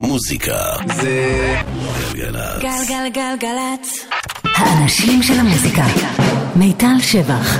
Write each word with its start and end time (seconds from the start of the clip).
מוזיקה 0.00 0.56
זה 0.96 1.56
גלגלצ. 2.14 2.62
גלגלגלגלצ. 2.62 4.06
האנשים 4.44 5.22
של 5.22 5.34
המוזיקה. 5.40 5.84
מיטל 6.56 7.00
שבח. 7.00 7.58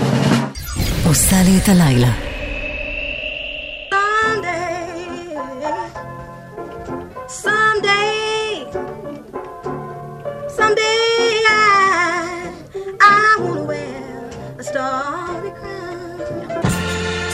עושה 1.06 1.36
לי 1.44 1.58
את 1.62 1.68
הלילה. 1.68 2.12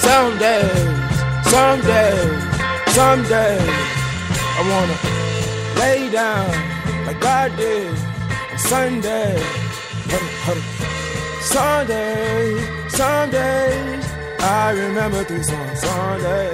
Some 0.04 0.38
days, 0.38 0.78
some 1.52 1.80
days, 1.90 2.94
some 2.96 3.22
days. 3.28 3.91
I 4.62 4.68
wanna 4.70 4.94
lay 5.80 6.08
down 6.08 6.46
like 7.04 7.18
God 7.20 7.56
did 7.56 7.88
on 7.90 8.58
Sunday. 8.58 9.42
Sunday, 11.40 12.88
Sundays, 12.88 14.06
I 14.38 14.70
remember 14.70 15.24
three 15.24 15.42
songs. 15.42 15.80
Sunday, 15.80 16.52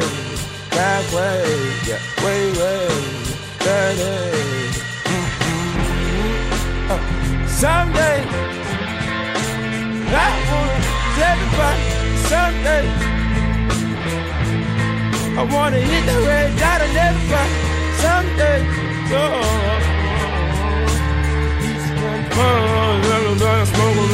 back 0.70 1.04
way, 1.12 1.44
yeah, 1.86 2.00
way, 2.24 2.50
way, 2.58 2.88
that 3.64 3.96
day. 4.00 4.32
Mm-hmm. 5.12 6.90
Uh, 6.90 7.00
someday, 7.46 8.24
I 10.16 10.28
tell 10.48 10.68
everybody 11.28 11.82
someday. 12.32 12.86
I 15.36 15.42
wanna 15.52 15.76
hit 15.76 16.06
the 16.06 16.18
red 16.26 16.58
dot 16.58 16.80
and 16.80 16.96
everybody 16.96 17.67
Oh, 19.10 19.48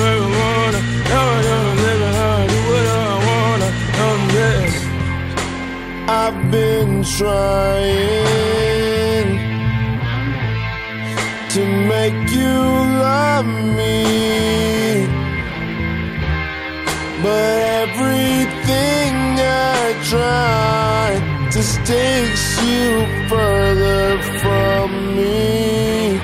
marijuana. 0.00 0.80
Do 2.48 2.58
what 2.70 2.86
I 2.86 3.12
wanna. 3.26 3.68
I've 6.06 6.40
been 6.50 7.02
trying 7.02 7.84
to 11.50 11.62
make 11.88 12.30
you 12.30 12.58
love 13.08 13.46
me. 13.46 15.06
But 17.22 17.56
everything 17.82 19.14
I 19.40 19.94
try 20.10 21.48
just 21.50 21.76
takes 21.86 22.62
you 22.62 23.03
further 23.28 24.22
from 24.40 25.16
me. 25.16 26.20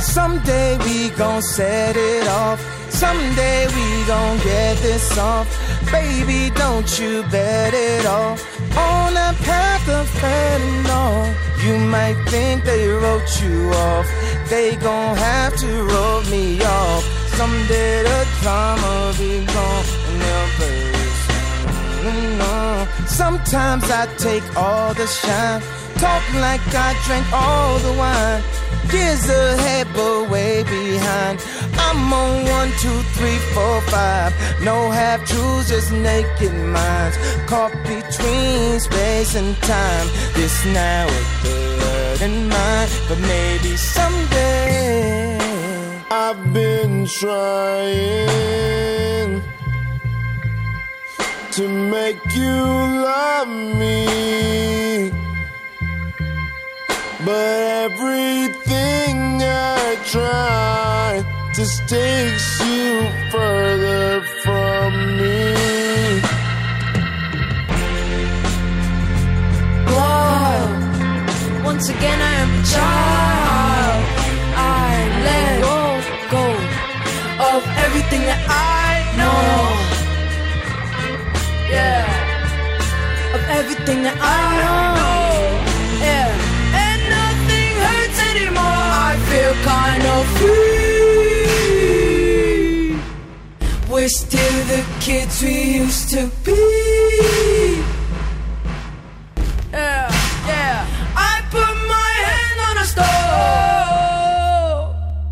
Someday 0.00 0.78
we 0.78 1.10
gon' 1.10 1.42
set 1.42 1.96
it 1.96 2.26
off. 2.28 2.60
Someday 2.90 3.66
we 3.68 4.06
gon' 4.06 4.38
get 4.38 4.76
this 4.78 5.16
off. 5.18 5.48
Baby, 5.92 6.50
don't 6.54 6.90
you 6.98 7.22
bet 7.30 7.72
it 7.74 8.06
off. 8.06 8.40
On 8.76 9.12
a 9.12 9.32
path 9.44 9.88
of 9.88 10.06
fentanyl. 10.20 11.34
You 11.64 11.78
might 11.78 12.16
think 12.28 12.64
they 12.64 12.88
wrote 12.88 13.42
you 13.42 13.70
off. 13.70 14.06
They 14.48 14.76
gon' 14.76 15.16
have 15.16 15.56
to 15.56 15.84
wrote 15.84 16.30
me 16.30 16.60
off. 16.62 17.04
Someday 17.36 18.02
the 18.02 18.26
drama 18.40 19.12
be 19.18 19.44
gone 19.46 19.84
and 20.08 20.22
they'll 20.22 20.48
play 20.56 20.80
this. 20.92 21.20
Sometimes 23.20 23.84
I 23.90 24.06
take 24.16 24.46
all 24.56 24.94
the 24.94 25.06
shine. 25.06 25.60
Talk 26.00 26.24
like 26.46 26.62
I 26.72 26.90
drank 27.04 27.26
all 27.34 27.78
the 27.80 27.92
wine. 28.02 28.42
Years 28.90 29.28
ahead, 29.28 29.88
but 29.94 30.30
way 30.30 30.62
behind. 30.62 31.36
I'm 31.84 32.10
on 32.14 32.44
one, 32.46 32.70
two, 32.82 33.00
three, 33.16 33.36
four, 33.52 33.82
five. 33.92 34.32
No 34.64 34.90
half 34.90 35.20
truths, 35.28 35.68
just 35.68 35.92
naked 35.92 36.54
minds. 36.76 37.18
Caught 37.46 37.74
between 37.84 38.80
space 38.80 39.34
and 39.34 39.54
time. 39.74 40.06
This 40.32 40.64
now 40.72 41.06
is 41.06 41.28
good 41.42 42.22
in 42.22 42.48
mind, 42.48 42.90
but 43.06 43.18
maybe 43.20 43.76
someday. 43.76 45.36
I've 46.10 46.54
been 46.54 47.04
trying 47.04 48.40
to 51.60 51.68
make 51.68 52.34
you 52.34 52.56
love 53.10 53.48
me. 53.80 55.10
But 57.22 57.58
everything 57.84 59.42
I 59.42 59.98
try 60.12 61.22
just 61.54 61.86
takes 61.86 62.48
you 62.66 63.06
further 63.30 64.22
from 64.42 64.90
me. 65.20 66.20
Whoa. 69.92 71.62
Once 71.62 71.90
again, 71.90 72.20
I 72.30 72.34
am 72.44 72.50
a 72.58 72.64
child. 72.74 74.02
I 74.56 74.92
let 75.26 75.50
go, 75.68 75.78
go 76.36 76.44
of 77.50 77.62
everything 77.84 78.22
that 78.30 78.40
I 78.48 78.90
know. 79.18 79.79
Yeah. 81.70 83.34
Of 83.34 83.42
everything 83.58 84.02
that 84.02 84.18
I 84.20 84.42
know. 84.62 85.20
Yeah. 86.06 86.28
And 86.84 87.00
nothing 87.18 87.72
hurts 87.84 88.18
anymore. 88.32 88.84
I 89.08 89.12
feel 89.28 89.54
kind 89.74 90.04
of 90.16 90.22
free. 90.38 90.80
We're 93.90 94.08
still 94.08 94.58
the 94.72 94.82
kids 95.00 95.42
we 95.42 95.54
used 95.82 96.08
to 96.10 96.30
be. 96.44 96.52
Yeah, 99.72 100.08
yeah. 100.46 100.86
I 101.16 101.42
put 101.50 101.74
my 101.94 102.12
hand 102.30 102.58
on 102.68 102.74
a 102.78 102.86
stove 102.92 104.88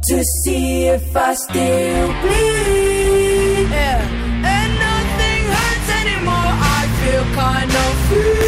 to 0.09 0.17
see 0.43 0.87
if 0.87 1.17
I 1.17 1.35
still 1.35 2.09
bleed. 2.23 3.69
Yeah, 3.71 4.01
kind 7.39 7.71
of 7.71 7.95
free. 8.09 8.48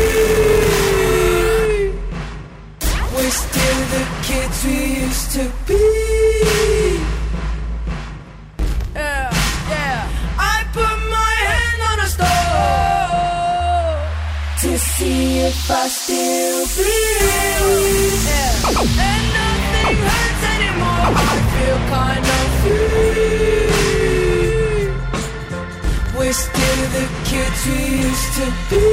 Kids 27.61 27.67
we 27.67 27.79
used 28.09 28.33
to 28.35 28.47
be. 28.71 28.87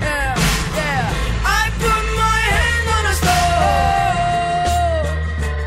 Yeah, 0.00 0.34
yeah. 0.76 1.06
I 1.44 1.70
put 1.78 2.04
my 2.22 2.40
hand 2.56 2.86
on 2.96 3.04
a 3.12 3.14
stove 3.22 5.08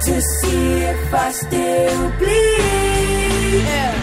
to 0.06 0.14
see 0.22 0.68
if 0.84 1.14
I 1.14 1.32
still 1.32 2.12
bleed. 2.20 3.64
Yeah. 3.64 3.94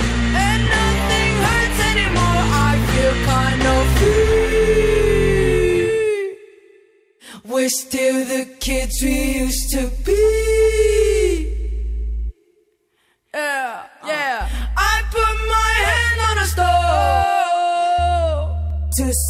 And 0.47 0.63
nothing 0.77 1.35
hurts 1.47 1.81
anymore. 1.93 2.43
I 2.69 2.73
feel 2.91 3.15
kind 3.33 3.63
of 3.77 3.85
free. 3.99 4.75
We're 7.45 7.69
still 7.69 8.19
the 8.25 8.45
kids 8.61 8.95
we 9.03 9.17
used 9.39 9.71
to 9.73 9.83
be. 10.05 10.44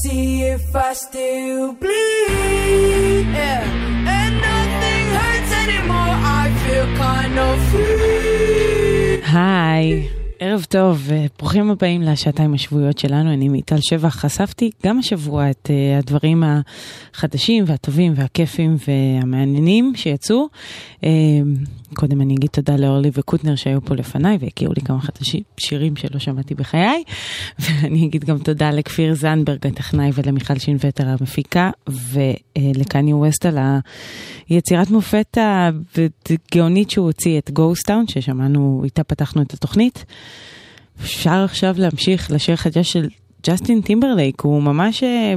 See 0.01 0.43
if 0.57 0.67
I 0.75 0.93
still 0.95 1.67
bleed. 1.83 3.27
Yeah, 3.41 4.17
and 4.19 4.35
nothing 4.49 5.07
hurts 5.19 5.53
anymore. 5.65 6.15
I 6.41 6.45
feel 6.63 6.87
kind 7.05 7.37
of 7.49 7.57
free. 7.71 9.31
היי, 9.33 10.09
ערב 10.39 10.67
טוב, 10.69 11.03
וברוכים 11.05 11.71
הבאים 11.71 12.03
לשעתיים 12.03 12.55
השבועיות 12.55 12.99
שלנו, 12.99 13.33
אני 13.33 13.49
מיטל 13.49 13.77
שבח. 13.81 14.17
חשפתי 14.17 14.71
גם 14.87 14.99
השבוע 14.99 15.51
את 15.51 15.71
uh, 15.71 15.99
הדברים 15.99 16.43
החדשים 16.47 17.65
והטובים 17.67 18.13
והכיפים 18.17 18.77
והמעניינים 18.89 19.93
שיצאו. 19.97 20.49
Uh, 21.01 21.07
קודם 21.95 22.21
אני 22.21 22.35
אגיד 22.35 22.51
תודה 22.51 22.77
לאורלי 22.77 23.11
וקוטנר 23.13 23.57
שהיו 23.57 23.81
פה 23.85 23.95
לפניי 23.95 24.39
והכירו 24.41 24.73
לי 24.77 24.83
כמה 24.83 25.01
חדשים, 25.01 25.43
שירים 25.57 25.97
שלא 25.97 26.19
שמעתי 26.19 26.55
בחיי. 26.55 27.05
ואני 27.63 28.07
אגיד 28.07 28.25
גם 28.25 28.39
תודה 28.39 28.71
לכפיר 28.71 29.15
זנדברג 29.15 29.67
הטכנאי 29.67 30.11
ולמיכל 30.15 30.59
שינווטר 30.59 31.09
המפיקה 31.09 31.71
ולקניה 31.89 33.17
ווסט 33.17 33.47
על 33.47 33.59
היצירת 34.49 34.91
מופת 34.91 35.39
הגאונית 35.39 36.91
שהוא 36.91 37.07
הוציא 37.07 37.39
את 37.39 37.51
גוסטאון 37.51 38.07
ששמענו, 38.07 38.81
איתה 38.85 39.05
פתחנו 39.05 39.43
את 39.43 39.55
התוכנית. 39.55 40.05
אפשר 41.01 41.45
עכשיו 41.45 41.75
להמשיך 41.79 42.31
לשיר 42.31 42.57
חדש 42.57 42.93
של 42.93 43.09
ג'סטין 43.47 43.81
טימברלייק, 43.81 44.41
הוא 44.41 44.63
ממש 44.63 45.03
אה, 45.03 45.35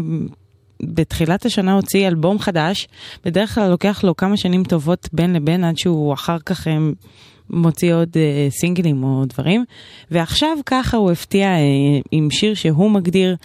בתחילת 0.83 1.45
השנה 1.45 1.74
הוציא 1.74 2.07
אלבום 2.07 2.39
חדש, 2.39 2.88
בדרך 3.25 3.56
כלל 3.56 3.69
לוקח 3.69 4.03
לו 4.03 4.18
כמה 4.18 4.38
שנים 4.38 4.63
טובות 4.63 5.09
בין 5.13 5.33
לבין 5.33 5.63
עד 5.63 5.77
שהוא 5.77 6.13
אחר 6.13 6.38
כך 6.45 6.68
הם, 6.68 6.94
אה, 7.03 7.09
מוציא 7.50 7.94
עוד 7.94 8.09
uh, 8.09 8.53
סינגלים 8.59 9.03
או 9.03 9.24
דברים, 9.25 9.65
ועכשיו 10.12 10.57
ככה 10.65 10.97
הוא 10.97 11.12
הפתיע 11.12 11.47
uh, 11.56 12.07
עם 12.12 12.31
שיר 12.31 12.53
שהוא 12.53 12.91
מגדיר 12.91 13.35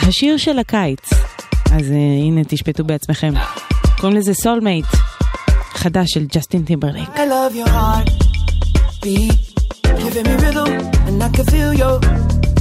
השיר 0.00 0.36
של 0.36 0.58
הקיץ. 0.58 1.12
אז 1.72 1.90
uh, 1.90 1.94
הנה 2.22 2.44
תשפטו 2.44 2.84
בעצמכם. 2.84 3.32
קוראים 4.00 4.18
לזה 4.18 4.34
סולמייט, 4.34 4.86
חדש 5.72 6.10
של 6.10 6.26
ג'סטין 6.26 6.64
beat. 9.04 9.58
giving 10.02 10.24
me 10.24 10.34
rhythm, 10.44 10.72
and 11.06 11.22
I 11.22 11.28
can 11.28 11.46
feel 11.46 11.72
your 11.72 12.00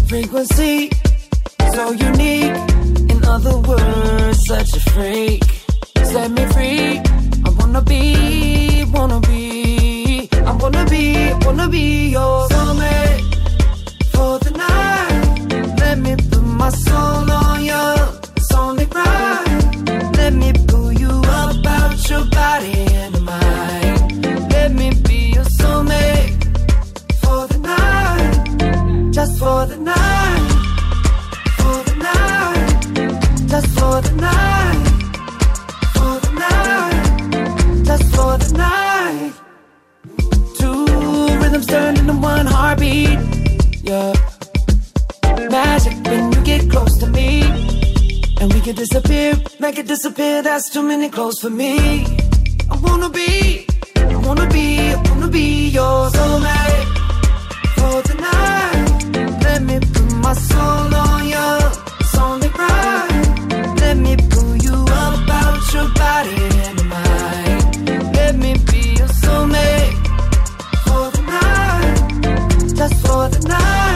frequency. 0.07 0.89
So 1.73 1.91
unique, 1.91 2.76
other 3.27 3.57
words, 3.59 4.39
such 4.47 4.75
a 4.75 4.79
freak. 4.91 5.43
Set 6.03 6.31
me 6.31 6.45
free. 6.53 7.01
I 7.45 7.49
wanna 7.59 7.81
be, 7.81 8.85
wanna 8.93 9.19
be, 9.21 10.29
I 10.31 10.51
wanna 10.61 10.85
be, 10.85 11.33
wanna 11.45 11.67
be 11.69 12.09
your 12.09 12.47
soulmate 12.49 13.23
for 14.13 14.39
the 14.39 14.51
night. 14.65 15.79
Let 15.79 15.97
me 15.99 16.15
put 16.29 16.43
my 16.43 16.69
soul 16.69 17.31
on 17.43 17.65
you. 17.71 17.87
It's 18.37 18.53
only 18.53 18.85
right. 18.85 20.11
Let 20.19 20.33
me 20.33 20.53
pull 20.67 20.91
you 20.93 21.11
up 21.41 21.65
out 21.65 22.09
your 22.09 22.25
body 22.39 22.79
and 23.03 23.15
mind. 23.23 24.51
Let 24.53 24.71
me 24.73 24.87
be 25.07 25.19
your 25.35 25.47
soulmate 25.59 26.33
for 27.21 27.41
the 27.51 27.59
night, 27.73 29.13
just 29.13 29.37
for 29.39 29.65
the 29.65 29.77
night, 33.47 33.61
just 33.61 33.79
for 33.79 34.01
the 34.01 34.11
night, 34.15 34.87
for 35.93 36.19
the 36.19 36.31
night, 36.39 37.85
just 37.85 38.15
for 38.15 38.37
the 38.37 38.49
night. 38.57 39.33
Two 40.59 40.85
rhythms 41.39 41.65
turn 41.67 41.97
into 41.97 42.13
one 42.13 42.45
heartbeat, 42.45 43.19
yeah. 43.83 44.13
Magic 45.49 45.93
when 46.05 46.31
you 46.33 46.41
get 46.43 46.69
close 46.69 46.97
to 46.97 47.07
me, 47.07 47.43
and 48.39 48.53
we 48.53 48.61
can 48.61 48.75
disappear, 48.75 49.35
make 49.59 49.77
it 49.79 49.87
disappear. 49.87 50.41
That's 50.41 50.69
too 50.69 50.83
many 50.83 51.09
clothes 51.09 51.39
for 51.39 51.49
me. 51.49 52.05
I 52.69 52.77
wanna 52.81 53.09
be, 53.09 53.65
I 53.95 54.15
wanna 54.17 54.47
be, 54.49 54.91
I 54.91 54.95
wanna 55.09 55.27
be 55.27 55.69
your 55.69 56.09
soulmate 56.09 56.87
for 57.77 58.01
tonight. 58.03 59.41
Let 59.43 59.61
me 59.63 59.79
put 59.79 60.11
my 60.15 60.33
soul 60.33 60.95
on 60.95 61.16
your 65.73 65.89
body 65.93 66.83
mind. 66.87 68.15
Let 68.15 68.35
me 68.35 68.53
be 68.71 68.95
your 68.99 69.11
soulmate 69.23 69.97
for 70.85 71.11
the 71.15 71.21
night. 71.25 72.75
Just 72.75 72.95
for 73.05 73.29
the 73.29 73.47
night. 73.47 73.86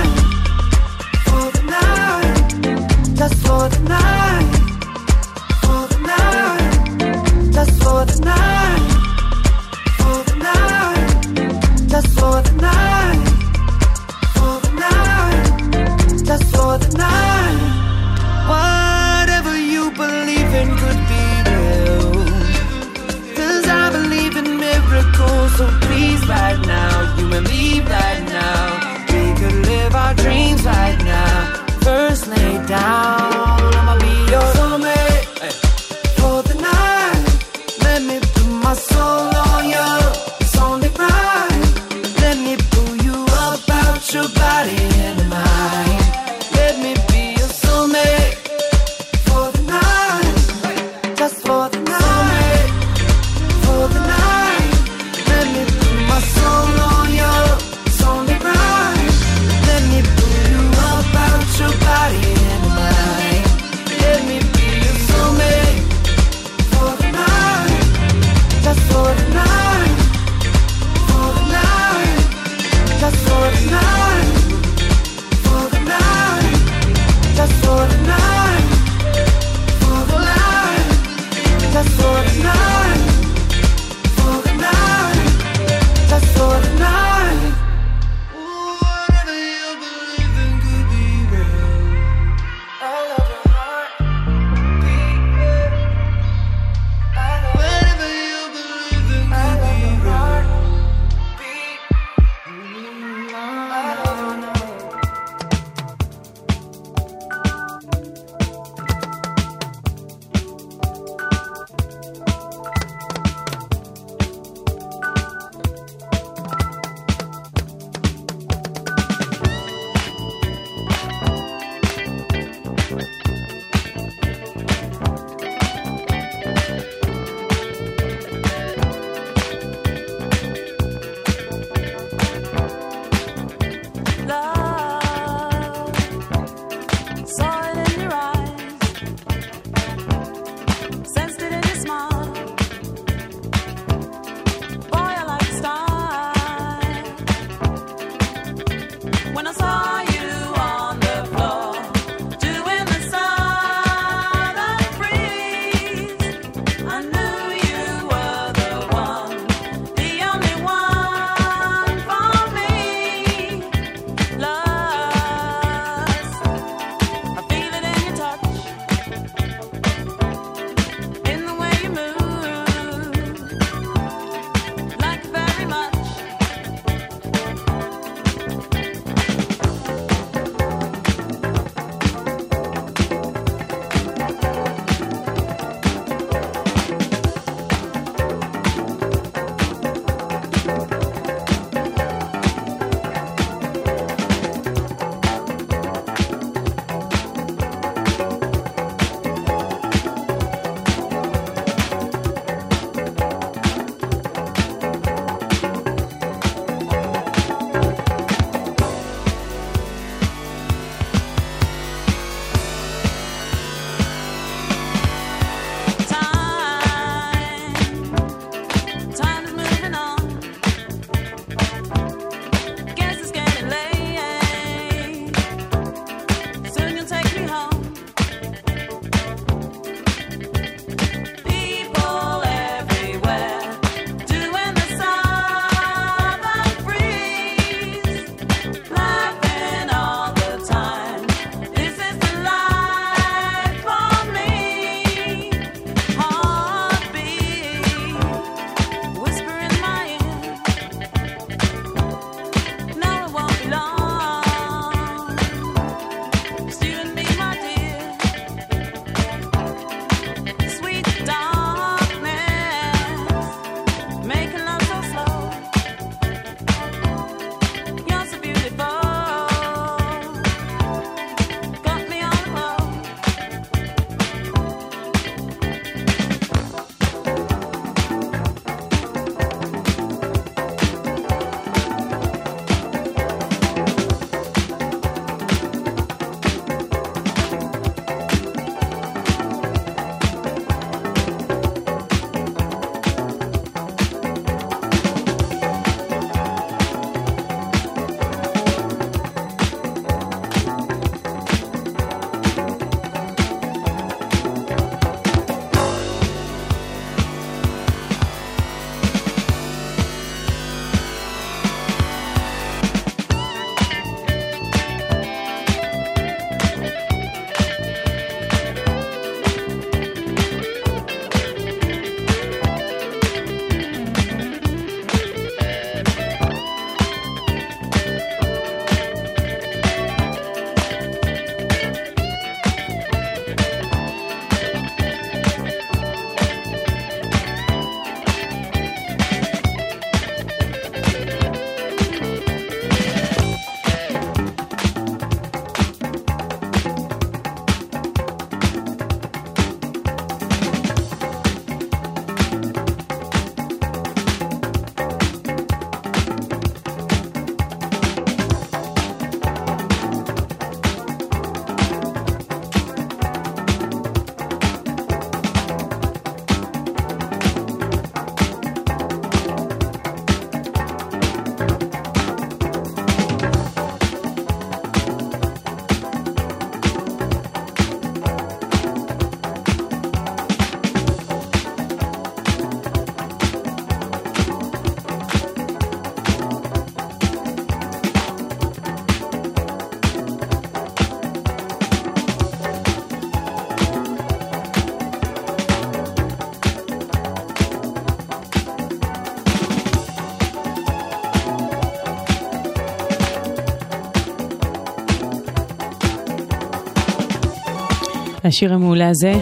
השיר 408.51 408.73
המעולה 408.73 409.09
הזה. 409.09 409.33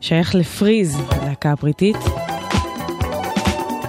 שייך 0.00 0.34
לפריז, 0.34 0.96
הלהקה 1.10 1.52
הבריטית. 1.52 1.96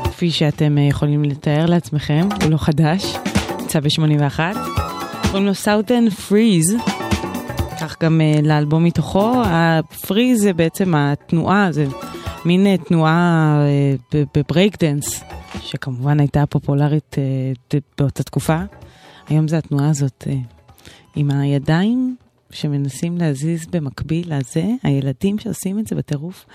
כפי 0.03 0.31
שאתם 0.31 0.77
אה, 0.77 0.83
יכולים 0.83 1.23
לתאר 1.23 1.65
לעצמכם, 1.65 2.27
הוא 2.41 2.51
לא 2.51 2.57
חדש, 2.57 3.15
יצא 3.63 3.79
ב-81. 3.79 4.39
קוראים 5.27 5.45
לו 5.45 5.55
סאוטן 5.55 6.09
פריז, 6.09 6.75
כך 7.81 8.03
גם 8.03 8.21
uh, 8.21 8.41
לאלבום 8.41 8.83
מתוכו. 8.83 9.33
הפריז 9.45 10.41
זה 10.41 10.53
בעצם 10.53 10.95
התנועה, 10.95 11.71
זה 11.71 11.85
מין 12.45 12.67
uh, 12.67 12.87
תנועה 12.87 13.57
uh, 14.11 14.15
בברייק 14.35 14.83
דנס, 14.83 15.23
שכמובן 15.61 16.19
הייתה 16.19 16.45
פופולרית 16.45 17.15
באותה 17.97 18.23
תקופה. 18.23 18.57
היום 19.27 19.47
זה 19.47 19.57
התנועה 19.57 19.89
הזאת 19.89 20.23
uh, 20.27 20.31
עם 21.15 21.31
הידיים 21.31 22.15
שמנסים 22.51 23.17
להזיז 23.17 23.65
במקביל 23.65 24.35
לזה, 24.35 24.65
הילדים 24.83 25.39
שעושים 25.39 25.79
את 25.79 25.87
זה 25.87 25.95
בטירוף. 25.95 26.45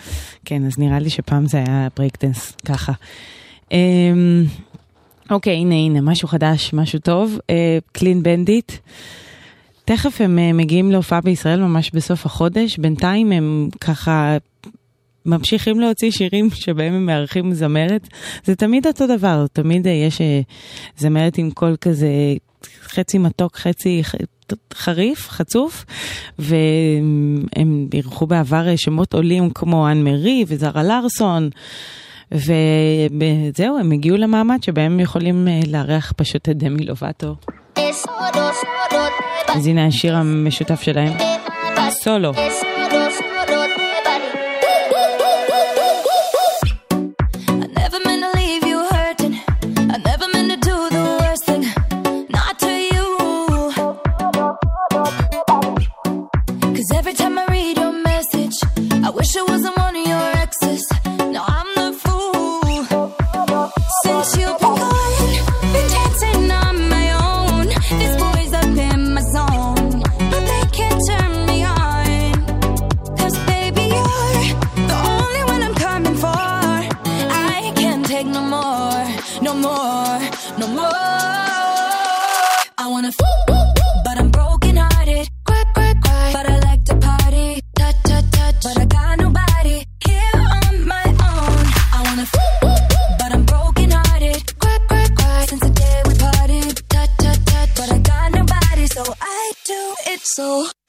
כן, 0.45 0.67
אז 0.67 0.79
נראה 0.79 0.99
לי 0.99 1.11
שפעם 1.11 1.47
זה 1.47 1.59
היה 1.59 1.89
ברייק 1.97 2.25
דנס, 2.25 2.57
ככה. 2.67 2.93
Um, 3.69 3.75
אוקיי, 5.31 5.57
הנה, 5.57 5.75
הנה, 5.75 6.01
משהו 6.01 6.29
חדש, 6.29 6.73
משהו 6.75 6.99
טוב. 6.99 7.39
קלין 7.93 8.19
uh, 8.19 8.23
בנדיט. 8.23 8.73
תכף 9.85 10.21
הם 10.21 10.39
uh, 10.39 10.57
מגיעים 10.57 10.93
להופעה 10.93 11.21
בישראל 11.21 11.61
ממש 11.61 11.91
בסוף 11.91 12.27
החודש. 12.27 12.79
בינתיים 12.79 13.33
הם 13.33 13.69
ככה 13.81 14.37
ממשיכים 15.27 15.81
להוציא 15.81 16.11
שירים 16.11 16.51
שבהם 16.51 16.95
הם 16.95 17.07
מארחים 17.07 17.55
זמרת. 17.55 18.09
זה 18.45 18.57
תמיד 18.57 18.87
אותו 18.87 19.07
דבר, 19.07 19.47
תמיד 19.53 19.87
יש 19.87 20.21
זמרת 20.97 21.39
עם 21.39 21.51
קול 21.51 21.77
כזה 21.81 22.09
חצי 22.83 23.19
מתוק, 23.19 23.57
חצי 23.57 24.03
חריף, 24.75 25.29
חצוף, 25.29 25.85
והם 26.39 27.89
אירחו 27.95 28.27
בעבר 28.27 28.77
שמות 28.77 29.15
עולים 29.15 29.51
כמו 29.51 29.89
אנ 29.89 30.05
מרי 30.05 30.45
וזרה 30.49 30.83
לארסון. 30.83 31.51
וזהו, 32.33 33.79
הם 33.79 33.91
הגיעו 33.93 34.17
למעמד 34.17 34.63
שבהם 34.63 34.93
הם 34.93 35.01
יכולים 35.01 35.49
לארח 35.67 36.13
פשוט 36.17 36.49
את 36.49 36.57
דמי 36.57 36.85
לובטו. 36.85 37.37
אז 39.49 39.67
הנה 39.67 39.87
השיר 39.87 40.17
המשותף 40.17 40.83
שלהם, 40.83 41.13
סולו. 41.91 42.33
Wish 59.23 59.37
it 59.37 59.49
wasn't 59.49 59.77
one 59.77 59.82
so 100.43 100.82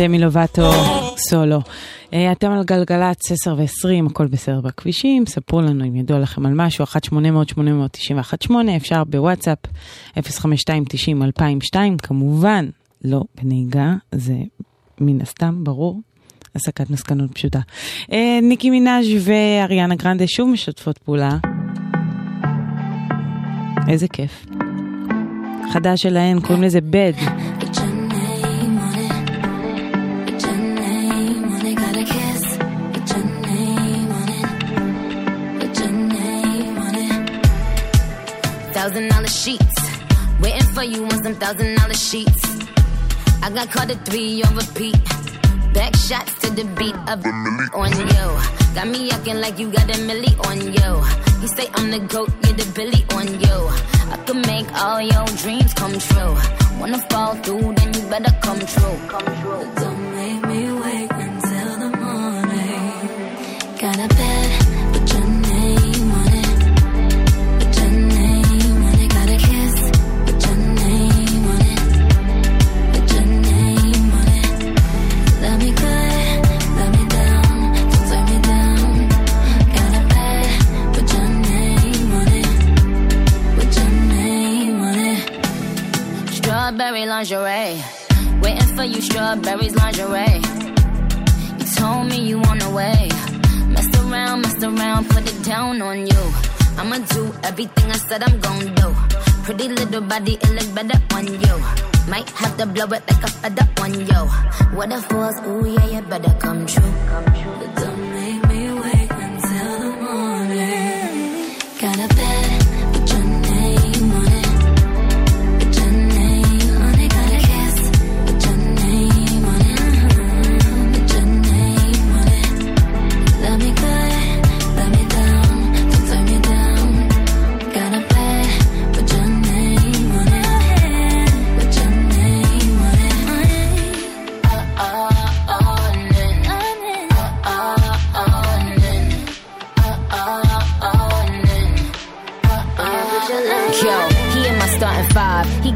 דמי 0.00 0.18
לובטו, 0.18 0.70
סולו. 1.16 1.60
אה, 2.12 2.32
אתם 2.32 2.50
על 2.50 2.64
גלגלצ 2.64 3.32
10 3.32 3.54
ו-20, 3.58 4.10
הכל 4.10 4.26
בסדר 4.26 4.60
בכבישים, 4.60 5.26
ספרו 5.26 5.60
לנו 5.60 5.84
אם 5.84 5.96
ידוע 5.96 6.18
לכם 6.18 6.46
על 6.46 6.52
משהו, 6.54 6.84
1-800-891-8, 8.48 8.52
אפשר 8.76 9.04
בוואטסאפ, 9.04 9.58
052-90-2002, 10.16 11.76
כמובן 12.02 12.68
לא 13.04 13.22
בנהיגה, 13.42 13.94
זה 14.12 14.34
מן 15.00 15.20
הסתם 15.20 15.64
ברור. 15.64 16.00
הסקת 16.54 16.90
מסקנות 16.90 17.34
פשוטה. 17.34 17.60
אה, 18.12 18.38
ניקי 18.42 18.70
מנאז' 18.70 19.06
ואריאנה 19.20 19.94
גרנדה 19.94 20.24
שוב 20.26 20.48
משתפות 20.48 20.98
פעולה. 20.98 21.38
איזה 23.88 24.08
כיף. 24.08 24.46
חדש 25.72 26.02
שלהן, 26.02 26.40
קוראים 26.40 26.62
לזה 26.62 26.80
בד. 26.80 27.12
Thousand 38.90 39.08
dollar 39.10 39.28
sheets. 39.28 39.74
Waiting 40.40 40.68
for 40.74 40.82
you 40.82 41.04
on 41.04 41.22
some 41.22 41.36
thousand 41.36 41.76
dollar 41.76 41.94
sheets. 41.94 42.42
I 43.40 43.48
got 43.50 43.70
caught 43.70 43.88
at 43.88 44.04
three 44.04 44.42
on 44.42 44.56
repeat. 44.56 44.98
Back 45.72 45.94
shots 45.94 46.34
to 46.40 46.50
the 46.50 46.64
beat 46.74 46.96
of 47.06 47.24
on 47.72 47.92
yo. 48.10 48.24
Got 48.74 48.88
me 48.88 49.12
acting 49.12 49.40
like 49.40 49.60
you 49.60 49.70
got 49.70 49.88
a 49.94 49.98
milli 50.08 50.34
on 50.44 50.58
yo. 50.74 51.04
You 51.40 51.46
say 51.46 51.70
I'm 51.74 51.92
the 51.92 52.00
goat, 52.00 52.32
you're 52.42 52.56
the 52.56 52.66
billy 52.74 53.04
on 53.14 53.28
yo. 53.38 53.68
I 54.10 54.16
could 54.26 54.44
make 54.44 54.66
all 54.82 55.00
your 55.00 55.26
dreams 55.38 55.72
come 55.74 55.96
true. 55.96 56.34
Wanna 56.80 56.98
fall 57.10 57.36
through, 57.44 57.72
then 57.74 57.94
you 57.94 58.02
better 58.10 58.34
come 58.42 58.58
true. 58.58 58.98
Come 59.06 59.30
true. 59.40 59.70
Don't 59.76 60.14
make 60.16 60.46
me 60.48 60.72
wait 60.72 61.29
Strawberry 86.70 87.04
lingerie. 87.04 87.82
Waiting 88.42 88.76
for 88.76 88.84
you, 88.84 89.00
strawberries 89.00 89.74
lingerie. 89.74 90.38
You 91.58 91.66
told 91.74 92.06
me 92.06 92.18
you 92.28 92.38
on 92.42 92.58
the 92.60 92.70
way. 92.70 93.08
Mess 93.74 93.90
around, 93.98 94.42
mess 94.42 94.62
around, 94.62 95.10
put 95.10 95.28
it 95.28 95.42
down 95.42 95.82
on 95.82 96.06
you. 96.06 96.22
I'ma 96.78 96.98
do 97.10 97.34
everything 97.42 97.90
I 97.90 97.96
said 97.96 98.22
I'm 98.22 98.38
gon' 98.38 98.72
do. 98.76 98.94
Pretty 99.42 99.66
little 99.66 100.00
body, 100.02 100.34
it 100.34 100.50
look 100.50 100.72
better 100.72 101.00
on 101.16 101.26
you. 101.26 101.54
Might 102.08 102.30
have 102.38 102.56
to 102.58 102.66
blow 102.66 102.84
it 102.84 103.02
like 103.10 103.24
a 103.24 103.30
feather 103.40 103.68
on 103.82 103.92
you. 104.06 104.22
What 104.76 104.92
if 104.92 105.12
was, 105.12 105.40
ooh 105.48 105.66
yeah, 105.66 105.86
you 105.86 106.02
better 106.02 106.32
come 106.38 106.66
true. 106.66 106.92
But 107.58 107.74
don't 107.82 107.89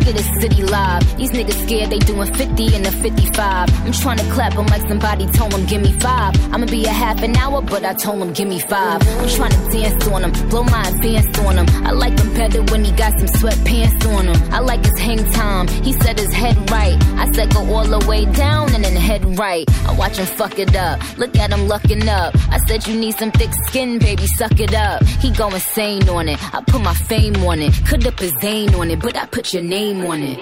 five. 0.04 0.12
He 0.12 0.12
get 0.12 0.20
his 0.20 0.42
city 0.42 0.62
live. 0.62 1.16
These 1.16 1.30
niggas 1.30 1.64
scared 1.64 1.90
they 1.90 1.98
doing 1.98 2.32
50 2.32 2.74
in 2.74 2.82
the 2.82 2.92
55. 2.92 3.86
I'm 3.86 3.92
trying 3.92 4.18
to 4.18 4.24
clap 4.32 4.52
him 4.54 4.66
like 4.66 4.82
somebody 4.88 5.26
told 5.26 5.54
him, 5.54 5.66
give 5.66 5.82
me 5.82 5.92
five. 6.00 6.34
I'ma 6.52 6.66
be 6.66 6.84
a 6.84 6.90
half 6.90 7.22
an 7.22 7.36
hour, 7.36 7.62
but 7.62 7.84
I 7.84 7.94
told 7.94 8.22
him, 8.22 8.32
give 8.32 8.48
me 8.48 8.60
five. 8.60 9.06
I'm 9.06 9.28
trying 9.28 9.50
to 9.50 9.70
dance 9.70 10.08
on 10.08 10.24
him, 10.24 10.48
blow 10.48 10.64
my 10.64 10.88
advance 10.88 11.38
on 11.40 11.58
him. 11.58 11.86
I 11.86 11.92
like 11.92 12.18
him 12.18 12.34
better 12.34 12.62
when 12.72 12.84
he 12.84 12.92
got 12.92 13.12
some 13.18 13.28
sweatpants 13.28 14.06
on 14.16 14.26
him. 14.28 14.52
I 14.52 14.60
like 14.60 14.84
his 14.84 14.98
hang 14.98 15.24
time. 15.32 15.68
He 15.68 15.92
said 15.92 16.18
his 16.18 16.32
head 16.32 16.56
right. 16.70 16.96
I 17.16 17.30
said 17.32 17.52
go 17.52 17.60
all 17.74 17.86
the 17.86 18.04
way 18.06 18.24
down 18.26 18.74
and 18.74 18.84
then 18.84 18.96
head 18.96 19.38
right. 19.38 19.68
I 19.86 19.94
watch 19.94 20.16
him 20.18 20.26
fuck 20.26 20.58
it 20.58 20.74
up. 20.76 21.00
Look 21.18 21.36
at 21.36 21.52
him 21.52 21.68
lucking 21.68 22.08
up. 22.08 22.34
I 22.50 22.58
said 22.66 22.86
you 22.86 22.98
need 22.98 23.16
some 23.16 23.30
thick 23.32 23.50
skin, 23.66 23.98
baby, 23.98 24.26
suck 24.26 24.58
it 24.60 24.74
up. 24.74 25.04
He 25.04 25.30
go 25.30 25.48
insane 25.48 26.08
on 26.08 26.28
it. 26.28 26.38
I 26.54 26.62
put 26.62 26.80
my 26.80 26.94
fame 26.94 27.36
on 27.44 27.60
it. 27.60 27.72
Could 27.86 28.06
up 28.06 28.18
his 28.18 28.32
Zane 28.40 28.74
on 28.74 28.90
it, 28.90 29.00
but 29.00 29.16
I 29.16 29.26
put 29.26 29.52
your 29.52 29.62
name 29.62 30.03
on 30.06 30.34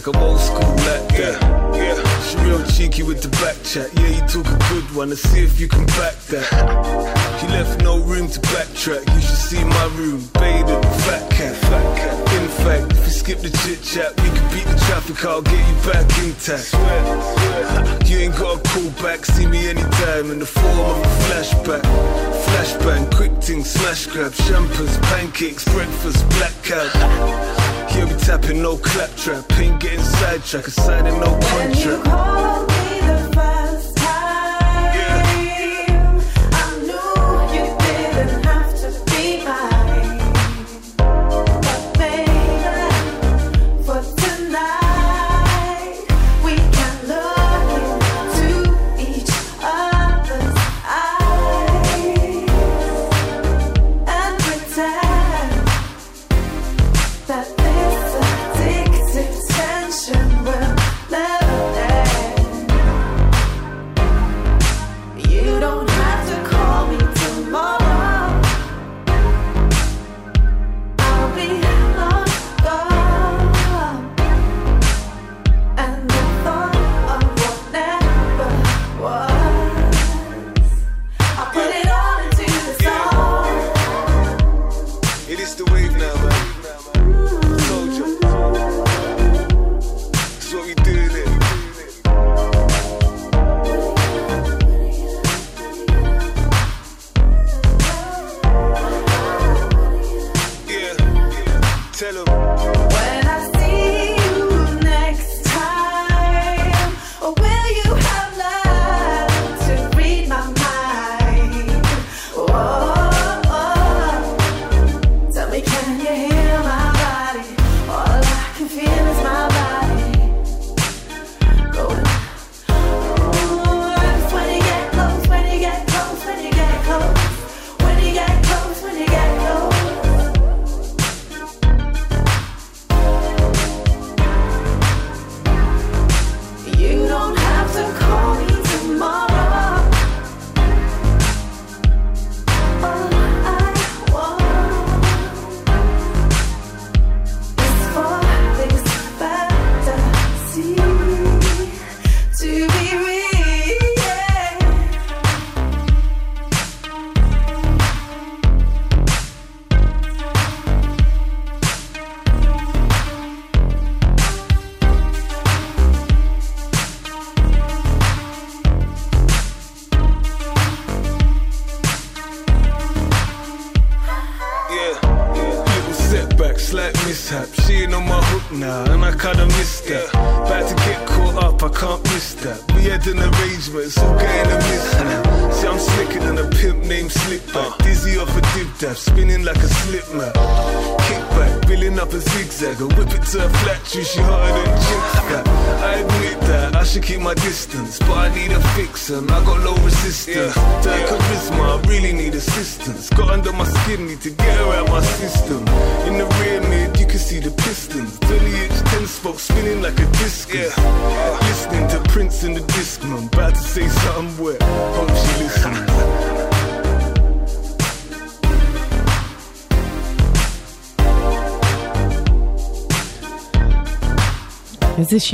contact. 0.00 0.16
I'm 0.16 0.22
old 0.22 0.40
school 0.40 0.70
like 0.84 1.08
that. 1.16 1.40
Yeah, 1.74 2.20
she 2.22 2.36
real 2.44 2.64
cheeky 2.66 3.02
with 3.02 3.22
the 3.22 3.28
back 3.40 3.56
chat. 3.64 3.90
Yeah, 3.94 4.08
you 4.08 4.20
talk 4.28 4.46
a 4.46 4.58
good 4.68 4.84
one. 4.94 5.10
Let's 5.10 5.22
see 5.22 5.44
if 5.44 5.60
you 5.60 5.68
can 5.68 5.86
back 5.86 6.14
that. 6.30 7.40
She 7.40 7.46
left 7.48 7.82
no 7.82 7.98
room 7.98 8.28
to 8.28 8.40
backtrack. 8.40 9.06
You 9.14 9.20
should 9.20 9.36
see 9.36 9.64
my 9.64 9.86
room, 9.96 10.20
bathed 10.34 10.68
in 10.68 10.82
fat 11.04 11.30
cat. 11.30 11.56
Fat 11.56 11.98
cat. 11.98 12.32
In 12.34 12.48
fact, 12.48 12.92
if 12.92 13.06
you 13.06 13.12
skip 13.12 13.40
the 13.40 13.50
chit 13.50 13.82
chat, 13.82 14.10
we 14.20 14.28
can 14.28 14.46
beat 14.52 14.66
the 14.66 14.78
traffic. 14.86 15.24
I'll 15.24 15.42
get 15.42 15.52
you 15.52 15.92
back 15.92 16.06
intact. 16.22 16.74
You 18.06 18.18
ain't 18.18 18.36
got 18.36 18.60
a 18.60 18.68
call 18.68 18.90
back. 19.02 19.24
See 19.24 19.46
me 19.46 19.68
anytime 19.68 20.30
in 20.30 20.38
the 20.38 20.46
form 20.46 20.78
of 20.78 20.96
a 21.04 21.25
smash 23.66 24.06
grab, 24.06 24.32
champers, 24.32 24.96
pancakes, 24.98 25.64
breakfast, 25.64 26.28
black 26.30 26.54
cab. 26.62 27.90
Here 27.90 28.06
we 28.06 28.14
tapping, 28.14 28.62
no 28.62 28.76
claptrap. 28.76 29.44
Ain't 29.58 29.80
getting 29.80 30.02
sidetracked, 30.02 30.70
signing 30.70 31.18
no 31.20 31.38
contract. 31.50 33.25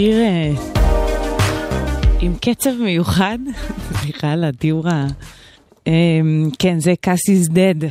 שיר 0.03 0.21
אה, 0.21 0.53
עם 2.21 2.35
קצב 2.41 2.71
מיוחד, 2.81 3.39
סליחה 4.01 4.33
על 4.33 4.45
הדיור 4.45 4.89
ה... 4.89 5.07
אה, 5.87 5.93
כן, 6.59 6.81
זה 6.81 6.95
קאסי's 7.07 7.51
dead, 7.51 7.85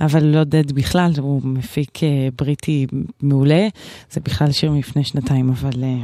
אבל 0.00 0.24
לא 0.24 0.42
dead 0.42 0.72
בכלל, 0.74 1.12
הוא 1.18 1.40
מפיק 1.44 2.02
אה, 2.02 2.28
בריטי 2.38 2.86
מעולה. 3.22 3.68
זה 4.10 4.20
בכלל 4.20 4.52
שיר 4.52 4.70
מלפני 4.70 5.04
שנתיים, 5.04 5.48
אבל 5.48 5.84
אה, 5.84 5.98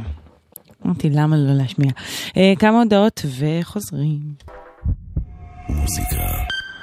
אמרתי 0.85 1.09
למה 1.09 1.37
לא 1.37 1.53
להשמיע. 1.53 1.91
כמה 2.59 2.79
הודעות 2.81 3.25
וחוזרים. 3.39 4.19
מוזיקה 5.69 6.23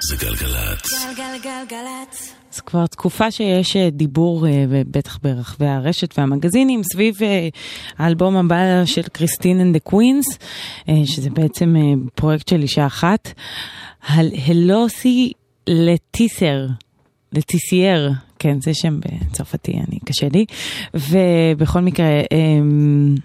זה 0.09 0.15
גלגלצ. 0.25 1.05
גלגלגלגלצ. 1.17 2.40
אז 2.53 2.59
כבר 2.59 2.87
תקופה 2.87 3.31
שיש 3.31 3.75
אה, 3.75 3.89
דיבור, 3.89 4.47
אה, 4.47 4.65
בטח 4.91 5.19
ברחבי 5.23 5.65
הרשת 5.65 6.19
והמגזינים, 6.19 6.81
סביב 6.83 7.17
אה, 7.23 7.47
האלבום 7.97 8.35
הבא 8.37 8.85
של 8.85 9.01
קריסטין 9.01 9.59
אנד 9.61 9.73
דה 9.73 9.79
קווינס, 9.79 10.25
שזה 11.05 11.29
בעצם 11.29 11.75
פרויקט 12.15 12.47
של 12.47 12.61
אישה 12.61 12.85
אחת. 12.85 13.33
הל- 14.07 14.31
הלוסי 14.47 15.31
לטיסר, 15.67 16.67
לטיסייר, 17.33 18.11
כן, 18.39 18.61
זה 18.61 18.73
שם 18.73 18.99
בצרפתי, 18.99 19.71
אני, 19.71 19.99
קשה 20.05 20.27
לי. 20.33 20.45
ובכל 20.93 21.79
מקרה, 21.79 22.07
אמ, 22.31 23.15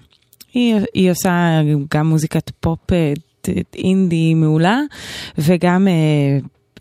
היא, 0.54 0.74
היא 0.94 1.10
עושה 1.10 1.60
גם 1.94 2.06
מוזיקת 2.06 2.50
פופ 2.60 2.80
אינדי 3.74 4.34
מעולה, 4.34 4.80
וגם 5.38 5.88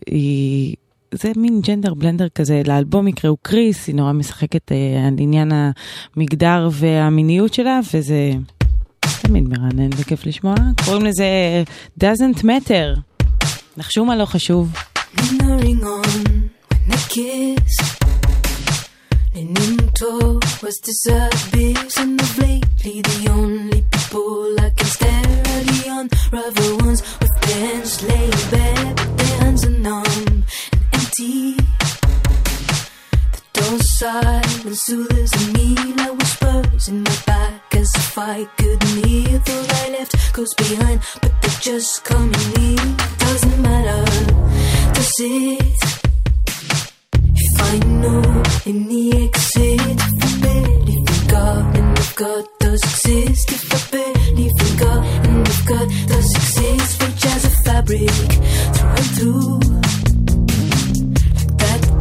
היא... 0.06 0.76
זה 1.14 1.32
מין 1.36 1.60
ג'נדר 1.60 1.94
בלנדר 1.94 2.28
כזה, 2.28 2.62
לאלבום 2.66 3.08
יקראו 3.08 3.36
קריס, 3.42 3.86
היא 3.86 3.94
נורא 3.94 4.12
משחקת 4.12 4.72
אה, 4.72 5.06
על 5.06 5.14
עניין 5.18 5.52
המגדר 6.16 6.68
והמיניות 6.72 7.54
שלה, 7.54 7.80
וזה 7.94 8.30
תמיד 9.22 9.48
מרענן 9.48 9.90
וכיף 9.96 10.26
לשמוע. 10.26 10.54
קוראים 10.84 11.04
לזה 11.04 11.26
doesn't 12.00 12.42
matter. 12.42 13.00
נחשו 13.76 14.04
מה 14.04 14.16
לא 14.16 14.24
חשוב. 14.24 14.72
Leaning 19.36 19.78
towards 20.00 20.78
dessert 20.86 21.36
beers 21.52 21.96
and 22.02 22.18
of 22.24 22.38
lately 22.38 22.96
the 23.10 23.18
only 23.38 23.80
people 23.94 24.56
I 24.66 24.70
can 24.78 24.88
stare 24.96 25.42
are 25.52 25.64
the 25.70 25.80
unravel 25.98 26.85
empty. 31.18 31.56
The 33.32 33.42
door 33.52 33.78
silence 33.78 34.80
soothes 34.84 35.54
me 35.54 35.74
like 35.94 36.16
whispers 36.18 36.88
in 36.88 37.02
my 37.02 37.16
back 37.26 37.74
as 37.74 37.90
if 37.94 38.18
I 38.18 38.44
couldn't 38.56 39.06
hear. 39.06 39.38
Thought 39.40 39.72
I 39.74 39.90
left 39.90 40.32
goes 40.32 40.54
behind, 40.54 41.00
but 41.22 41.32
they're 41.42 41.60
just 41.60 42.04
coming 42.04 42.32
near. 42.58 42.96
Doesn't 43.18 43.62
matter, 43.62 44.04
does 44.94 45.12
it? 45.20 45.82
If 47.38 47.60
I 47.60 47.78
know 47.86 48.42
in 48.66 48.88
the 48.88 49.24
exit, 49.24 49.80
if 49.80 50.24
I 50.24 50.40
barely 50.42 51.04
forgot, 51.06 51.76
and 51.76 51.98
if 51.98 52.16
God 52.16 52.44
does 52.60 52.82
exist, 52.82 53.52
if 53.52 53.74
I 53.74 53.90
barely 53.90 54.50
forgot, 54.58 55.04
and 55.26 55.48
if 55.48 55.66
God 55.66 55.88
does 56.08 56.34
exist, 56.34 57.02
rich 57.02 57.26
as 57.26 57.44
a 57.44 57.50
fabric, 57.64 58.10
through 58.74 58.88
and 58.88 59.06
through. 59.16 59.65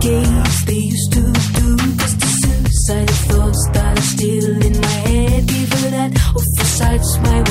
Gaze 0.06 0.66
they 0.66 0.74
used 0.74 1.14
to 1.14 1.22
do, 1.22 1.78
cause 1.98 2.16
the 2.18 2.28
suicidal 2.28 3.16
thoughts 3.28 3.70
that 3.74 3.98
are 3.98 4.02
still 4.04 4.62
in 4.62 4.80
my 4.80 4.88
head, 4.88 5.48
give 5.48 5.74
her 5.74 5.90
that 5.90 6.12
awful 6.30 6.66
side 6.78 7.04
smile. 7.04 7.36
when 7.36 7.45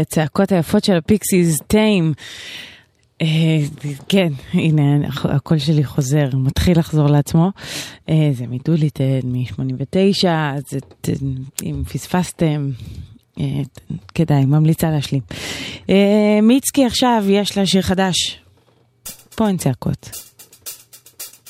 הצעקות 0.00 0.52
היפות 0.52 0.84
של 0.84 0.96
הפיקסיס, 0.96 1.58
טיים. 1.66 2.12
אה, 3.22 3.26
כן, 4.08 4.28
הנה, 4.52 4.82
הקול 5.24 5.58
שלי 5.58 5.84
חוזר, 5.84 6.28
מתחיל 6.34 6.78
לחזור 6.78 7.06
לעצמו. 7.06 7.50
אה, 8.08 8.30
זה 8.32 8.44
מדוליטד, 8.46 9.20
מ-89, 9.24 10.28
אז 10.28 10.62
את- 10.76 11.08
אם 11.62 11.82
פספסתם, 11.92 12.70
אה, 13.40 13.44
כדאי, 14.14 14.44
ממליצה 14.44 14.90
להשלים. 14.90 15.22
מיצקי 16.42 16.84
עכשיו, 16.86 17.24
יש 17.28 17.58
לה 17.58 17.66
שיר 17.66 17.82
חדש. 17.82 18.38
פה 19.34 19.48
אין 19.48 19.56
צעקות. 19.56 20.10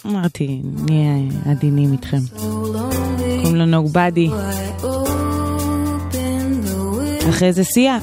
אמרתי, 0.06 0.60
נהיה 0.64 1.14
עדינים 1.50 1.92
איתכם. 1.92 2.18
קוראים 3.42 3.54
לו 3.56 3.82
Nobody. 3.82 4.30
אחרי 7.29 7.53
זה 7.53 7.63
סיה. 7.63 7.97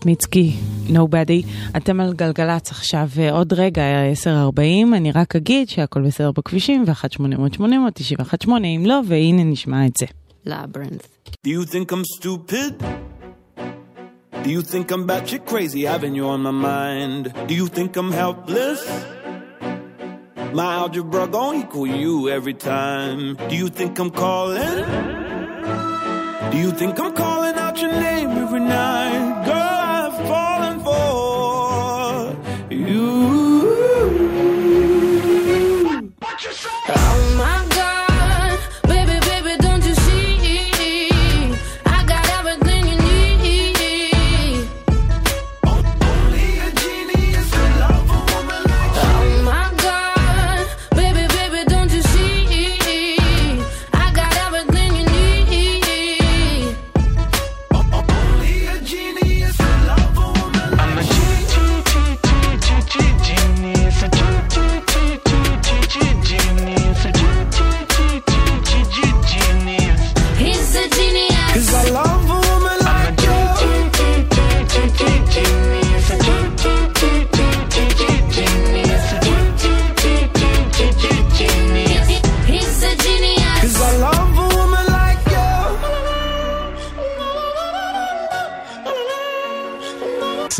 זאת 0.00 0.06
מיצקי, 0.06 0.52
nobody. 0.88 1.46
אתם 1.76 2.00
על 2.00 2.12
גלגלצ 2.12 2.70
עכשיו, 2.70 3.08
אה, 3.18 3.32
עוד 3.32 3.52
רגע, 3.52 3.82
10.40, 4.12 4.94
אני 4.96 5.12
רק 5.12 5.36
אגיד 5.36 5.68
שהכל 5.68 6.02
בסדר 6.02 6.30
בכבישים, 6.32 6.84
ו-1-800-800, 6.86 7.90
918 7.94 8.66
אם 8.76 8.82
לא, 8.86 9.00
והנה 9.06 9.44
נשמע 9.44 9.86
את 9.86 9.92
זה. 9.98 10.06
Labyrinth. 10.46 11.30
Do 11.46 11.50
you 11.50 11.64
think 11.64 11.92
I'm 11.92 12.04
stupid? 12.18 12.82
Do 14.44 14.50
you 14.50 14.62
think 14.62 14.90
I'm 14.90 15.06
batshit 15.06 15.44
crazy 15.50 15.82
having 15.92 16.14
you 16.14 16.26
on 16.34 16.40
my 16.48 16.54
mind? 16.70 17.22
Do 17.48 17.54
you 17.60 17.66
think 17.76 17.90
I'm 18.00 18.12
helpless? 18.22 18.80
My 20.58 20.70
algebra 20.82 21.26
gon' 21.34 21.56
equal 21.62 21.88
you 22.02 22.14
every 22.38 22.56
time. 22.72 23.20
Do 23.50 23.54
you 23.62 23.68
think 23.78 23.92
I'm 24.02 24.12
calling? 24.24 24.78
Do 26.52 26.56
you 26.64 26.70
think 26.80 26.94
I'm 27.02 27.12
calling 27.22 27.56
out 27.64 27.76
your 27.82 27.92
name 28.08 28.30
every 28.44 28.64
night? 28.80 29.29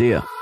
See 0.00 0.08
ya. 0.08 0.39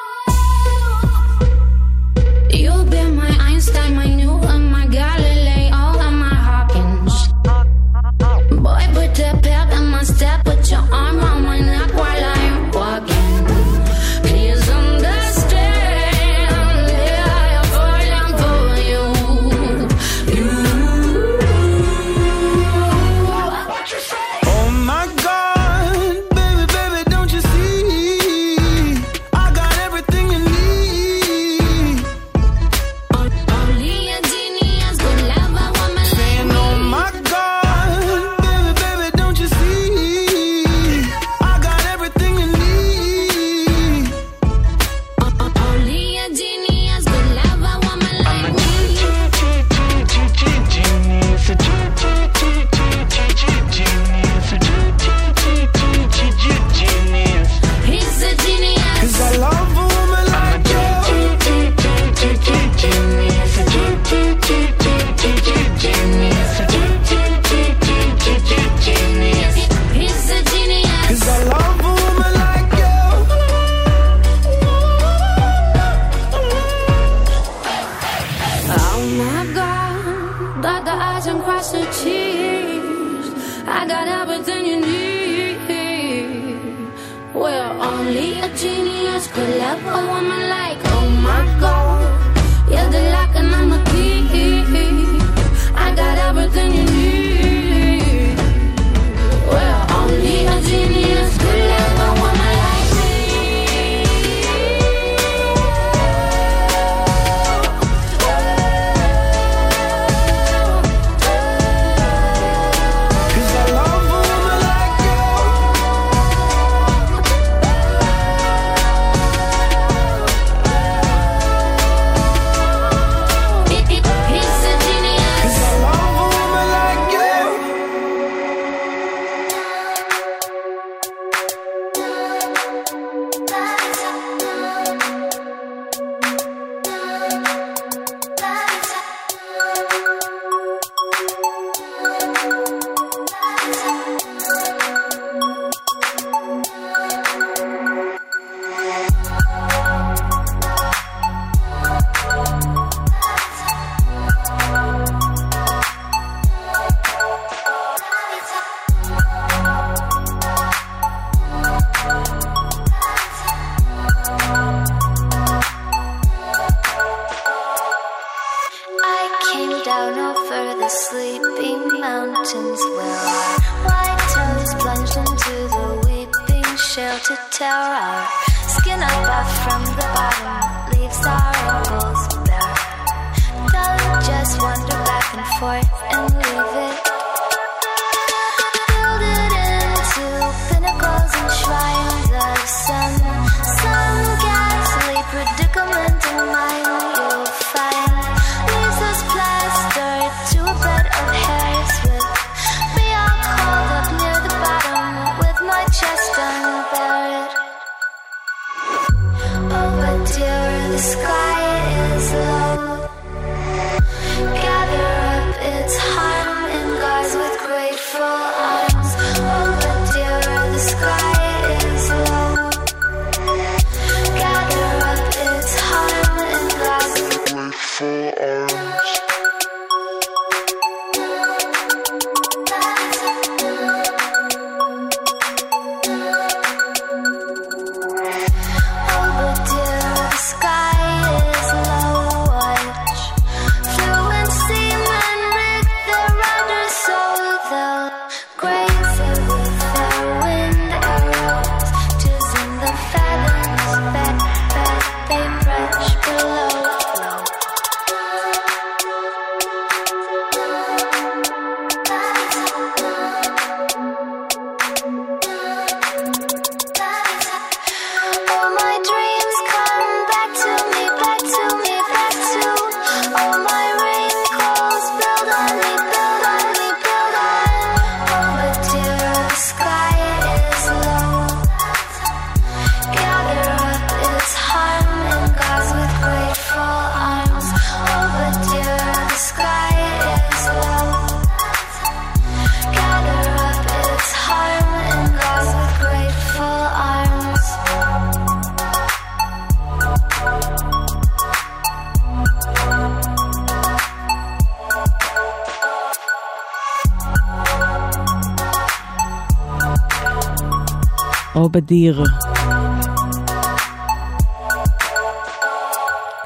בדיר. 311.79 312.23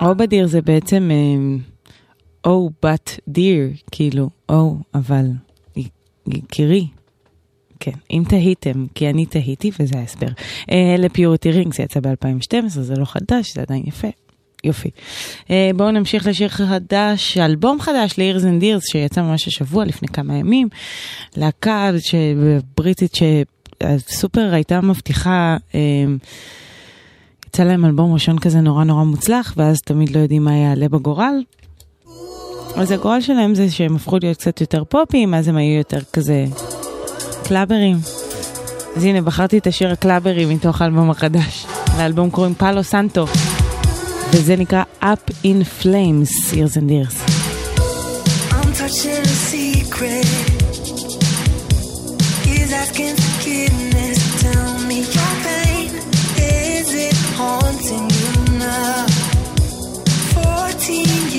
או 0.00 0.14
בדיר 0.14 0.46
זה 0.46 0.62
בעצם 0.62 1.10
אה, 1.10 1.58
או 2.44 2.70
בת 2.82 3.20
דיר, 3.28 3.68
כאילו, 3.90 4.30
או, 4.48 4.76
אבל, 4.94 5.26
יקירי. 6.26 6.86
כן, 7.80 7.92
אם 8.10 8.22
תהיתם, 8.28 8.86
כי 8.94 9.10
אני 9.10 9.26
תהיתי 9.26 9.70
וזה 9.80 9.98
ההסבר. 9.98 10.26
אה, 10.70 10.96
לפיורטי 10.98 11.50
רינג 11.50 11.74
זה 11.74 11.82
יצא 11.82 12.00
ב-2012, 12.00 12.68
זה 12.68 12.94
לא 12.96 13.04
חדש, 13.04 13.54
זה 13.54 13.62
עדיין 13.62 13.82
יפה. 13.86 14.08
יופי. 14.64 14.90
אה, 15.50 15.70
בואו 15.76 15.90
נמשיך 15.90 16.26
לשיר 16.26 16.48
חדש, 16.48 17.38
אלבום 17.38 17.80
חדש 17.80 18.18
ל-Ears 18.18 18.42
and 18.42 18.62
Dears, 18.62 18.92
שיצא 18.92 19.22
ממש 19.22 19.48
השבוע 19.48 19.84
לפני 19.84 20.08
כמה 20.08 20.36
ימים. 20.36 20.68
להקה 21.36 21.90
בריטית 22.76 23.14
ש... 23.14 23.22
הסופר 23.84 24.48
הייתה 24.52 24.80
מבטיחה, 24.80 25.56
אמ, 25.74 26.18
יצא 27.46 27.64
להם 27.64 27.84
אלבום 27.84 28.14
ראשון 28.14 28.38
כזה 28.38 28.60
נורא 28.60 28.84
נורא 28.84 29.04
מוצלח, 29.04 29.54
ואז 29.56 29.80
תמיד 29.80 30.10
לא 30.16 30.18
יודעים 30.18 30.44
מה 30.44 30.56
יעלה 30.56 30.88
בגורל. 30.88 31.42
אז 32.76 32.90
הגורל 32.90 33.20
שלהם 33.20 33.54
זה 33.54 33.70
שהם 33.70 33.96
הפכו 33.96 34.18
להיות 34.22 34.36
קצת 34.36 34.60
יותר 34.60 34.84
פופים, 34.84 35.34
אז 35.34 35.48
הם 35.48 35.56
היו 35.56 35.78
יותר 35.78 36.00
כזה 36.12 36.44
קלאברים. 37.44 37.96
אז 38.96 39.04
הנה, 39.04 39.20
בחרתי 39.22 39.58
את 39.58 39.66
השיר 39.66 39.90
הקלאברים 39.90 40.48
מתוך 40.48 40.82
האלבום 40.82 41.10
החדש. 41.10 41.66
לאלבום 41.98 42.30
קוראים 42.30 42.54
פאלו 42.54 42.84
סנטו, 42.84 43.26
וזה 44.32 44.56
נקרא 44.56 44.82
Up 45.02 45.30
in 45.44 45.82
Flames, 45.82 46.52
Years 46.52 46.76
and 46.76 46.90
Years. 46.90 47.16
I'm 48.50 48.72
touching 48.72 49.22
a 49.22 49.36
secret 49.50 50.61
14 60.34 61.31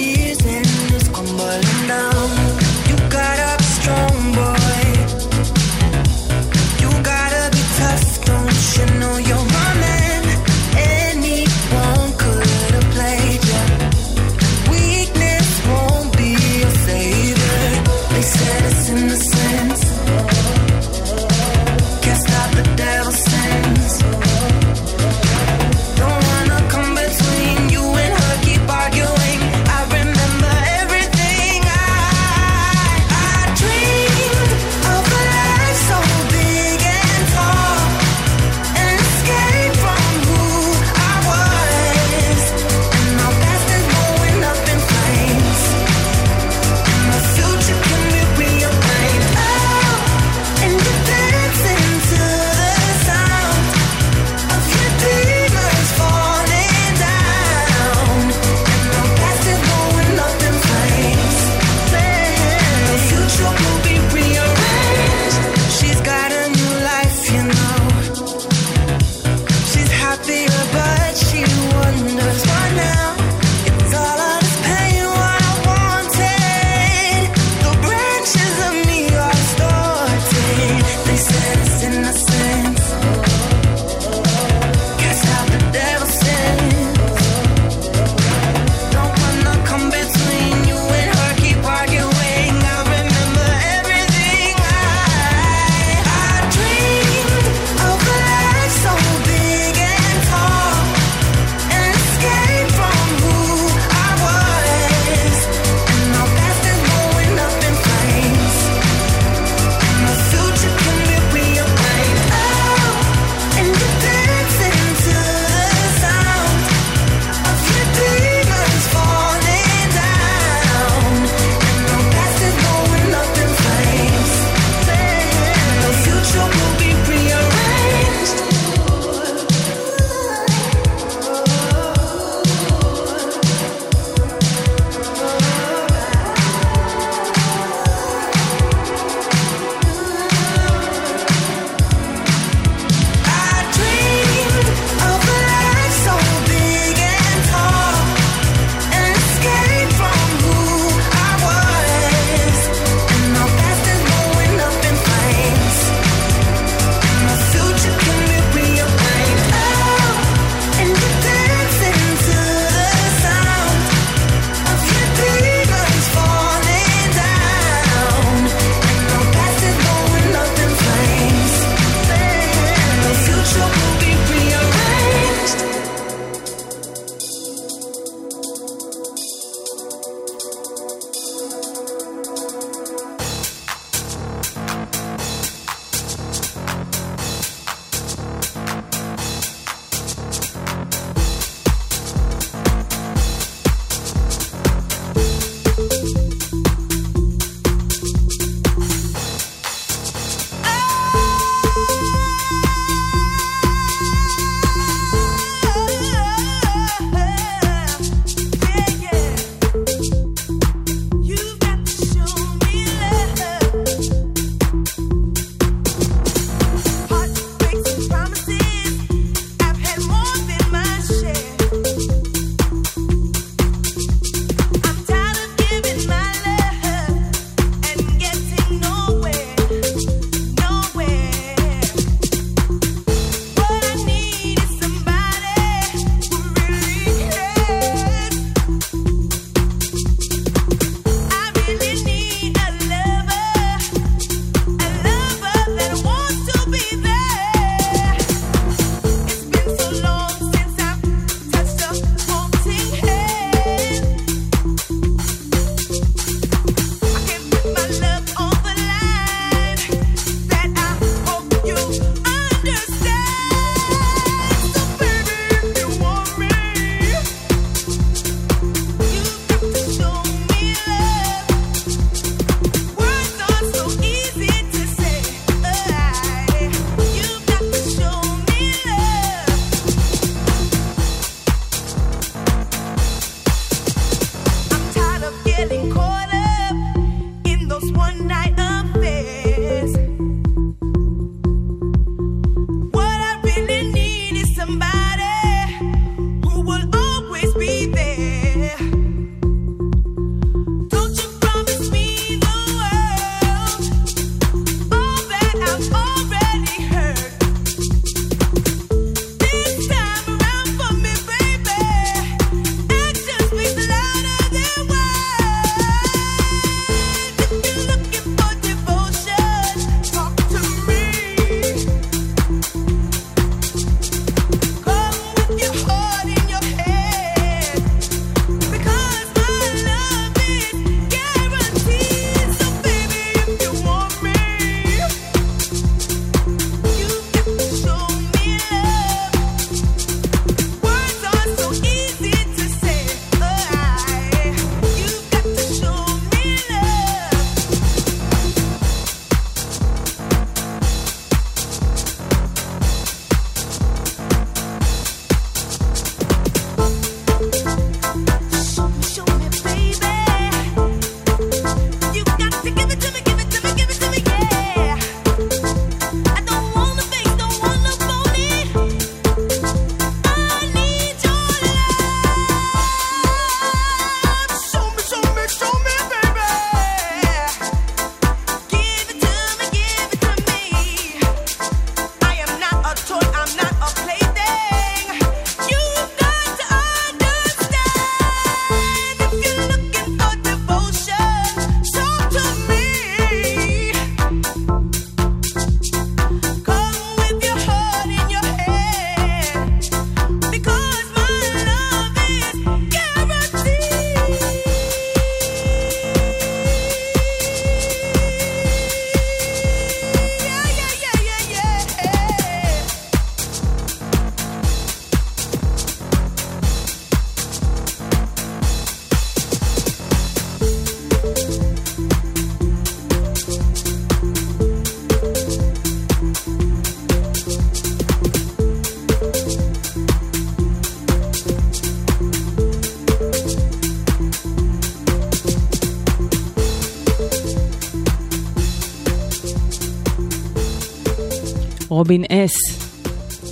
רובין 441.93 442.23
אס, 442.29 442.51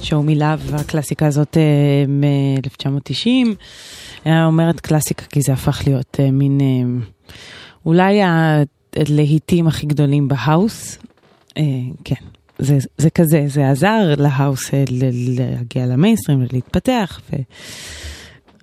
שואו 0.04 0.24
מלאב, 0.24 0.72
הקלאסיקה 0.74 1.28
הזאת 1.28 1.58
אה, 1.58 2.06
מ-1990. 2.08 3.28
אני 4.26 4.46
אומרת 4.46 4.80
קלאסיקה 4.80 5.26
כי 5.26 5.42
זה 5.42 5.54
הפך 5.54 5.82
להיות 5.88 6.18
אה, 6.20 6.32
מין, 6.32 6.62
אה, 6.62 7.06
אולי 7.86 8.20
הלהיטים 8.96 9.68
הכי 9.68 9.86
גדולים 9.86 10.28
בהאוס. 10.28 10.98
אה, 11.58 11.64
כן, 12.04 12.16
זה, 12.60 12.78
זה 12.98 13.10
כזה, 13.10 13.44
זה 13.48 13.70
עזר 13.70 14.14
להאוס 14.18 14.74
אה, 14.74 14.84
להגיע 15.38 15.86
למיינסטרים 15.86 16.46
ולהתפתח. 16.50 17.22
ו... 17.32 17.36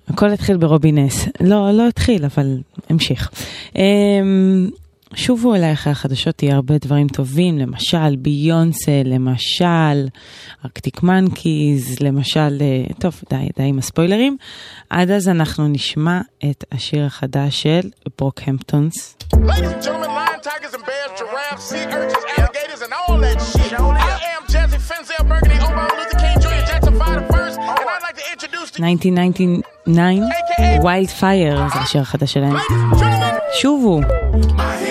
הכל 0.07 0.29
התחיל 0.29 0.57
ברובי 0.57 0.91
נס. 0.91 1.27
לא, 1.41 1.71
לא 1.71 1.87
התחיל, 1.87 2.25
אבל 2.25 2.57
המשיך. 2.89 3.31
שובו 5.15 5.55
אליי 5.55 5.73
אחרי 5.73 5.91
החדשות, 5.91 6.35
תהיה 6.35 6.55
הרבה 6.55 6.77
דברים 6.77 7.07
טובים, 7.07 7.57
למשל 7.57 8.15
ביונסה, 8.15 9.01
למשל 9.05 10.07
ארקטיק 10.65 11.03
מנקיז, 11.03 11.99
למשל, 12.01 12.57
אה, 12.61 12.93
טוב, 12.99 13.21
די, 13.29 13.47
די 13.57 13.63
עם 13.63 13.79
הספוילרים. 13.79 14.37
עד 14.89 15.11
אז 15.11 15.29
אנחנו 15.29 15.67
נשמע 15.67 16.21
את 16.49 16.63
השיר 16.71 17.05
החדש 17.05 17.61
של 17.61 17.89
ברוק 18.19 18.39
המפטונס. 18.47 19.17
Wildfire 30.83 31.73
זה 31.73 31.79
השיר 31.79 32.01
החדש 32.01 32.33
שלהם. 32.33 32.55
שובו. 33.53 34.01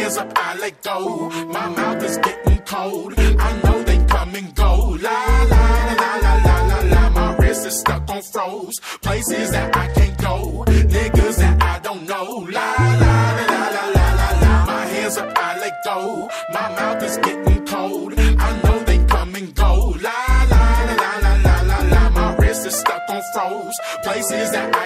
Hands 0.08 0.20
up, 0.20 0.32
I 0.36 0.56
let 0.56 0.82
go. 0.82 1.28
My 1.52 1.68
mouth 1.68 2.02
is 2.02 2.16
getting 2.16 2.58
cold. 2.64 3.12
I 3.18 3.60
know 3.62 3.82
they 3.82 4.02
come 4.06 4.34
and 4.36 4.54
go. 4.54 4.96
La 5.02 5.18
la 5.52 5.64
la 6.00 6.12
la 6.24 6.32
la 6.46 6.56
la 6.70 6.80
la. 6.94 7.10
My 7.10 7.36
wrist 7.36 7.66
is 7.66 7.80
stuck 7.80 8.08
on 8.08 8.22
froze. 8.22 8.80
Places 9.02 9.50
that 9.50 9.76
I 9.76 9.86
can't 9.88 10.16
go. 10.16 10.64
Niggas 10.66 11.36
that 11.36 11.62
I 11.62 11.78
don't 11.80 12.08
know. 12.08 12.48
La 12.50 12.72
la 13.02 13.20
la 13.52 13.68
la 13.76 13.84
la 13.96 14.06
la 14.18 14.28
la. 14.40 14.64
My 14.64 14.86
hands 14.86 15.18
up, 15.18 15.30
I 15.36 15.58
let 15.60 15.84
go. 15.84 16.30
My 16.54 16.68
mouth 16.78 17.02
is 17.02 17.18
getting 17.18 17.66
cold. 17.66 18.14
I 18.16 18.62
know 18.62 18.78
they 18.84 19.04
come 19.04 19.34
and 19.34 19.54
go. 19.54 19.94
La 20.00 20.20
la 20.52 20.64
la 21.02 21.12
la 21.24 21.34
la 21.44 21.60
la 21.70 21.78
la. 21.92 22.08
My 22.08 22.34
wrist 22.36 22.66
is 22.66 22.76
stuck 22.76 23.02
on 23.10 23.20
froze. 23.34 23.78
Places 24.02 24.52
that 24.52 24.74
I 24.74 24.77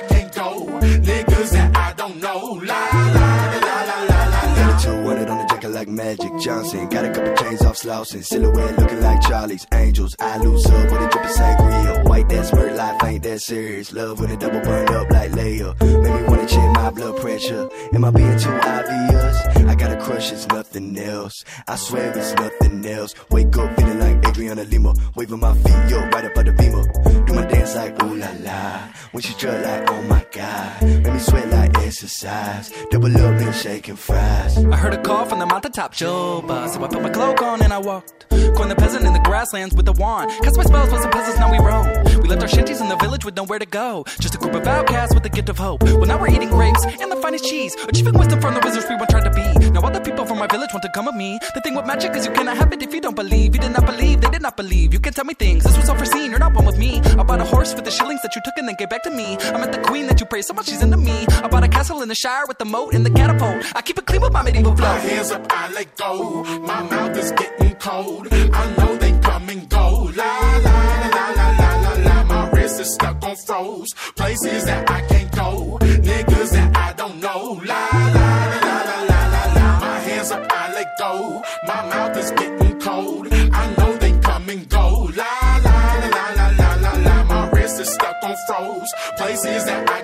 Magic 5.93 6.33
Johnson. 6.39 6.89
Got 6.89 7.05
a 7.05 7.13
couple 7.13 7.35
chains 7.37 7.63
off 7.63 7.77
slouching. 7.77 8.23
Silhouette 8.23 8.79
looking 8.79 9.01
like 9.01 9.21
Charlie's 9.21 9.67
Angels. 9.73 10.17
I 10.19 10.39
lose 10.39 10.65
up 10.67 10.91
with 10.91 11.01
a 11.01 11.09
drip 11.11 11.25
of 11.25 11.31
sangria. 11.31 12.09
White 12.09 12.29
that 12.31 12.47
smirk 12.47 12.77
life 12.77 13.05
ain't 13.05 13.23
that 13.25 13.41
serious. 13.41 13.93
Love 13.93 14.21
with 14.21 14.31
a 14.31 14.37
double 14.37 14.61
burn 14.61 14.89
up 14.89 15.11
like 15.11 15.31
Leia. 15.33 15.79
Make 16.03 16.15
me 16.15 16.29
wanna 16.29 16.47
check 16.47 16.71
my 16.75 16.91
blood 16.91 17.17
pressure. 17.19 17.69
Am 17.93 18.05
I 18.05 18.11
being 18.11 18.39
too 18.39 18.51
obvious? 18.51 19.37
I 19.67 19.75
got 19.75 19.93
a 19.93 20.01
crush, 20.01 20.33
it's 20.33 20.47
nothing 20.49 20.99
else. 20.99 21.45
I 21.69 21.77
swear 21.77 22.13
it's 22.17 22.35
nothing 22.35 22.85
else. 22.87 23.15
Wake 23.31 23.57
up 23.57 23.77
feeling 23.77 24.01
like 24.01 24.27
Adriana 24.27 24.65
Lima. 24.65 24.95
Waving 25.15 25.41
my 25.41 25.55
feet, 25.55 25.91
yo, 25.91 26.01
right 26.09 26.25
up 26.25 26.37
at 26.37 26.47
the 26.47 26.53
beamer. 26.53 27.25
Do 27.25 27.33
my 27.35 27.47
dance 27.47 27.75
like 27.75 28.03
ooh 28.03 28.17
la 28.17 28.29
la. 28.41 28.81
When 29.13 29.23
she 29.23 29.33
strut 29.33 29.63
like 29.63 29.91
oh 29.91 30.03
my 30.03 30.25
god. 30.33 30.83
Make 30.83 31.13
me 31.13 31.19
sweat 31.19 31.49
like 31.51 31.79
exercise. 31.79 32.73
Double 32.91 33.15
up 33.17 33.41
and 33.41 33.55
shaking 33.55 33.97
fries. 33.97 34.57
I 34.65 34.77
heard 34.77 34.95
a 34.95 35.03
call 35.03 35.27
from 35.27 35.39
the 35.39 35.47
Juba, 35.91 36.69
so 36.69 36.85
I 36.85 36.89
put 36.89 37.03
my 37.03 37.11
cloak 37.11 37.43
on 37.43 37.61
and 37.61 37.73
I 37.73 37.79
walked. 37.79 38.29
Coined 38.31 38.71
the 38.71 38.77
peasant 38.77 39.05
in 39.05 39.13
the 39.13 39.19
grasslands 39.21 39.75
with 39.75 39.89
a 39.89 39.93
wand. 39.93 40.31
Cast 40.43 40.57
my 40.57 40.65
spells 40.65 40.93
with 40.93 41.03
some 41.03 41.11
peasants, 41.11 41.39
now 41.39 41.51
we 41.51 41.59
roam. 41.59 41.87
We 42.23 42.29
left 42.29 42.43
our 42.43 42.49
shanties 42.49 42.81
in 42.81 42.89
the 42.89 42.97
village 42.97 43.25
with 43.25 43.35
nowhere 43.37 43.59
to 43.59 43.67
go. 43.67 44.05
Just 44.21 44.35
a 44.35 44.39
group 44.39 44.55
of 44.55 44.67
outcasts 44.67 45.15
with 45.15 45.23
the 45.23 45.29
gift 45.29 45.49
of 45.49 45.59
hope. 45.59 45.83
Well, 45.83 46.07
now 46.07 46.21
we're 46.21 46.31
eating 46.31 46.51
grapes 46.51 46.85
and 46.85 47.11
the 47.11 47.17
finest 47.17 47.45
cheese, 47.45 47.75
achieving 47.89 48.15
wisdom 48.15 48.41
from 48.41 48.55
the 48.55 48.61
wizards 48.61 48.87
we 48.89 48.95
once 48.97 49.11
tried 49.11 49.25
to 49.25 49.31
be. 49.31 49.71
Now 49.71 49.81
all 49.81 49.91
the 49.91 50.01
people 50.01 50.25
from 50.25 50.39
my 50.39 50.47
village 50.47 50.71
want 50.73 50.83
to 50.83 50.91
come 50.95 51.07
with 51.07 51.17
me. 51.17 51.39
The 51.55 51.61
thing 51.61 51.75
with 51.75 51.87
magic 51.87 52.15
is 52.15 52.27
you 52.27 52.33
cannot 52.33 52.57
have 52.59 52.73
it 52.73 52.83
if 52.83 52.95
you 52.95 53.01
don't 53.01 53.17
believe. 53.17 53.55
You 53.55 53.61
did 53.61 53.73
not 53.73 53.87
believe, 53.87 54.21
they 54.21 54.31
did 54.31 54.43
not 54.43 54.57
believe. 54.57 54.93
You 54.93 55.01
can 55.01 55.13
tell 55.13 55.25
me 55.25 55.35
things, 55.35 55.65
this 55.65 55.77
was 55.77 55.89
unforeseen. 55.89 56.31
You're 56.31 56.39
not 56.39 56.55
one 56.55 56.65
with 56.65 56.79
me. 56.79 57.01
I 57.01 57.23
bought 57.23 57.41
a 57.41 57.45
horse 57.45 57.73
for 57.75 57.81
the 57.81 57.91
shillings 57.91 58.23
that 58.23 58.35
you 58.37 58.43
took 58.45 58.55
and 58.57 58.69
then 58.69 58.77
gave 58.79 58.91
back 58.91 59.03
to 59.05 59.11
me. 59.11 59.37
I 59.41 59.59
met 59.59 59.73
the 59.73 59.79
queen 59.79 60.07
that 60.07 60.21
you 60.21 60.27
praised 60.27 60.49
so 60.49 60.55
much, 60.55 60.67
she's 60.67 60.83
into 60.83 60.97
me. 60.97 61.27
I 61.43 61.49
bought 61.49 61.65
a 61.65 61.69
castle 61.69 62.03
in 62.03 62.09
the 62.09 62.15
shire 62.15 62.47
with 62.47 62.59
the 62.59 62.65
moat 62.67 62.95
and 62.95 63.05
the 63.05 63.11
catapult. 63.11 63.65
I 63.75 63.83
keep 63.83 63.99
it 63.99 64.07
clean 64.07 64.21
with 64.21 64.33
my 64.33 64.43
medieval 64.43 64.77
flow. 64.77 64.87
My 64.87 64.99
hands 64.99 65.31
up, 65.31 65.47
I 65.51 65.72
let 65.75 65.97
go. 65.97 66.43
My 66.61 66.83
mouth 66.83 67.17
is 67.17 67.33
getting 67.33 67.75
cold. 67.77 68.29
I 68.33 68.75
know 68.77 68.97
they 68.97 69.13
come 69.21 69.49
and 69.49 69.69
go. 69.69 70.11
La 70.15 70.33
la 70.67 70.79
la 71.17 71.27
la 71.27 71.27
la 71.41 71.49
la 71.61 71.71
la. 71.85 71.93
la. 72.07 72.25
My 72.25 72.51
wrist 72.51 72.81
is 72.81 72.95
stuck 72.95 73.23
on 73.23 73.37
froze. 73.37 73.93
Places 74.17 74.65
that 74.65 74.91
I 74.91 75.01
can't 75.03 75.31
go. 75.33 75.79
Niggas 75.81 76.51
that 76.53 76.77
I 76.77 76.93
don't 76.95 77.21
know. 77.21 77.61
La 77.65 77.89
la 78.17 78.29
la 78.67 78.77
la 78.89 78.97
la 79.11 79.21
la 79.35 79.43
la. 79.57 79.81
My 79.81 79.99
hands 80.07 80.31
up, 80.31 80.47
I 80.51 80.73
let 80.75 80.99
go. 80.99 81.43
My 81.67 81.81
mouth 81.89 82.17
is 82.17 82.31
getting 82.33 82.81
cold. 82.81 83.29
I 83.33 83.75
know 83.77 83.97
they 83.97 84.13
come 84.21 84.49
and 84.51 84.69
go. 84.69 85.11
La 85.17 85.33
la 85.67 85.79
la 86.17 86.25
la 86.39 86.49
la 86.61 86.75
la 86.85 86.93
la. 87.07 87.25
My 87.25 87.51
wrist 87.51 87.81
is 87.81 87.89
stuck 87.93 88.17
on 88.23 88.37
froze. 88.47 88.93
Places 89.17 89.65
that 89.67 89.89
I 89.89 90.02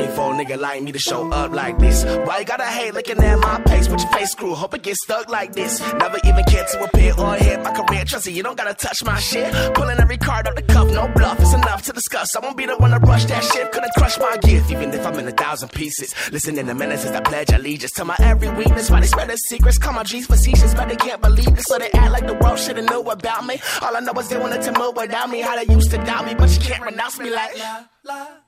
Dream 0.00 0.12
for 0.12 0.32
a 0.32 0.34
nigga 0.34 0.58
like 0.58 0.82
me 0.82 0.92
to 0.92 0.98
show 0.98 1.30
up 1.30 1.52
like 1.52 1.78
this. 1.78 2.04
Why 2.04 2.38
you 2.38 2.46
gotta 2.46 2.64
hate 2.64 2.94
looking 2.94 3.18
at 3.18 3.38
my 3.38 3.60
pace 3.66 3.86
with 3.86 4.00
your 4.00 4.10
face 4.12 4.32
screw? 4.32 4.54
Hope 4.54 4.72
it 4.72 4.82
gets 4.82 5.02
stuck 5.04 5.28
like 5.28 5.52
this. 5.52 5.78
Never 5.94 6.18
even 6.24 6.42
cared 6.44 6.68
to 6.68 6.84
appear 6.84 7.12
or 7.18 7.34
hit 7.34 7.62
my 7.62 7.70
career. 7.72 8.04
Trust 8.06 8.26
me, 8.26 8.32
you 8.32 8.42
don't 8.42 8.56
gotta 8.56 8.72
touch 8.72 9.04
my 9.04 9.18
shit. 9.20 9.52
Pulling 9.74 9.98
every 9.98 10.16
card 10.16 10.48
off 10.48 10.54
the 10.54 10.62
cuff, 10.62 10.90
no 10.90 11.06
bluff. 11.08 11.38
It's 11.40 11.52
enough 11.52 11.82
to 11.82 11.92
discuss. 11.92 12.34
I 12.34 12.40
won't 12.40 12.56
be 12.56 12.64
the 12.64 12.78
one 12.78 12.92
to 12.92 12.98
rush 12.98 13.26
that 13.26 13.44
shit. 13.44 13.72
Couldn't 13.72 13.92
crush 13.92 14.18
my 14.18 14.38
gift, 14.38 14.70
even 14.70 14.90
if 14.94 15.06
I'm 15.06 15.18
in 15.18 15.28
a 15.28 15.32
thousand 15.32 15.68
pieces. 15.70 16.14
Listening 16.32 16.66
to 16.66 16.74
menaces, 16.74 17.10
I 17.10 17.20
pledge 17.20 17.50
allegiance 17.50 17.92
to 17.92 18.04
my 18.06 18.16
every 18.20 18.48
weakness. 18.48 18.90
Why 18.90 19.00
they 19.00 19.06
spread 19.06 19.28
their 19.28 19.36
secrets? 19.36 19.76
Call 19.76 19.92
my 19.92 20.04
G's 20.04 20.26
facetious, 20.26 20.72
but 20.72 20.88
they 20.88 20.96
can't 20.96 21.20
believe 21.20 21.54
this. 21.54 21.66
So 21.68 21.76
they 21.76 21.90
act 21.90 22.10
like 22.10 22.26
the 22.26 22.34
world 22.34 22.58
should've 22.58 22.86
knew 22.86 23.02
about 23.02 23.44
me. 23.44 23.60
All 23.82 23.94
I 23.94 24.00
know 24.00 24.12
is 24.12 24.28
they 24.28 24.38
wanted 24.38 24.62
to 24.62 24.72
move 24.78 24.96
without 24.96 25.28
me. 25.28 25.42
How 25.42 25.62
they 25.62 25.70
used 25.70 25.90
to 25.90 25.98
doubt 25.98 26.24
me, 26.24 26.34
but 26.34 26.50
you 26.54 26.60
can't 26.60 26.82
renounce 26.82 27.18
me 27.18 27.28
like. 27.28 27.54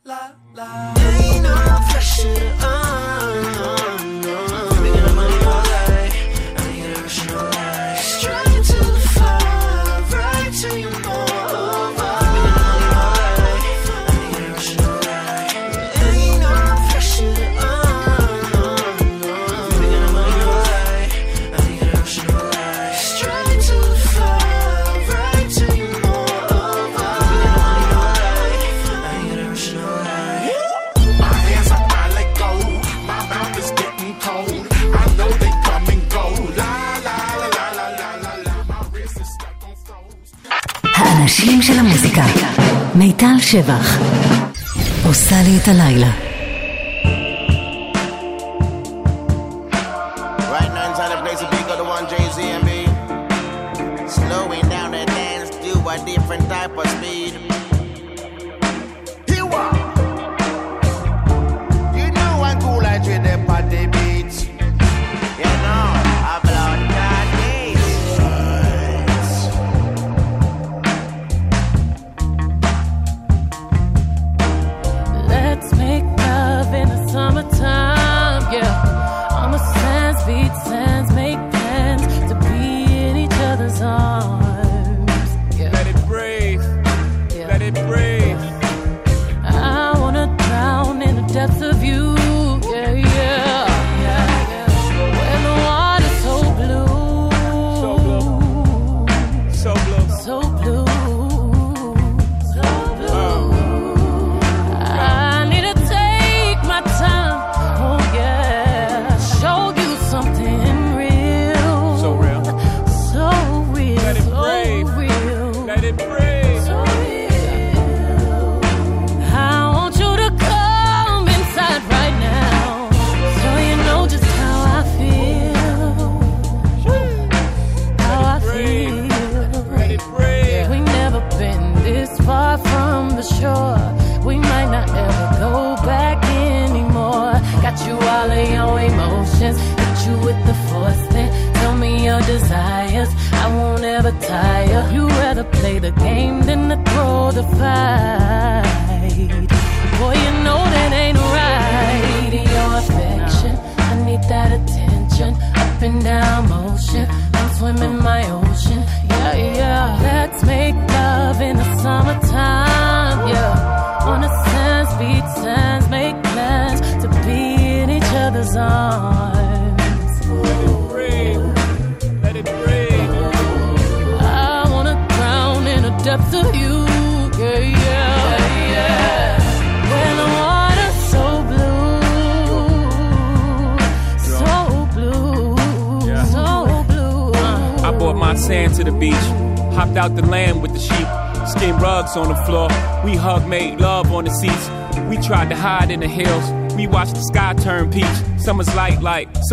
Ain't 0.05 1.43
no 1.45 1.55
pressure 1.89 2.57
uh, 2.61 4.21
the 4.21 4.72
האנשים 41.43 41.63
של 41.63 41.79
המוזיקה. 41.79 42.25
מיטל 42.95 43.39
שבח. 43.41 43.99
עושה 45.07 45.37
לי 45.43 45.59
את 45.63 45.69
הלילה. 45.69 46.32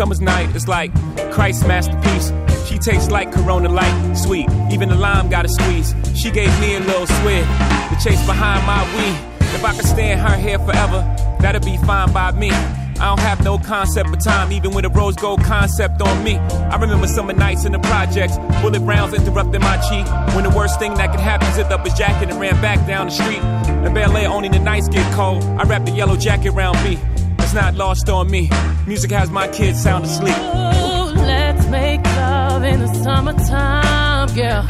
Summer's 0.00 0.22
night. 0.22 0.48
It's 0.56 0.66
like 0.66 0.90
Christ's 1.30 1.66
masterpiece. 1.66 2.32
She 2.66 2.78
tastes 2.78 3.10
like 3.10 3.30
Corona 3.32 3.68
Light, 3.68 4.14
sweet. 4.14 4.48
Even 4.72 4.88
the 4.88 4.94
lime 4.94 5.28
got 5.28 5.44
a 5.44 5.48
squeeze. 5.50 5.94
She 6.14 6.30
gave 6.30 6.48
me 6.58 6.74
a 6.76 6.80
little 6.80 7.06
swig 7.06 7.44
to 7.90 7.96
chase 8.02 8.24
behind 8.24 8.64
my 8.64 8.80
weed. 8.96 9.18
If 9.54 9.62
I 9.62 9.74
could 9.76 9.84
stay 9.84 10.12
in 10.12 10.18
her 10.18 10.36
hair 10.38 10.58
forever, 10.58 11.00
that'd 11.40 11.66
be 11.66 11.76
fine 11.84 12.10
by 12.14 12.30
me. 12.30 12.50
I 12.50 13.08
don't 13.08 13.20
have 13.20 13.44
no 13.44 13.58
concept 13.58 14.08
of 14.08 14.24
time, 14.24 14.52
even 14.52 14.70
with 14.70 14.86
a 14.86 14.88
rose 14.88 15.16
gold 15.16 15.44
concept 15.44 16.00
on 16.00 16.24
me. 16.24 16.38
I 16.38 16.76
remember 16.76 17.06
summer 17.06 17.34
nights 17.34 17.66
in 17.66 17.72
the 17.72 17.78
projects, 17.80 18.38
bullet 18.62 18.80
rounds 18.80 19.12
interrupting 19.12 19.60
my 19.60 19.76
cheek. 19.88 20.06
When 20.34 20.44
the 20.44 20.54
worst 20.56 20.78
thing 20.78 20.94
that 20.94 21.10
could 21.10 21.20
happen, 21.20 21.52
zipped 21.52 21.72
up 21.72 21.84
his 21.84 21.92
jacket 21.92 22.30
and 22.30 22.40
ran 22.40 22.58
back 22.62 22.86
down 22.86 23.08
the 23.08 23.12
street. 23.12 23.42
In 23.84 23.94
Air, 23.94 24.30
only 24.30 24.48
the 24.48 24.60
nights 24.60 24.88
get 24.88 25.04
cold. 25.12 25.44
I 25.44 25.64
wrap 25.64 25.84
the 25.84 25.92
yellow 25.92 26.16
jacket 26.16 26.54
around 26.54 26.82
me. 26.84 26.98
It's 27.38 27.52
not 27.52 27.74
lost 27.74 28.08
on 28.08 28.30
me. 28.30 28.48
Music 28.90 29.12
has 29.12 29.30
my 29.30 29.46
kids 29.46 29.80
sound 29.80 30.04
asleep. 30.04 30.36
Ooh, 30.36 31.14
let's 31.14 31.64
make 31.68 32.04
love 32.04 32.64
in 32.64 32.80
the 32.80 32.92
summertime, 33.04 34.28
yeah. 34.34 34.66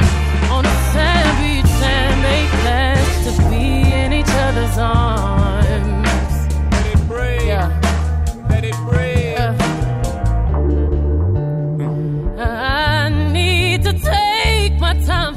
On 0.51 0.63
the 0.63 0.75
sand 0.93 1.29
beach 1.41 1.65
and 1.81 2.21
make 2.21 2.49
plans 2.61 3.25
to 3.25 3.31
be 3.49 3.91
in 3.91 4.13
each 4.13 4.29
other's 4.29 4.77
arms. 4.77 6.07
Let 6.71 6.85
it 6.93 7.07
breathe. 7.07 7.47
Yeah. 7.47 7.67
Let 8.47 8.63
it 8.63 8.75
breathe. 8.87 9.59
I 12.39 13.09
need 13.33 13.81
to 13.85 13.93
take 13.93 14.79
my 14.79 14.93
time 15.03 15.35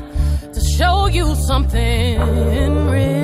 to 0.52 0.60
show 0.60 1.06
you 1.06 1.34
something 1.36 2.20
real. 2.90 3.23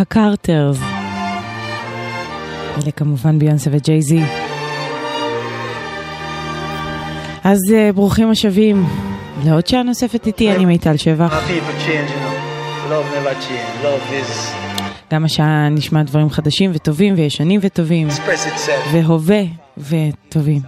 הקרטרס. 0.00 0.78
אלה 2.82 2.90
כמובן 2.96 3.38
ביונסה 3.38 3.70
וג'יי-זי. 3.72 4.20
אז 7.44 7.58
אה, 7.74 7.90
ברוכים 7.94 8.30
השבים 8.30 8.86
לעוד 9.44 9.66
שעה 9.66 9.82
נוספת 9.82 10.26
איתי, 10.26 10.52
אני 10.52 10.64
מיטל 10.64 10.96
שבח. 10.96 11.34
Love 13.82 14.67
גם 15.12 15.24
השעה 15.24 15.68
נשמע 15.68 16.02
דברים 16.02 16.30
חדשים 16.30 16.70
וטובים 16.74 17.14
וישנים 17.16 17.60
וטובים. 17.62 18.08
והווה 18.92 19.42
וטובים. 19.78 20.60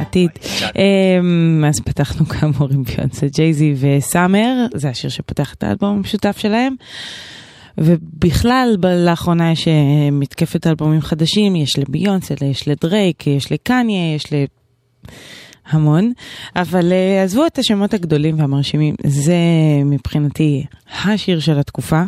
עתיד. 0.00 0.30
אמ, 0.76 1.64
אז 1.68 1.80
פתחנו 1.80 2.26
כאמור 2.26 2.68
עם 2.72 2.82
ביונסה 2.82 3.26
ג'ייזי 3.26 3.74
וסאמר, 3.80 4.66
זה 4.74 4.88
השיר 4.88 5.10
שפותח 5.10 5.54
את 5.54 5.62
האלבום 5.62 5.96
המשותף 5.96 6.38
שלהם. 6.38 6.74
ובכלל, 7.78 8.76
לאחרונה 8.82 9.52
יש 9.52 9.68
אה, 9.68 9.72
מתקפת 10.12 10.66
אלבומים 10.66 11.00
חדשים, 11.00 11.56
יש 11.56 11.78
לביונסה, 11.78 12.34
יש 12.44 12.68
לדרייק, 12.68 13.26
יש 13.26 13.52
לקניה, 13.52 14.14
יש 14.14 14.32
ל... 14.32 14.44
המון, 15.70 16.12
אבל 16.56 16.92
אה, 16.92 17.22
עזבו 17.22 17.46
את 17.46 17.58
השמות 17.58 17.94
הגדולים 17.94 18.38
והמרשימים, 18.38 18.94
זה 19.06 19.36
מבחינתי 19.84 20.64
השיר 21.04 21.40
של 21.40 21.58
התקופה. 21.58 22.02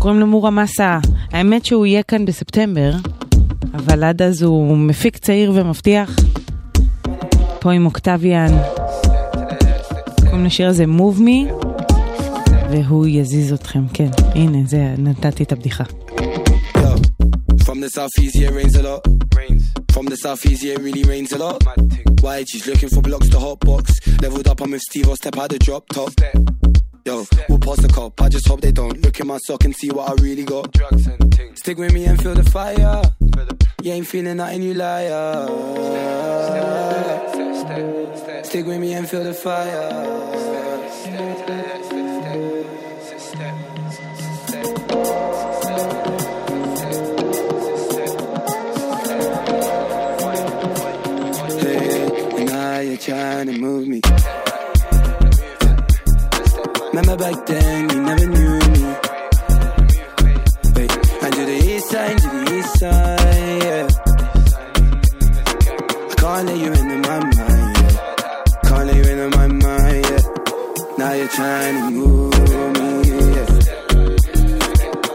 קוראים 0.00 0.20
לו 0.20 0.26
מורה 0.26 0.50
מסה, 0.50 0.98
האמת 1.32 1.64
שהוא 1.64 1.86
יהיה 1.86 2.02
כאן 2.02 2.24
בספטמבר, 2.24 2.92
אבל 3.74 4.04
עד 4.04 4.22
אז 4.22 4.42
הוא 4.42 4.76
מפיק 4.76 5.16
צעיר 5.16 5.52
ומבטיח. 5.54 6.16
פה 7.60 7.72
עם 7.72 7.86
אוקטביאן, 7.86 8.58
קוראים 10.24 10.44
לשיר 10.44 10.68
הזה 10.68 10.84
Move 10.84 11.20
Me, 11.20 11.66
והוא 12.70 13.06
יזיז 13.06 13.52
אתכם, 13.52 13.88
כן, 13.94 14.08
הנה, 14.34 14.58
זה, 14.66 14.94
נתתי 14.98 15.42
את 15.42 15.52
הבדיחה. 15.52 15.84
From 17.66 17.80
the 17.80 17.90
southeast, 17.98 18.34
yeah, 18.34 18.50
rains 18.58 18.74
a 18.74 18.82
lot. 18.82 19.02
From 19.92 20.06
the 20.12 20.16
southeast, 20.16 20.62
yeah, 20.62 20.76
really 20.86 21.04
rains 21.12 21.32
a 21.32 21.38
lot. 21.38 21.58
Why 22.22 22.36
she's 22.48 22.66
looking 22.66 22.90
for 22.94 23.00
blocks 23.08 23.28
to 23.34 23.38
hot 23.38 23.60
box. 23.68 23.84
Leveled 24.22 24.48
up, 24.48 24.60
I'm 24.60 24.70
with 24.72 24.82
Steve, 24.88 25.06
I'll 25.08 25.20
step 25.24 25.36
out 25.42 25.50
the 25.54 25.58
drop 25.66 25.84
top. 25.96 26.10
Yo, 27.06 27.24
we'll 27.48 27.58
pass 27.58 27.80
the 27.80 27.88
cop. 27.88 28.20
I 28.20 28.28
just 28.28 28.46
hope 28.46 28.60
they 28.60 28.72
don't 28.72 29.00
look 29.02 29.18
in 29.20 29.26
my 29.26 29.38
sock 29.38 29.64
and 29.64 29.74
see 29.74 29.90
what 29.90 30.10
I 30.10 30.22
really 30.22 30.44
got. 30.44 30.76
Stick 31.54 31.78
with 31.78 31.92
me 31.92 32.04
and 32.04 32.20
feel 32.20 32.34
the 32.34 32.44
fire. 32.44 33.02
You 33.82 33.92
ain't 33.92 34.06
feeling 34.06 34.36
nothing, 34.36 34.62
you 34.62 34.74
liar. 34.74 35.46
Stick 38.44 38.66
with 38.66 38.80
me 38.80 38.92
and 38.92 39.08
feel 39.08 39.24
the 39.24 39.32
fire. 39.32 39.90
Hey, 51.60 52.44
now 52.44 52.80
you're 52.80 52.96
trying 52.98 53.46
to 53.46 53.58
move 53.58 53.88
me. 53.88 54.00
Remember 57.00 57.24
back 57.24 57.46
then, 57.46 57.88
you 57.88 58.02
never 58.02 58.26
knew 58.26 58.58
me. 58.58 58.82
Wait, 60.76 60.92
and 61.22 61.32
to 61.32 61.42
the 61.46 61.58
east 61.72 61.88
side, 61.88 62.18
to 62.18 62.28
the 62.28 62.42
east 62.58 62.78
side, 62.78 63.62
yeah. 63.62 63.88
I 66.10 66.14
can't 66.20 66.46
let 66.46 66.58
you 66.58 66.72
into 66.72 66.96
my 67.08 67.18
mind, 67.20 67.36
yeah. 67.80 67.92
Can't 68.64 68.84
let 68.86 68.96
you 68.96 69.04
into 69.12 69.28
my 69.34 69.46
mind, 69.46 70.04
yeah. 70.10 70.24
Now 70.98 71.12
you're 71.14 71.28
trying 71.28 71.74
to 71.74 71.90
move 71.90 72.34
me, 72.76 72.90
yeah. 73.32 73.48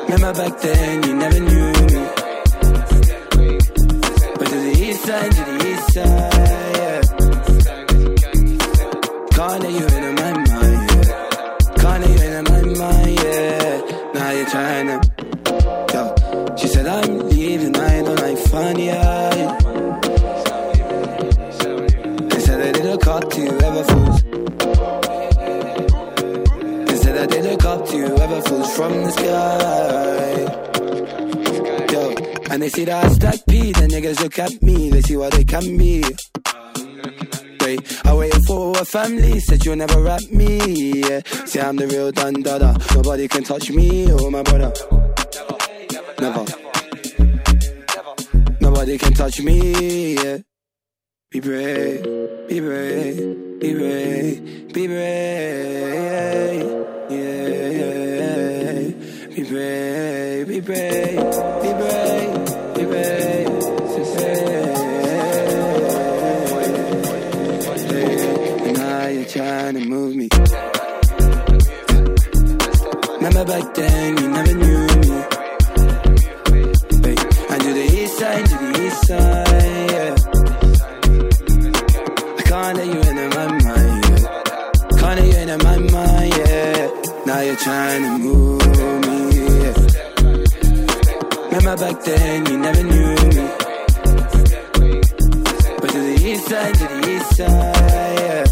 Remember 0.05 0.33
back 0.33 0.53
then, 0.61 1.03
you 1.03 1.13
never 1.13 1.39
knew 1.39 1.67
me. 1.67 1.99
But 4.39 4.47
to 4.47 4.57
the 4.57 4.73
east 4.81 5.01
side, 5.05 5.33
to 28.01 28.15
other 28.15 28.41
fools 28.41 28.75
from 28.75 28.91
the 29.03 29.11
sky. 29.11 30.45
Yo, 31.91 32.15
and 32.51 32.61
they 32.61 32.69
see 32.69 32.85
that 32.85 33.05
I 33.05 33.09
stack 33.09 33.39
P, 33.47 33.71
the 33.71 33.87
niggas 33.87 34.19
look 34.21 34.39
at 34.39 34.61
me, 34.61 34.89
they 34.89 35.01
see 35.01 35.17
what 35.17 35.33
they 35.33 35.43
can 35.43 35.77
be. 35.77 36.03
Wait, 37.61 38.05
I 38.05 38.13
waited 38.13 38.43
for 38.45 38.77
a 38.77 38.85
family, 38.85 39.39
said 39.39 39.65
you'll 39.65 39.75
never 39.75 39.99
rap 39.99 40.21
me. 40.31 41.01
Yeah. 41.01 41.21
See, 41.45 41.59
I'm 41.59 41.75
the 41.77 41.87
real 41.87 42.11
Dun 42.11 42.43
Dada. 42.43 42.77
Nobody 42.93 43.27
can 43.27 43.43
touch 43.43 43.71
me 43.71 44.11
or 44.11 44.29
my 44.29 44.43
brother. 44.43 44.71
Never. 46.19 46.45
Nobody 48.61 48.97
can 48.99 49.13
touch 49.13 49.41
me. 49.41 50.13
Yeah. 50.13 50.37
Be 51.31 51.39
brave, 51.39 52.03
be 52.47 52.59
brave, 52.59 53.59
be 53.59 53.73
brave, 53.73 54.73
be 54.73 54.87
brave. 54.87 56.63
Yeah. 56.63 56.94
Be 59.35 59.43
brave, 59.43 60.47
be 60.47 60.59
brave, 60.61 61.17
be 61.17 61.73
brave, 61.73 62.33
be 62.73 62.85
brave. 62.85 63.49
And 68.63 68.73
now 68.77 69.07
you're 69.07 69.25
trying 69.25 69.73
to 69.73 69.81
move 69.81 70.15
me. 70.15 70.29
Remember 73.17 73.43
back 73.43 73.73
then, 73.73 74.17
you 74.19 74.27
never 74.29 74.53
knew 74.53 74.87
me. 74.87 75.23
Hey, 77.03 77.17
I 77.49 77.57
do 77.59 77.73
the 77.73 77.85
east 77.91 78.17
side, 78.17 78.45
to 78.45 78.55
the 78.55 78.71
east 78.85 79.05
side, 79.05 79.91
yeah. 79.91 80.15
I 82.37 82.41
can't 82.43 82.77
let 82.77 82.87
you 82.87 83.01
into 83.01 83.27
my 83.35 83.47
mind, 83.51 84.05
yeah. 84.11 84.23
Can't 84.97 85.19
let 85.19 85.27
you 85.27 85.37
into 85.39 85.57
my 85.61 85.77
mind, 85.77 86.33
yeah. 86.37 87.01
Now 87.25 87.39
you're 87.41 87.55
trying 87.57 88.03
to 88.03 88.14
then, 92.05 92.45
you 92.45 92.57
never 92.57 92.83
knew 92.83 93.15
me. 93.15 93.49
But 95.81 95.89
to 95.89 95.99
the 95.99 96.15
east 96.23 96.47
side, 96.47 96.73
to 96.75 96.83
the 96.87 96.99
east 97.15 97.35
side, 97.35 98.19
yeah. 98.19 98.45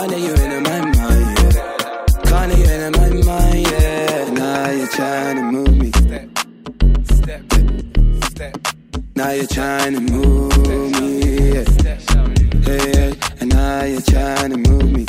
Let 0.00 0.18
you 0.18 0.32
into 0.32 0.60
my 0.62 0.80
mind, 0.80 0.96
yeah. 0.96 2.30
Let 2.30 2.58
you 2.58 2.64
into 2.64 2.90
my 2.98 3.08
mind, 3.26 3.66
yeah. 3.70 4.30
Now 4.30 4.70
you're 4.70 4.88
trying 4.88 5.36
to 5.36 5.42
move 5.42 5.76
me. 5.76 5.90
Now 9.16 9.30
you're 9.30 9.46
trying 9.46 9.94
to 9.94 10.00
move 10.00 10.56
me, 11.00 11.08
yeah. 11.54 11.64
Hey, 12.64 12.92
hey, 12.92 13.14
and 13.40 13.48
now 13.50 13.84
you're 13.84 14.00
trying 14.00 14.50
to 14.52 14.56
move 14.56 14.90
me. 14.90 15.04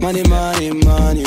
Money, 0.00 0.22
money, 0.28 0.70
money, 0.72 1.24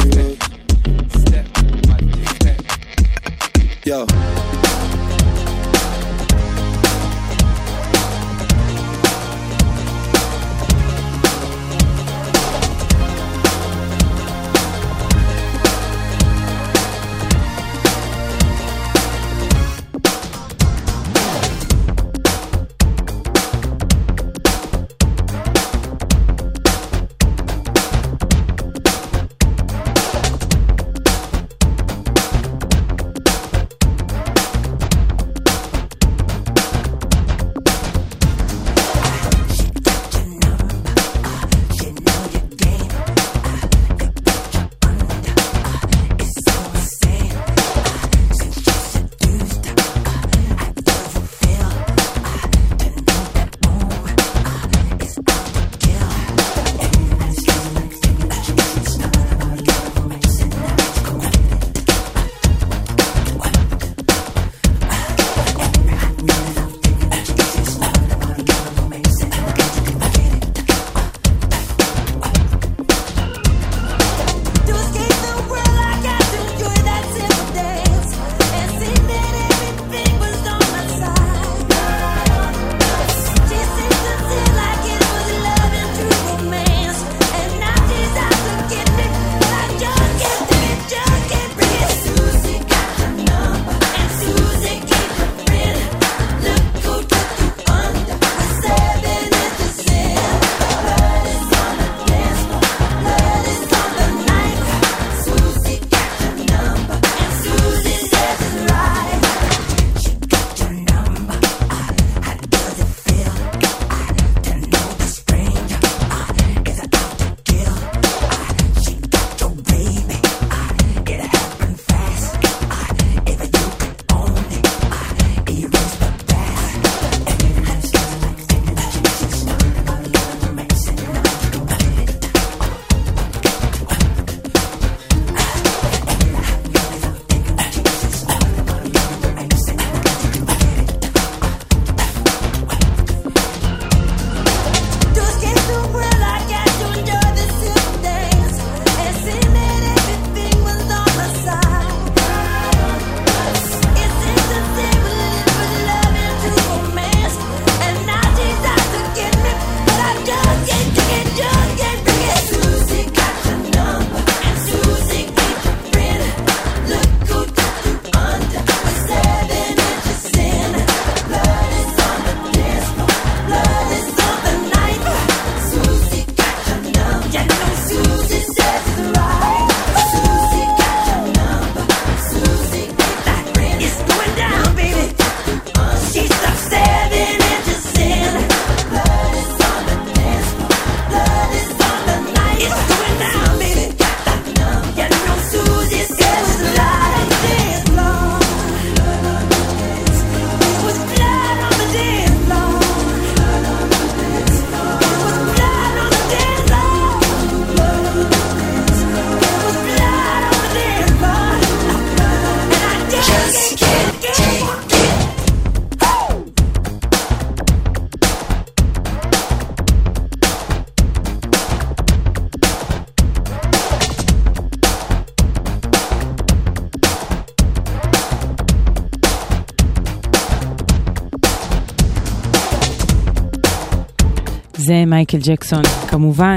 זה 234.85 235.05
מייקל 235.05 235.37
ג'קסון, 235.41 235.83
כמובן. 236.07 236.55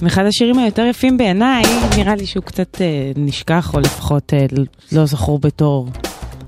עם 0.00 0.06
אחד 0.06 0.24
השירים 0.24 0.58
היותר 0.58 0.82
יפים 0.82 1.18
בעיניי, 1.18 1.62
נראה 1.96 2.14
לי 2.14 2.26
שהוא 2.26 2.44
קצת 2.44 2.80
אה, 2.80 3.12
נשכח, 3.16 3.74
או 3.74 3.80
לפחות 3.80 4.34
אה, 4.34 4.46
לא 4.92 5.06
זכור 5.06 5.38
בתור 5.38 5.88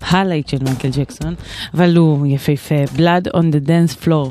הלייט 0.01 0.49
של 0.49 0.59
מייקל 0.65 0.89
ג'קסון, 0.89 1.35
אבל 1.75 1.97
הוא 1.97 2.27
יפהפה, 2.27 2.85
Blood 2.97 3.37
on 3.37 3.45
the 3.53 3.67
Dance 3.67 4.05
Floor. 4.05 4.31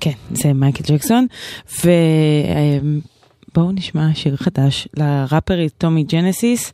כן, 0.00 0.12
זה 0.30 0.52
מייקל 0.52 0.94
ג'קסון, 0.94 1.26
ובואו 1.68 3.72
נשמע 3.72 4.08
שיר 4.14 4.36
חדש 4.36 4.88
לראפרית 4.96 5.72
טומי 5.78 6.04
ג'נסיס. 6.04 6.72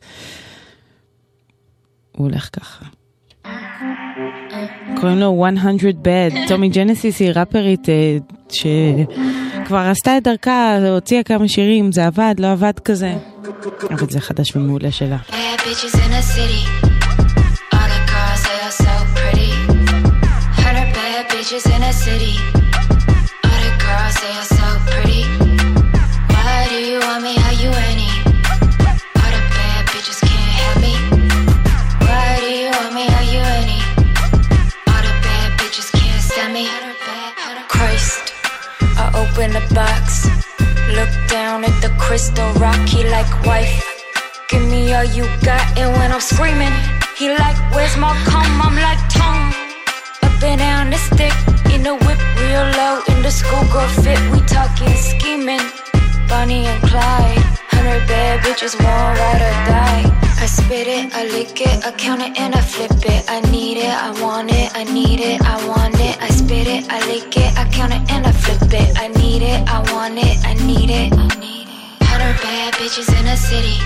הוא 2.11 2.27
הולך 2.27 2.49
ככה. 2.53 2.85
קוראים 4.99 5.19
לו 5.19 5.33
100 5.35 5.51
Bad. 6.03 6.47
טומי 6.47 6.69
ג'נסיס 6.69 7.19
היא 7.19 7.31
ראפרית 7.35 7.89
אה, 7.89 8.17
שכבר 8.49 9.77
עשתה 9.77 10.17
את 10.17 10.23
דרכה, 10.23 10.77
הוציאה 10.89 11.23
כמה 11.23 11.47
שירים, 11.47 11.91
זה 11.91 12.07
עבד, 12.07 12.35
לא 12.39 12.51
עבד 12.51 12.79
כזה. 12.79 13.13
אבל 13.91 14.09
זה 14.09 14.21
חדש 14.21 14.55
ומעולה 14.55 14.91
שלה. 14.91 15.17
Are 24.25 24.55
so 24.59 24.67
pretty. 24.87 25.23
Why 26.33 26.67
do 26.69 26.77
you 26.89 26.99
want 26.99 27.23
me? 27.23 27.33
How 27.35 27.51
you 27.63 27.71
any? 27.89 28.24
Look 40.95 41.11
down 41.27 41.65
at 41.65 41.75
the 41.81 41.89
crystal 41.99 42.49
rocky 42.53 43.03
like 43.03 43.27
wife. 43.45 43.83
Give 44.47 44.63
me 44.69 44.93
all 44.93 45.03
you 45.03 45.23
got, 45.43 45.77
and 45.77 45.91
when 45.97 46.09
I'm 46.13 46.21
screaming, 46.21 46.71
he 47.17 47.27
like, 47.29 47.57
Where's 47.75 47.97
my 47.97 48.15
cum? 48.23 48.61
I'm 48.61 48.75
like, 48.75 49.01
tongue. 49.09 49.51
Up 50.23 50.41
and 50.41 50.57
down 50.57 50.91
the 50.91 50.97
stick, 50.97 51.35
in 51.73 51.83
the 51.83 51.95
whip, 51.95 52.19
real 52.39 52.63
low, 52.79 53.01
in 53.09 53.21
the 53.21 53.29
schoolgirl 53.29 53.89
fit. 54.03 54.19
We 54.31 54.39
talking 54.47 54.95
scheming, 54.95 55.65
Bonnie 56.29 56.65
and 56.65 56.81
Clyde. 56.83 57.43
Hundred 57.75 58.07
bad 58.07 58.39
bitches, 58.39 58.75
one 58.75 58.87
ride 58.87 59.41
or 59.41 59.55
die. 59.67 60.24
I 60.45 60.47
spit 60.47 60.87
it, 60.87 61.11
I 61.15 61.23
lick 61.25 61.59
it, 61.59 61.83
I 61.83 61.91
count 61.93 62.21
it 62.21 62.39
and 62.39 62.53
I 62.53 62.61
flip 62.61 62.91
it. 63.03 63.25
I 63.27 63.39
need 63.49 63.77
it, 63.77 63.89
I 63.89 64.11
want 64.21 64.51
it, 64.51 64.69
I 64.75 64.83
need 64.83 65.19
it, 65.19 65.41
I 65.41 65.57
want 65.67 65.99
it. 65.99 66.21
I 66.21 66.27
spit 66.27 66.67
it, 66.67 66.85
I 66.87 66.99
lick 67.07 67.35
it, 67.35 67.57
I 67.57 67.67
count 67.71 67.93
it 67.93 68.13
and 68.13 68.27
I 68.27 68.31
flip 68.31 68.71
it. 68.71 68.95
I 68.95 69.07
need 69.07 69.41
it, 69.41 69.67
I 69.67 69.79
want 69.91 70.19
it, 70.19 70.37
I 70.45 70.53
need 70.63 70.91
it. 70.91 71.11
I 71.17 71.27
need 71.39 71.67
it. 71.67 72.05
Hundred 72.05 72.37
bad 72.43 72.75
bitches 72.75 73.09
in 73.17 73.25
the 73.25 73.35
city. 73.35 73.81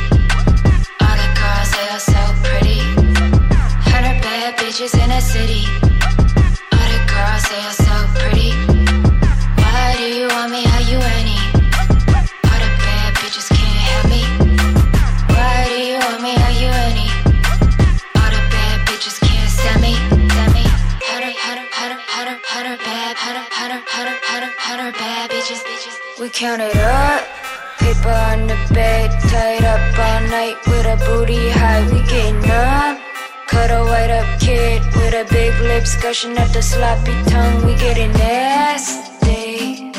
All 0.99 1.15
the 1.15 1.29
girls, 1.39 1.71
they 1.71 1.87
are 1.95 2.03
so 2.13 2.21
pretty. 2.43 2.79
Hundred 3.87 4.21
bad 4.21 4.57
bitches 4.57 4.93
in 5.01 5.09
the 5.11 5.21
city. 5.21 5.88
Count 26.39 26.61
it 26.61 26.77
up. 26.77 27.21
Paper 27.79 28.15
on 28.31 28.47
the 28.47 28.55
bed, 28.73 29.11
tied 29.27 29.65
up 29.65 29.99
all 29.99 30.21
night 30.29 30.55
with 30.67 30.85
a 30.85 30.95
booty 31.05 31.49
high. 31.49 31.83
We 31.91 31.99
getting 32.07 32.49
up. 32.49 32.97
Cut 33.47 33.69
a 33.71 33.83
white 33.83 34.09
up 34.09 34.39
kid 34.39 34.81
with 34.95 35.13
a 35.13 35.25
big 35.29 35.53
lips, 35.59 36.01
gushing 36.01 36.37
up 36.37 36.49
the 36.53 36.61
sloppy 36.61 37.11
tongue. 37.25 37.65
We 37.65 37.75
getting 37.75 38.13
nasty. 38.13 39.91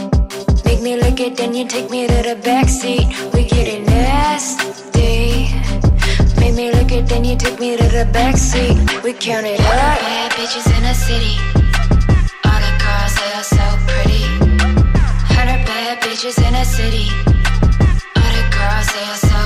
Make 0.65 0.81
me 0.81 0.97
lick 0.97 1.21
it, 1.21 1.37
then 1.37 1.55
you 1.55 1.67
take 1.69 1.91
me 1.91 2.07
to 2.07 2.23
the 2.31 2.37
backseat. 2.41 3.35
We 3.35 3.45
getting 3.45 3.85
nasty. 3.85 5.53
Make 6.41 6.55
me 6.55 6.73
lick 6.73 6.91
it, 6.91 7.07
then 7.07 7.23
you 7.23 7.37
take 7.37 7.61
me 7.61 7.77
to 7.77 7.85
the 7.85 8.09
backseat. 8.17 9.03
We 9.03 9.13
count 9.13 9.45
it 9.45 9.61
up. 9.61 9.67
Bad 9.67 10.33
bitches 10.33 10.67
in 10.75 10.83
the 10.89 10.95
city. 10.95 11.37
All 12.49 12.61
the 12.65 12.73
girls, 12.81 13.13
they 13.19 13.31
are 13.37 13.49
so 13.59 13.67
pretty 13.87 14.50
of 15.93 16.01
beaches 16.03 16.39
in 16.39 16.55
a 16.55 16.65
city. 16.65 17.09
All 18.17 18.33
the 18.37 18.45
girls 18.53 18.87
say 18.91 19.05
I'm. 19.35 19.40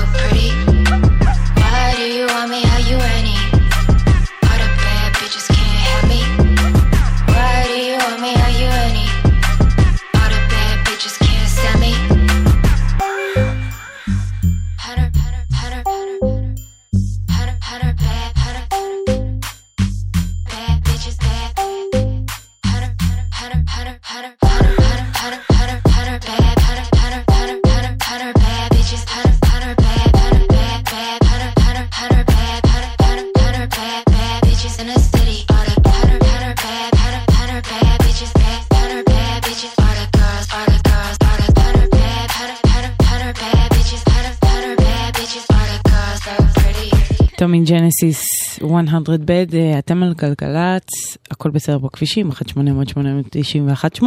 טומי 47.45 47.63
ג'נסיס 47.63 48.25
100 48.61 48.99
בד, 49.25 49.55
אה, 49.55 49.79
אתם 49.79 50.03
על 50.03 50.13
גלגלצ, 50.13 51.17
הכל 51.31 51.49
בסדר 51.49 51.77
בכבישים, 51.77 52.29
1-800-891-8. 52.31 54.03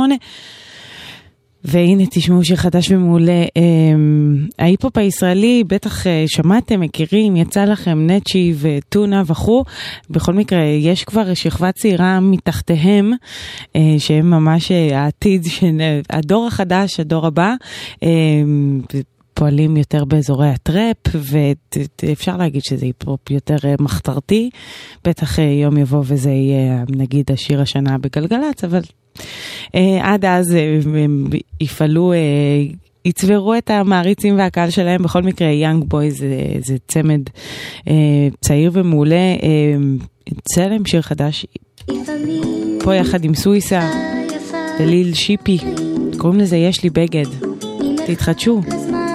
והנה 1.65 2.05
תשמעו 2.11 2.45
שיר 2.45 2.57
חדש 2.57 2.91
ומעולה. 2.91 3.45
אמ, 3.57 4.47
ההיפ-הופ 4.59 4.99
הישראלי, 4.99 5.65
בטח 5.67 6.07
אה, 6.07 6.25
שמעתם, 6.27 6.81
מכירים, 6.81 7.37
יצא 7.37 7.65
לכם 7.65 8.07
נצ'י 8.07 8.55
וטונה 8.61 9.23
וכו'. 9.27 9.65
בכל 10.11 10.35
מקרה, 10.35 10.65
יש 10.65 11.05
כבר 11.05 11.35
שכבה 11.35 11.73
צעירה 11.73 12.21
מתחתיהם, 12.21 13.13
אה, 13.77 13.81
שהם 13.99 14.31
ממש 14.31 14.71
העתיד, 14.71 15.47
הדור 16.11 16.47
החדש, 16.47 17.01
הדור 17.01 17.27
הבא. 17.27 17.55
פועלים 19.39 19.77
יותר 19.77 20.05
באזורי 20.05 20.49
הטראפ, 20.49 20.97
ואפשר 22.03 22.37
להגיד 22.37 22.63
שזה 22.65 22.87
היפ-הופ 22.87 23.31
יותר 23.31 23.57
אה, 23.65 23.75
מחתרתי. 23.81 24.51
בטח 25.05 25.39
אה, 25.39 25.45
יום 25.45 25.77
יבוא 25.77 26.03
וזה 26.05 26.31
יהיה 26.31 26.85
נגיד 26.89 27.31
השיר 27.31 27.61
השנה 27.61 27.99
בגלגלצ, 27.99 28.65
אבל 28.65 28.81
אה, 29.75 29.99
עד 30.03 30.25
אז 30.25 30.55
הם 30.85 31.27
יפעלו, 31.61 32.13
יצברו 33.05 33.55
את 33.55 33.71
המעריצים 33.71 34.39
והקהל 34.39 34.71
שלהם. 34.71 35.03
בכל 35.03 35.23
מקרה, 35.23 35.49
יאנג 35.49 35.85
בוי 35.85 36.11
זה, 36.11 36.43
זה 36.65 36.77
צמד 36.89 37.21
אה, 37.89 37.95
צעיר 38.41 38.71
ומעולה. 38.75 39.17
אה, 39.17 39.77
יצא 40.27 40.67
להם 40.67 40.85
שיר 40.87 41.03
חדש, 41.03 41.47
פה 42.85 42.95
יחד 42.95 43.25
עם 43.25 43.35
סוויסה 43.35 43.91
וליל 44.81 45.15
שיפי. 45.15 45.59
קוראים 46.19 46.41
לזה 46.41 46.57
יש 46.57 46.83
לי 46.83 46.91
בגד. 46.91 47.27
תתחדשו. 48.07 48.61
זמן 48.69 49.08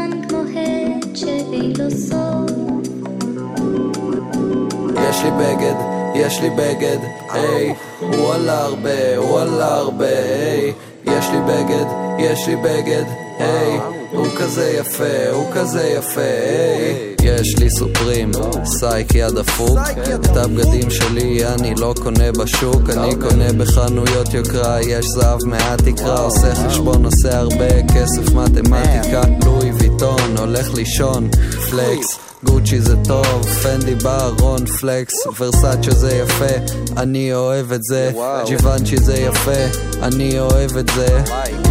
יש 5.09 5.23
לי 5.23 5.31
בגד, 5.31 5.75
יש 6.15 6.41
לי 6.41 6.49
בגד, 6.49 6.97
היי, 7.29 7.73
הוא 7.99 8.33
עלה 8.33 8.61
הרבה, 8.61 9.17
הוא 9.17 9.39
עלה 9.39 9.75
הרבה, 9.75 10.05
היי, 10.05 10.73
יש 11.05 11.29
לי 11.29 11.37
בגד, 11.47 11.85
יש 12.19 12.47
לי 12.47 12.55
בגד, 12.55 13.03
היי, 13.39 13.79
הוא 14.13 14.27
כזה 14.37 14.69
יפה, 14.79 15.29
הוא 15.31 15.51
כזה 15.53 15.83
יפה, 15.83 16.21
היי. 16.21 17.15
יש 17.23 17.55
לי 17.59 17.69
סופרים, 17.69 18.31
סייק 18.79 19.15
יד 19.15 19.37
הפוק 19.37 19.79
את 20.15 20.37
הבגדים 20.37 20.89
שלי 20.89 21.45
אני 21.45 21.75
לא 21.75 21.93
קונה 22.03 22.31
בשוק 22.31 22.89
אני 22.89 23.15
קונה 23.15 23.53
בחנויות 23.57 24.33
יוקרה 24.33 24.81
יש 24.81 25.05
זהב 25.05 25.45
מעט 25.45 25.81
תקרה 25.81 26.19
עושה 26.19 26.55
חשבון 26.55 27.05
עושה 27.05 27.39
הרבה 27.39 27.83
כסף 27.83 28.33
מתמטיקה. 28.33 29.21
לואי 29.45 29.71
ויטון 29.71 30.37
הולך 30.37 30.73
לישון 30.73 31.29
פלקס 31.69 32.32
גוצ'י 32.43 32.81
זה 32.81 32.95
טוב, 33.07 33.45
פנדי 33.63 33.95
בארון, 33.95 34.65
פלקס, 34.65 35.13
ורסאצ'ה 35.39 35.91
זה 35.91 36.15
יפה, 36.15 36.73
אני 36.97 37.33
אוהב 37.33 37.71
את 37.71 37.83
זה, 37.83 38.11
ג'יוונצ'י 38.45 38.97
זה 38.97 39.17
יפה, 39.17 39.79
אני 40.01 40.39
אוהב 40.39 40.77
את 40.77 40.89
זה, 40.95 41.21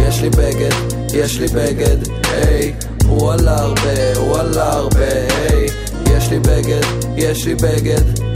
יש 0.07 0.21
לי 0.21 0.29
בגד, 0.29 0.71
יש 1.13 1.39
לי 1.39 1.47
בגד, 1.47 1.97
היי, 2.23 2.73
הוא 3.07 3.31
עלה 3.31 3.59
הרבה, 3.59 4.17
הוא 4.17 4.37
עלה 4.37 4.73
הרבה, 4.73 5.11
היי, 5.49 5.67
יש 6.05 6.29
לי 6.29 6.39
בגד, 6.39 6.81
יש 7.15 7.45
לי 7.45 7.55
בגד, 7.55 8.32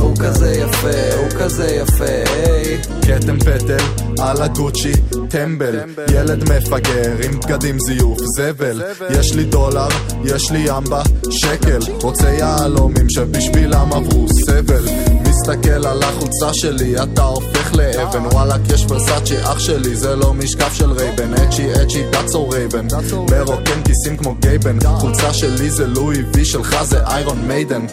הוא 0.00 0.16
כזה 0.20 0.52
יפה, 0.52 1.16
הוא 1.16 1.28
כזה 1.38 1.66
יפה, 1.66 2.04
היי. 2.04 2.78
כתם 3.02 3.38
פטל 3.38 3.84
על 4.18 4.42
הגוצ'י, 4.42 4.92
טמבל, 5.28 5.78
ילד 6.14 6.50
מפגר 6.50 7.12
עם 7.24 7.40
בגדים 7.40 7.78
זיוף, 7.80 8.18
זבל, 8.36 8.82
יש 9.10 9.34
לי 9.34 9.44
דולר, 9.44 9.88
יש 10.24 10.50
לי 10.50 10.64
ימבה, 10.66 11.02
שקל, 11.30 11.78
רוצה 12.02 12.30
יהלומים 12.30 13.10
שבשבילם 13.10 13.92
עברו 13.92 14.26
סבל, 14.28 14.84
מסתכל 15.28 15.86
על 15.86 16.02
החולצה 16.02 16.54
שלי, 16.54 17.02
אתה 17.02 17.22
הופך 17.22 17.74
לאבן, 17.74 18.26
וואלאק 18.26 18.60
יש 18.74 18.86
ורסאצ'י 18.88 19.36
אח 19.42 19.58
שלי, 19.58 19.96
זה 19.96 20.16
לא 20.16 20.34
משקף 20.34 20.72
של 20.74 20.92
רייבן, 20.92 21.34
אצ'י 21.34 21.82
אצ'י 21.82 22.02
דאצו 22.10 22.48
רייבן, 22.48 22.86
מרוקן 23.30 23.82
כיסים 23.84 24.16
כמו 24.16 24.34
גייבן, 24.34 24.78
חולצה 24.98 25.32
שלי 25.32 25.70
זה 25.70 25.86
לואי 25.86 26.18
וי, 26.34 26.44
שלך 26.44 26.82
זה 26.82 27.06
איירון 27.06 27.38
מיידן. 27.48 27.86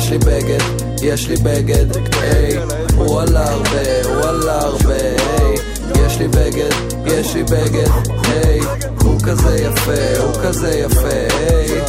יש 0.00 0.10
לי 0.10 0.18
בגד, 0.18 0.58
יש 1.02 1.28
לי 1.28 1.36
בגד, 1.36 1.86
היי, 2.20 2.58
הוא 2.96 3.20
עלה 3.20 3.50
הרבה, 3.50 4.04
הוא 4.04 4.24
עלה 4.28 4.58
הרבה, 4.58 5.19
לי 6.20 6.28
בגד, 6.28 6.70
יש 7.06 7.34
לי 7.34 7.42
בגד, 7.42 7.90
היי, 8.24 8.60
הוא 9.02 9.20
כזה 9.20 9.56
יפה, 9.56 10.22
הוא 10.22 10.32
כזה 10.42 10.78
יפה, 10.78 11.08
היי. 11.08 11.80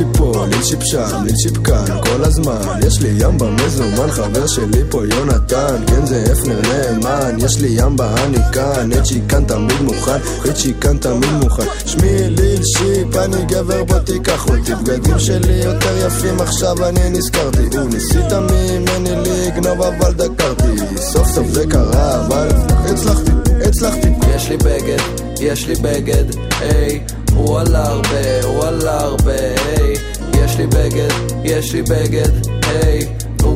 ליל 0.00 0.06
פה, 0.12 0.46
ליל 0.48 0.62
שם, 0.62 1.24
ליל 1.24 1.64
כאן, 1.64 1.84
כל 2.02 2.24
הזמן. 2.24 2.80
יש 2.86 3.00
לי 3.00 3.08
ימבה 3.18 3.50
מזומן, 3.50 4.10
חבר 4.10 4.46
שלי 4.46 4.82
פה 4.90 5.02
יונתן. 5.06 5.76
כן 5.86 6.06
זה 6.06 6.24
הפנר 6.32 6.60
נאמן, 6.60 7.36
יש 7.44 7.60
לי 7.60 7.68
ימבה 7.70 8.14
אני 8.24 8.38
כאן. 8.52 8.92
אצ'י 8.92 9.20
כאן 9.28 9.44
תמיד 9.44 9.80
מוכן, 9.80 10.20
אצ'י 10.50 10.74
כאן 10.80 10.98
תמיד 10.98 11.32
מוכן. 11.42 11.62
שמי 11.86 12.28
ליל 12.28 12.62
שיפ, 12.64 13.16
אני 13.16 13.44
גבר 13.44 13.84
בוא 13.84 13.98
תיקח 13.98 14.48
אותי. 14.48 14.74
בגדים 14.74 15.18
שלי 15.18 15.62
יותר 15.64 16.06
יפים 16.06 16.40
עכשיו 16.40 16.88
אני 16.88 17.10
נזכרתי. 17.10 17.76
הוא 17.76 17.88
ניסית 17.92 18.32
ממני 18.32 19.10
לגנוב 19.24 19.82
אבל 19.82 20.12
דקרתי. 20.12 20.96
סוף 20.96 21.28
סוף 21.28 21.46
זה 21.48 21.66
קרה 21.66 22.26
אבל 22.26 22.48
הצלחתי, 22.84 23.30
הצלחתי. 23.70 24.08
יש 24.36 24.48
לי 24.48 24.56
בגד, 24.56 24.98
יש 25.40 25.66
לי 25.66 25.74
בגד, 25.74 26.24
היי, 26.60 27.00
הוא 27.34 27.58
עלה 27.60 27.86
הרבה, 27.86 28.44
הוא 28.44 28.64
עלה 28.64 29.00
הרבה, 29.00 29.32
היי, 29.32 29.94
יש 30.34 30.56
לי 30.56 30.66
בגד, 30.66 31.08
יש 31.44 31.74
לי 31.74 31.82
בגד, 31.82 32.28
היי, 32.62 33.00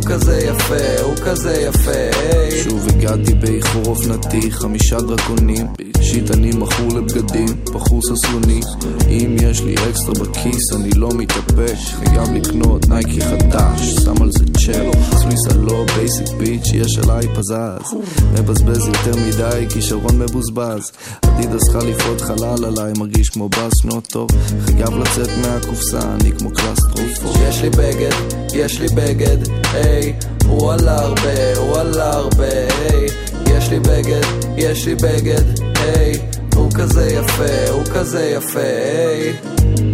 כזה 0.07 0.39
יפה, 0.39 1.03
הוא 1.03 1.15
כזה 1.25 1.53
יפה, 1.69 1.91
היי. 1.91 2.63
שוב 2.65 2.89
הגעתי 2.89 3.35
באיחור 3.35 3.87
אופנתי, 3.87 4.51
חמישה 4.51 5.01
דרקונים, 5.01 5.67
שיט 6.01 6.31
אני 6.31 6.51
מכור 6.51 6.89
לבגדים, 6.89 7.49
בחור 7.65 8.01
ששלוני, 8.03 8.61
אם 9.09 9.37
יש 9.43 9.61
לי 9.63 9.75
אקסטרה 9.75 10.15
בכיס 10.15 10.73
אני 10.73 10.91
לא 10.91 11.09
מתאפק, 11.15 11.75
חייב 11.77 12.33
לקנות 12.35 12.89
נייקי 12.89 13.21
חדש, 13.21 13.95
שם 14.05 14.23
על 14.23 14.31
זה 14.33 14.45
צ'לו, 14.67 14.93
סוויסה 15.11 15.55
לא 15.59 15.85
בייסיק 15.97 16.29
ביץ', 16.39 16.67
יש 16.75 16.99
עליי 16.99 17.27
פזז, 17.35 17.95
מבזבז 18.33 18.87
יותר 18.87 19.17
מדי, 19.27 19.67
כישרון 19.69 20.19
מבוזבז, 20.19 20.93
אדידס 21.21 21.69
חליפות 21.73 22.21
חלל 22.21 22.65
עליי, 22.65 22.93
מרגיש 22.99 23.29
כמו 23.29 23.49
בס 23.49 23.85
נות 23.85 24.07
טוב, 24.07 24.31
חייב 24.67 24.95
לצאת 24.99 25.31
מהקופסה, 25.43 26.01
אני 26.15 26.33
כמו 26.39 26.51
קלסטרופו. 26.51 27.39
יש 27.49 27.63
לי 27.63 27.71
בגד, 27.71 28.13
יש 28.55 28.81
לי 28.81 28.87
בגד, 28.95 29.37
היי, 29.73 29.94
הוא 30.49 30.73
עלה 30.73 30.97
הרבה, 30.97 31.57
הוא 31.57 31.79
עלה 31.79 32.13
הרבה, 32.13 32.49
היי, 32.49 33.07
יש 33.47 33.71
לי 33.71 33.81
בגד, 33.81 34.23
יש 34.57 34.87
לי 34.87 34.95
בגד, 34.95 35.61
היי, 35.77 36.19
הוא 36.55 36.71
כזה 36.75 37.07
יפה, 37.11 37.71
הוא 37.71 37.85
כזה 37.85 38.35
יפה, 38.37 38.61
היי. 38.61 39.94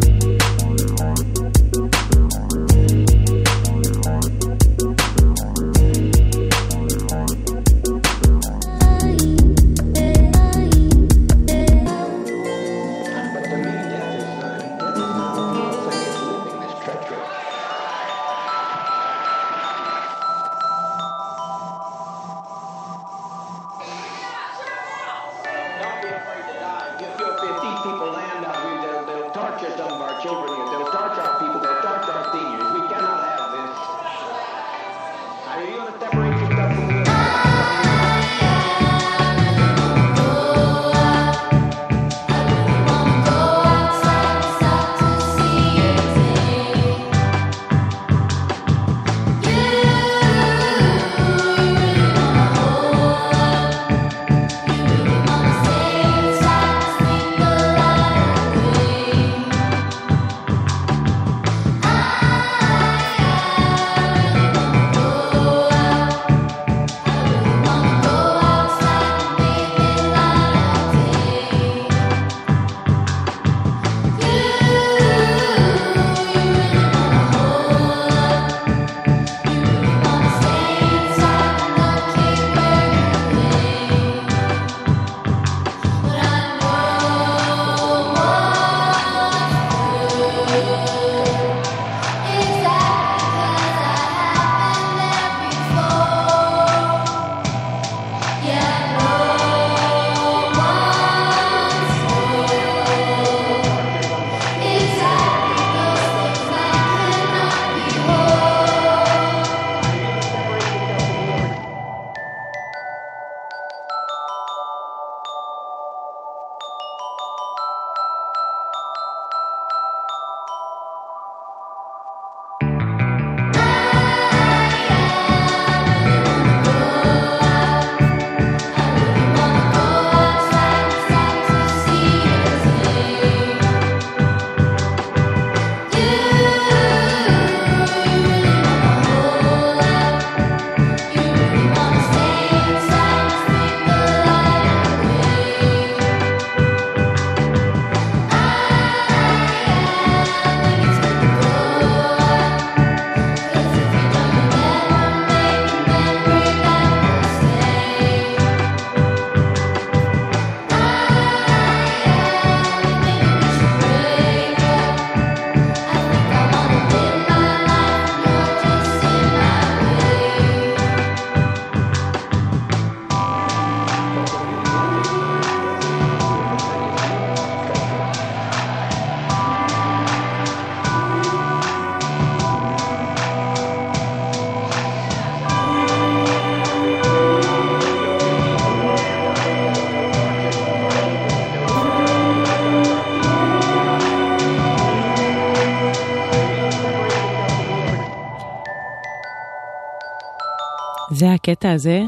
זה 201.20 201.32
הקטע 201.32 201.72
הזה, 201.72 202.02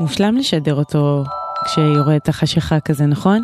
מושלם 0.00 0.36
לשדר 0.36 0.74
אותו 0.74 1.24
כשיורד 1.64 2.18
החשיכה 2.28 2.80
כזה, 2.80 3.06
נכון? 3.06 3.42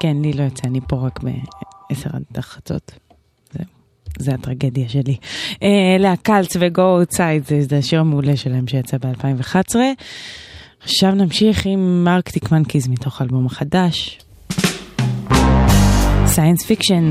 כן, 0.00 0.16
לי 0.22 0.32
לא 0.32 0.42
יוצא, 0.42 0.68
אני 0.68 0.80
פה 0.88 0.96
רק 0.96 1.20
בעשר 1.22 2.10
עד 2.12 2.38
החצות. 2.38 2.92
זה 4.18 4.34
הטרגדיה 4.34 4.88
שלי. 4.88 5.16
אה, 5.62 5.96
להקלץ 5.98 6.56
וגו 6.60 6.82
אוטסייד, 6.82 7.46
זה, 7.46 7.60
זה 7.60 7.78
השיר 7.78 8.00
המעולה 8.00 8.36
שלהם 8.36 8.66
שיצא 8.66 8.96
ב-2011. 8.98 9.76
עכשיו 10.82 11.10
נמשיך 11.10 11.66
עם 11.66 12.08
ארקטיק 12.08 12.52
מנקיז 12.52 12.88
מתוך 12.88 13.20
האלבום 13.20 13.46
החדש. 13.46 14.18
סיינס 16.26 16.62
פיקשן. 16.62 17.10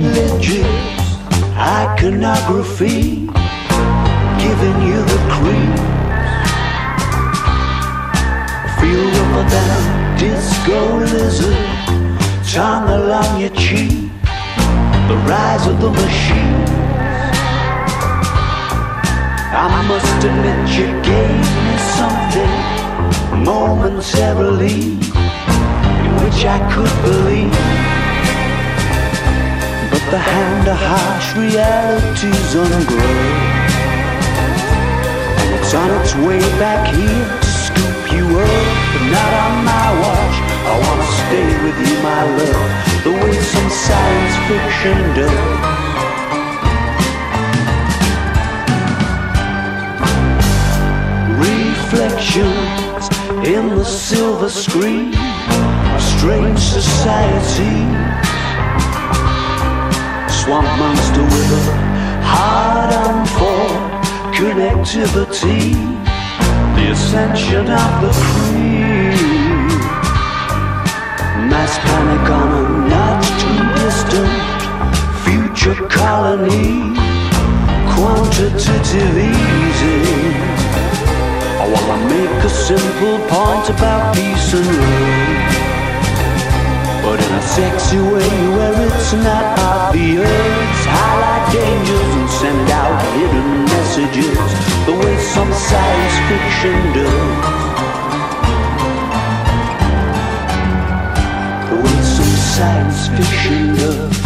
iconography, 1.58 3.00
giving 4.42 4.80
you 4.90 5.00
the 5.12 5.20
creeps. 5.34 6.01
Feel 8.82 9.06
rubber 9.06 9.48
band, 9.52 10.20
disco 10.20 10.98
lizard, 10.98 11.56
tongue 12.52 12.90
along 12.90 13.40
your 13.40 13.52
cheek. 13.52 14.10
The 15.08 15.18
rise 15.30 15.68
of 15.68 15.80
the 15.80 15.92
machine. 15.92 16.66
I 19.54 19.86
must 19.88 20.26
admit 20.26 20.68
you 20.80 20.88
gave 21.04 21.46
me 21.66 21.78
something 21.94 22.54
momentarily 23.46 24.98
in 26.06 26.12
which 26.24 26.44
I 26.44 26.58
could 26.74 26.94
believe. 27.06 27.54
But 29.92 30.04
the 30.10 30.18
hand 30.18 30.68
of 30.68 30.78
harsh 30.90 31.36
reality's 31.38 32.56
ungrown. 32.56 33.62
It's 35.54 35.72
on 35.76 35.90
its 36.02 36.16
way 36.16 36.40
back 36.58 36.96
here 36.96 37.51
you 38.22 38.40
up, 38.40 38.66
but 38.94 39.04
not 39.16 39.32
on 39.44 39.54
my 39.66 39.88
watch. 40.02 40.36
I 40.72 40.74
wanna 40.86 41.10
stay 41.24 41.50
with 41.64 41.78
you, 41.86 41.94
my 42.10 42.24
love, 42.40 42.70
the 43.06 43.14
way 43.22 43.34
some 43.54 43.70
science 43.86 44.36
fiction 44.48 44.98
does. 45.18 45.82
Reflections 51.50 53.04
in 53.56 53.64
the 53.78 53.86
silver 53.86 54.50
screen, 54.50 55.14
strange 56.00 56.60
society 56.60 57.78
swamp 60.42 60.68
monster 60.80 61.24
with 61.24 61.52
a 61.60 61.64
hard 62.24 62.92
on 63.04 63.26
for 63.36 63.62
connectivity. 64.36 66.11
The 66.82 66.94
ascension 66.94 67.70
of 67.70 67.92
the 68.02 68.12
cream. 68.12 69.68
Mass 71.48 71.78
panic 71.78 72.28
on 72.40 72.50
a 72.58 72.90
not 72.90 73.22
too 73.40 73.62
distant 73.84 74.34
future 75.24 75.88
colony. 75.90 76.98
Quantitative 77.94 79.16
easing. 79.30 80.34
I 81.62 81.66
wanna 81.72 82.00
make 82.10 82.44
a 82.44 82.50
simple 82.50 83.20
point 83.30 83.70
about 83.70 84.16
peace 84.16 84.54
and 84.56 84.66
love. 84.66 85.71
But 87.12 87.20
in 87.20 87.34
a 87.34 87.42
sexy 87.42 87.98
way 87.98 88.30
where 88.56 88.88
it's 88.88 89.12
not 89.12 89.60
obvious 89.60 90.78
Highlight 90.96 91.52
dangers 91.52 92.16
and 92.16 92.30
send 92.30 92.70
out 92.72 93.02
hidden 93.16 93.66
messages 93.66 94.38
The 94.86 94.94
way 94.94 95.18
some 95.20 95.52
science 95.52 96.16
fiction 96.30 96.78
does. 96.96 97.36
The 101.70 101.76
way 101.84 102.02
some 102.16 102.36
science 102.56 103.08
fiction 103.10 103.76
does 103.76 104.21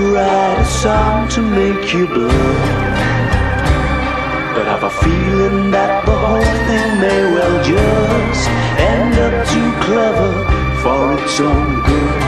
to 0.00 0.14
write 0.14 0.58
a 0.58 0.64
song 0.64 1.28
to 1.28 1.42
make 1.42 1.92
you 1.92 2.06
blue. 2.06 2.28
But 4.54 4.66
I've 4.72 4.82
a 4.82 4.90
feeling 4.90 5.70
that 5.72 6.06
the 6.06 6.16
whole 6.24 6.52
thing 6.68 6.88
may 7.04 7.22
well 7.34 7.58
just 7.72 8.48
end 8.92 9.14
up 9.26 9.34
too 9.52 9.70
clever 9.84 10.32
for 10.82 11.02
its 11.18 11.40
own 11.40 11.82
good. 11.88 12.20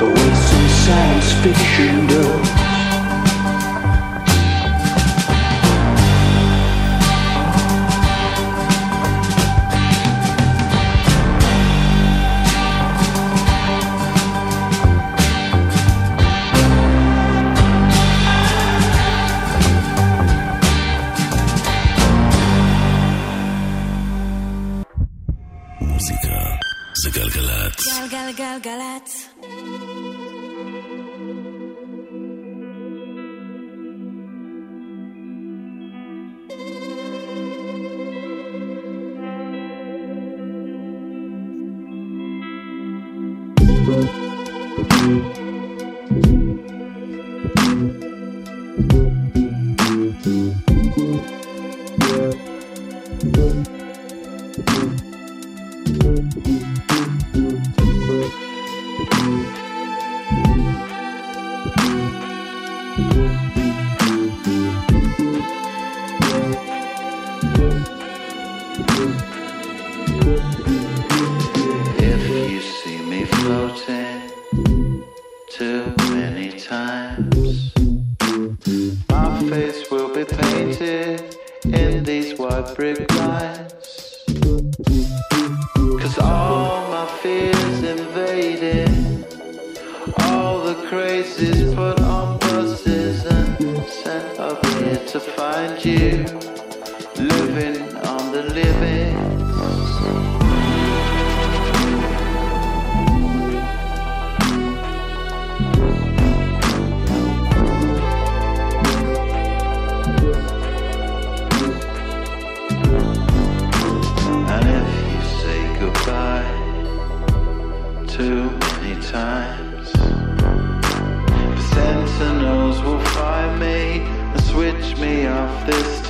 the 0.00 0.06
way 0.06 0.34
some 0.48 0.68
science 0.82 1.32
fiction 1.42 2.06
does. 2.08 2.63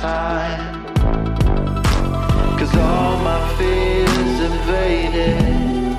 Time. 0.05 0.85
Cause 2.59 2.73
all 2.89 3.17
my 3.29 3.41
fears 3.57 4.37
invaded. 4.49 5.97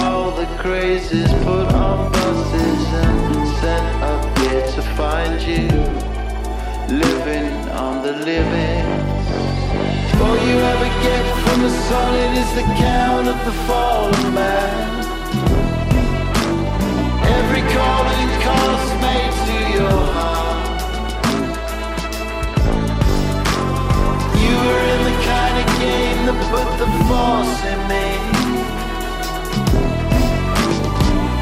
All 0.00 0.26
the 0.40 0.48
crazies 0.62 1.32
put 1.46 1.66
on 1.84 2.12
buses 2.12 2.84
and 3.04 3.48
sent 3.60 3.88
up 4.12 4.22
here 4.38 4.66
to 4.76 4.82
find 4.98 5.36
you. 5.50 5.68
Living 7.04 7.52
on 7.84 7.94
the 8.06 8.14
living. 8.30 8.84
All 10.24 10.38
you 10.48 10.56
ever 10.72 10.90
get 11.06 11.24
from 11.44 11.58
the 11.66 11.72
solid 11.88 12.32
is 12.42 12.50
the 12.58 12.66
count 12.86 13.26
of 13.32 13.38
the 13.48 13.54
fallen 13.66 14.26
man. 14.38 14.84
Every 17.38 17.64
calling 17.76 18.33
were 24.66 24.84
in 24.94 25.00
the 25.04 25.16
kind 25.30 25.56
of 25.62 25.66
game 25.78 26.20
that 26.26 26.38
put 26.52 26.68
the 26.80 26.88
force 27.06 27.58
in 27.72 27.80
me. 27.90 28.08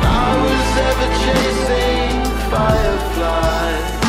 I 0.03 0.31
was 0.45 0.65
ever 0.89 1.09
chasing 1.25 2.13
fireflies. 2.51 4.02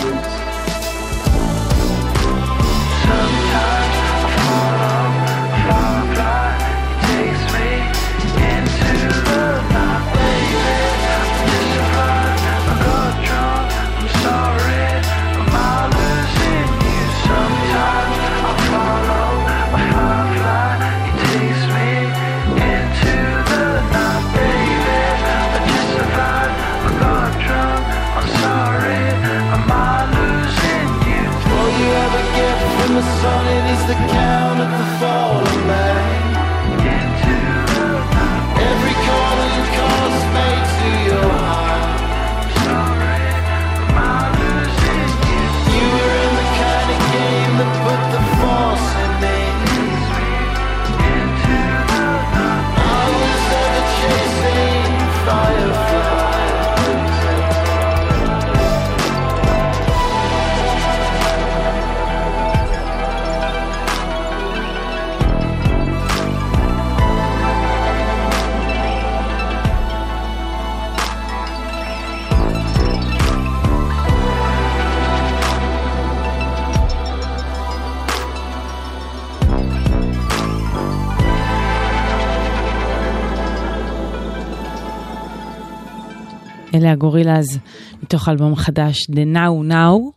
אלה 86.83 86.91
הגורילאז 86.91 87.59
מתוך 88.03 88.27
האלבום 88.27 88.53
החדש, 88.53 89.07
The 89.11 89.35
Now 89.35 89.71
Now, 89.71 90.11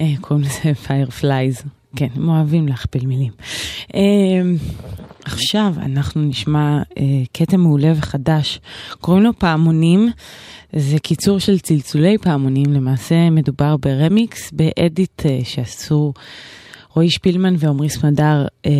אה, 0.00 0.06
קוראים 0.20 0.44
לזה 0.44 0.72
Fireflies. 0.86 1.68
כן, 1.96 2.06
הם 2.14 2.28
אוהבים 2.28 2.68
להכפיל 2.68 3.06
מילים. 3.06 3.32
אה, 3.94 4.00
עכשיו 5.24 5.74
אנחנו 5.78 6.22
נשמע 6.22 6.82
אה, 6.98 7.04
קטע 7.32 7.56
מעולה 7.56 7.92
וחדש, 7.96 8.60
קוראים 9.00 9.22
לו 9.22 9.38
פעמונים, 9.38 10.10
זה 10.72 10.98
קיצור 10.98 11.38
של 11.38 11.58
צלצולי 11.58 12.18
פעמונים, 12.18 12.72
למעשה 12.72 13.30
מדובר 13.30 13.76
ברמיקס, 13.76 14.52
באדיט 14.52 15.26
אה, 15.26 15.38
שעשו 15.44 16.12
רועי 16.94 17.10
שפילמן 17.10 17.54
ועמרי 17.58 17.88
סמדר 17.88 18.46
אה, 18.66 18.70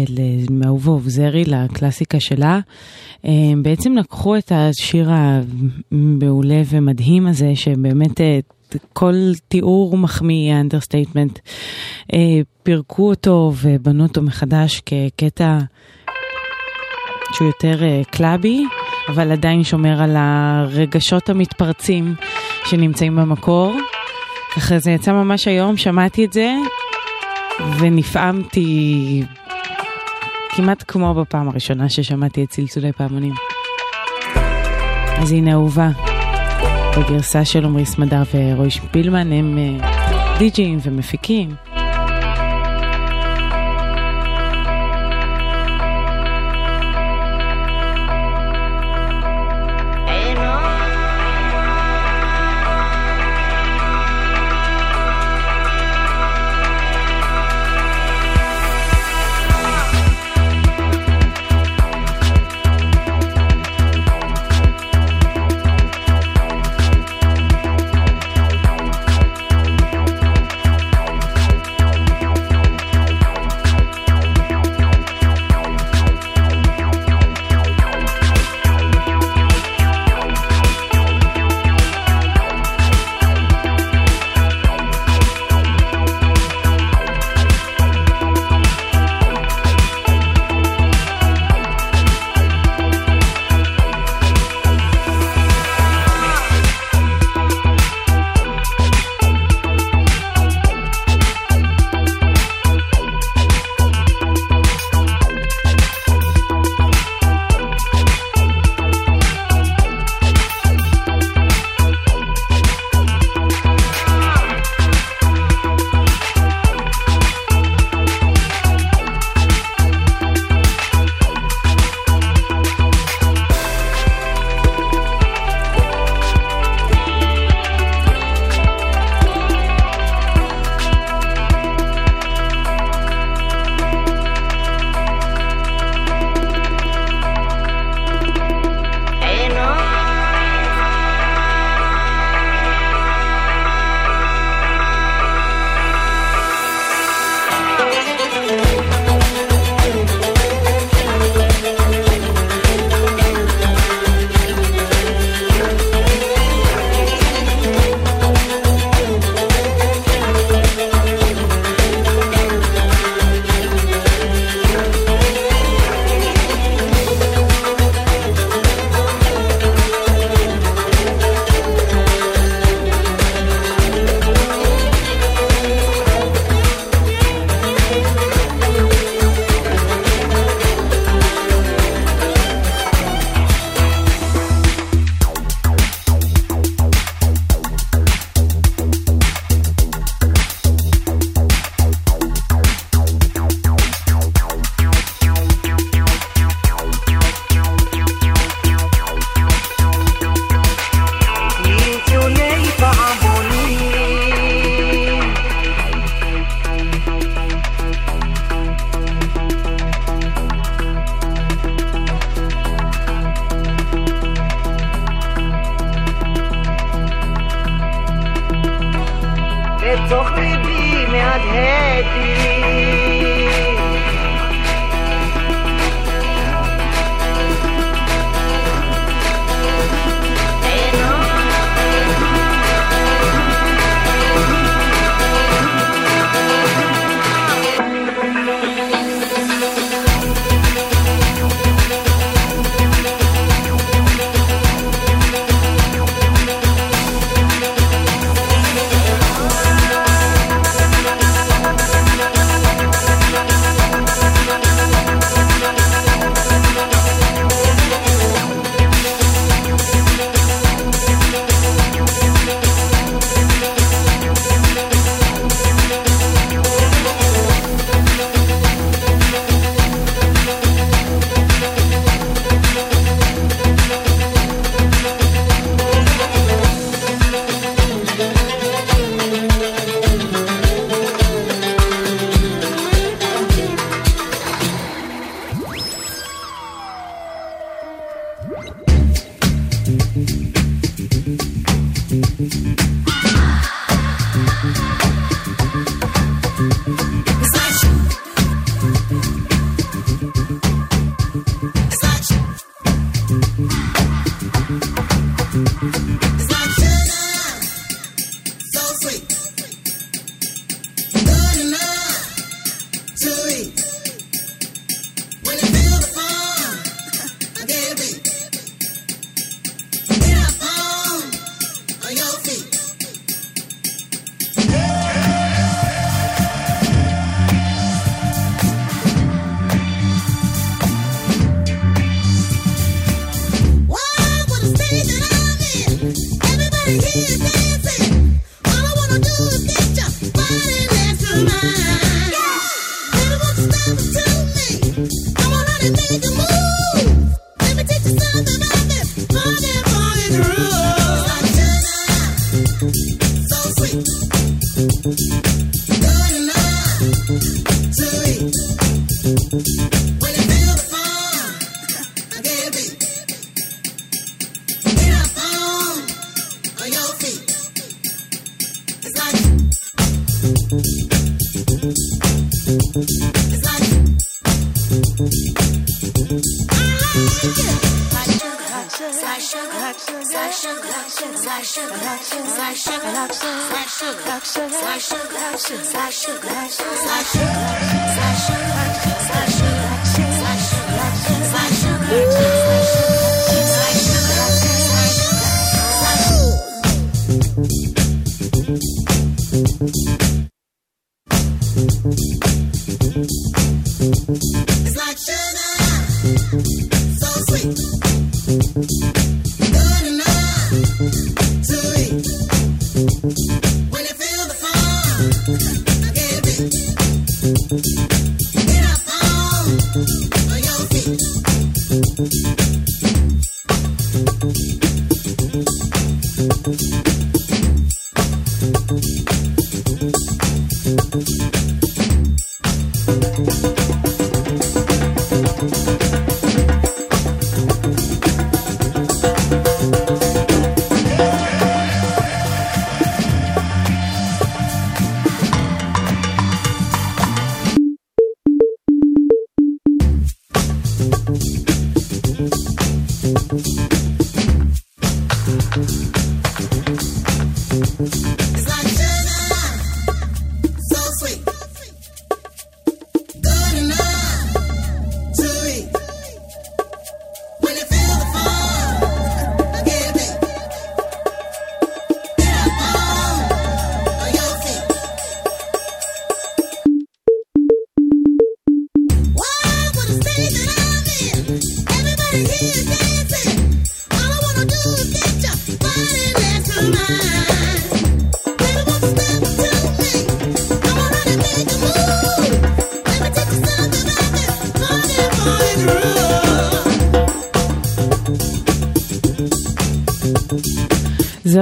מאהוב 0.50 0.88
ואובזרי 0.88 1.44
לקלאסיקה 1.44 2.20
שלה. 2.20 2.58
אה, 3.24 3.30
בעצם 3.62 3.92
לקחו 3.92 4.36
את 4.36 4.52
השיר 4.54 5.10
המעולה 5.10 6.62
ומדהים 6.66 7.26
הזה, 7.26 7.50
שבאמת 7.54 8.20
אה, 8.20 8.38
כל 8.92 9.14
תיאור 9.48 9.96
מחמיא, 9.96 10.54
אנדרסטייטמנט, 10.60 11.38
פירקו 12.62 13.08
אותו 13.08 13.52
ובנו 13.62 14.02
אותו 14.02 14.22
מחדש 14.22 14.80
כקטע 14.86 15.58
שהוא 17.32 17.46
יותר 17.46 18.02
קלאבי, 18.10 18.64
אבל 19.08 19.32
עדיין 19.32 19.64
שומר 19.64 20.02
על 20.02 20.16
הרגשות 20.16 21.28
המתפרצים 21.28 22.14
שנמצאים 22.64 23.16
במקור. 23.16 23.76
ככה 24.56 24.78
זה 24.78 24.90
יצא 24.90 25.12
ממש 25.12 25.48
היום, 25.48 25.76
שמעתי 25.76 26.24
את 26.24 26.32
זה 26.32 26.54
ונפעמתי 27.78 29.22
כמעט 30.48 30.84
כמו 30.88 31.14
בפעם 31.14 31.48
הראשונה 31.48 31.88
ששמעתי 31.88 32.44
את 32.44 32.50
צלצולי 32.50 32.92
פעמונים. 32.92 33.34
אז 35.22 35.32
הנה 35.32 35.52
אהובה, 35.52 35.88
בגרסה 36.98 37.44
של 37.44 37.64
עמרי 37.64 37.86
סמדר 37.86 38.22
ורועי 38.34 38.70
שפילמן, 38.70 39.32
הם 39.32 39.58
אה, 39.58 40.38
די-ג'ים 40.38 40.78
ומפיקים. 40.82 41.73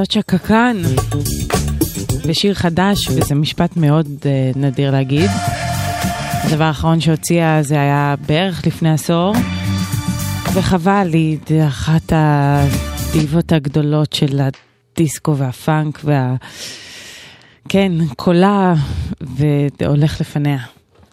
זאת 0.02 0.10
שקקן, 0.10 0.82
בשיר 2.28 2.54
חדש, 2.54 3.08
וזה 3.08 3.34
משפט 3.34 3.76
מאוד 3.76 4.06
uh, 4.06 4.58
נדיר 4.58 4.90
להגיד. 4.90 5.30
הדבר 6.44 6.64
האחרון 6.64 7.00
שהוציאה 7.00 7.62
זה 7.62 7.74
היה 7.74 8.14
בערך 8.26 8.66
לפני 8.66 8.92
עשור, 8.92 9.34
וחבל, 10.54 11.10
היא 11.12 11.38
אחת 11.68 12.12
הדיבות 12.12 13.52
הגדולות 13.52 14.12
של 14.12 14.40
הדיסקו 14.40 15.36
והפאנק 15.36 16.00
וה... 16.04 16.34
כן, 17.68 17.92
קולה 18.16 18.74
והולך 19.20 20.20
לפניה. 20.20 20.58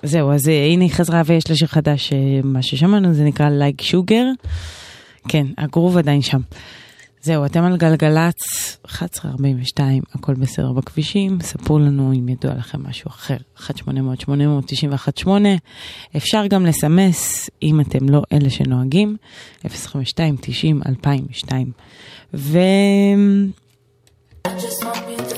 זהו, 0.04 0.32
אז 0.32 0.50
אה, 0.50 0.66
הנה 0.66 0.84
היא 0.84 0.92
חזרה 0.92 1.22
ויש 1.26 1.50
לה 1.50 1.56
שיר 1.56 1.68
חדש, 1.68 2.14
אה, 2.14 2.18
מה 2.44 2.62
ששמענו 2.62 3.14
זה 3.14 3.24
נקרא 3.24 3.50
לייק 3.50 3.82
שוגר. 3.82 4.26
כן, 5.28 5.46
הגרוב 5.58 5.98
עדיין 5.98 6.22
שם. 6.22 6.40
זהו, 7.22 7.46
אתם 7.46 7.64
על 7.64 7.78
גלגלצ, 7.78 8.36
11.42, 8.88 9.80
הכל 10.14 10.34
בסדר 10.34 10.72
בכבישים, 10.72 11.38
ספרו 11.42 11.80
לנו 11.80 12.14
אם 12.14 12.30
ידוע 12.30 12.54
לכם 12.54 12.84
משהו 12.84 13.10
אחר, 13.10 13.38
1-800-891-8, 13.58 15.28
אפשר 16.18 16.48
גם 16.48 16.66
לסמס, 16.66 17.50
אם 17.64 17.82
אתם 17.82 18.10
לא 18.10 18.22
אלה 18.34 18.50
שנוהגים, 18.50 19.18
052-90-2002. 19.66 19.68
ו... 22.34 22.58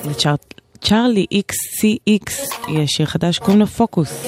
לצ'ארלי 0.06 1.26
XCX 1.34 2.32
יש 2.72 2.92
שיר 2.92 3.06
חדש, 3.06 3.40
קוראים 3.40 3.60
לו 3.60 3.68
פוקוס. 3.68 4.26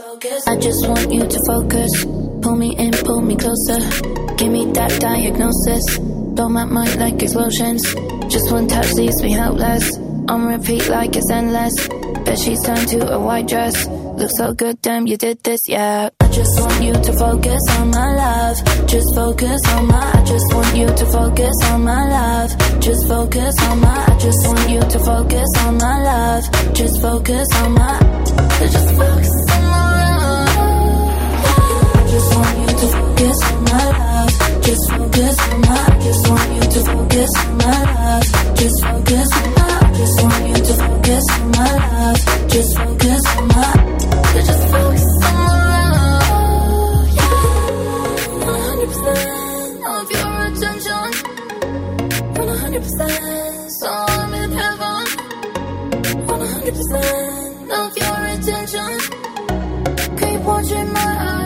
I 0.00 0.56
just 0.56 0.88
want 0.88 1.12
you 1.12 1.24
to 1.24 1.40
focus. 1.46 2.04
Pull 2.04 2.56
me 2.56 2.76
in, 2.76 2.90
pull 2.90 3.20
me 3.20 3.36
closer. 3.36 3.78
Give 4.34 4.50
me 4.50 4.72
that 4.72 4.98
diagnosis. 5.00 5.98
Blow 5.98 6.48
my 6.48 6.64
mind 6.64 6.96
like 6.96 7.22
explosions. 7.22 7.82
Just 8.28 8.50
one 8.50 8.66
touch 8.66 8.92
leaves 8.94 9.22
me 9.22 9.30
helpless. 9.30 9.96
On 10.28 10.46
repeat 10.46 10.88
like 10.88 11.14
it's 11.14 11.30
endless. 11.30 11.74
Bet 12.24 12.38
she's 12.38 12.60
turned 12.64 12.88
to 12.88 13.12
a 13.12 13.20
white 13.20 13.46
dress. 13.46 13.86
Looks 13.86 14.36
so 14.36 14.52
good, 14.52 14.82
damn, 14.82 15.06
you 15.06 15.16
did 15.16 15.42
this, 15.44 15.60
yeah. 15.68 16.08
I 16.18 16.28
just 16.28 16.60
want 16.60 16.82
you 16.82 16.92
to 16.92 17.12
focus 17.12 17.62
on 17.78 17.90
my 17.90 18.16
love. 18.16 18.86
Just 18.88 19.06
focus 19.14 19.60
on 19.68 19.86
my. 19.86 20.12
I 20.12 20.24
just 20.24 20.54
want 20.54 20.76
you 20.76 20.86
to 20.86 21.06
focus 21.06 21.54
on 21.66 21.84
my 21.84 22.08
love. 22.08 22.80
Just 22.80 23.06
focus 23.06 23.54
on 23.62 23.80
my. 23.80 24.04
I 24.08 24.18
just 24.18 24.46
want 24.46 24.70
you 24.70 24.80
to 24.80 24.98
focus 24.98 25.48
on 25.58 25.78
my 25.78 26.02
love. 26.02 26.74
Just 26.74 27.00
focus 27.00 27.48
on 27.54 27.72
my. 27.74 27.98
Just 28.58 28.94
focus 28.96 29.43
to 32.84 32.90
focus 32.92 33.38
on 33.44 33.64
my 33.64 33.84
love. 33.98 34.32
Just 34.62 34.90
focus 34.90 35.38
on 35.48 35.60
my. 35.60 35.98
Just 36.04 36.28
want 36.28 36.52
you 36.54 36.60
to 36.60 36.80
focus 36.84 37.32
on 37.38 37.56
my 37.56 37.82
love. 37.94 38.26
Just 38.56 38.78
focus 38.84 39.30
on 39.34 39.48
my. 39.54 39.92
Just 39.94 40.22
want 40.22 40.46
you 40.48 40.54
to 40.54 40.74
focus 40.74 41.24
on 41.30 41.50
my 41.50 41.72
love. 41.84 42.20
Just 42.48 42.70
focus 42.76 43.22
on 43.36 43.48
my. 43.48 43.72
Just 44.34 44.64
focus 44.72 45.04
on 45.24 45.34
my 45.34 45.78
love. 45.94 47.08
Yeah. 47.18 47.42
100% 48.52 49.94
of 49.94 50.06
your 50.14 50.32
attention. 50.48 51.08
100% 52.34 53.70
so 53.80 53.88
I'm 53.88 54.34
in 54.34 54.50
heaven. 54.52 55.04
100% 56.26 57.70
of 57.80 57.90
your 58.02 58.18
attention. 58.34 58.92
Keep 60.18 60.40
watching 60.42 60.88
my 60.92 61.12
eyes. 61.30 61.43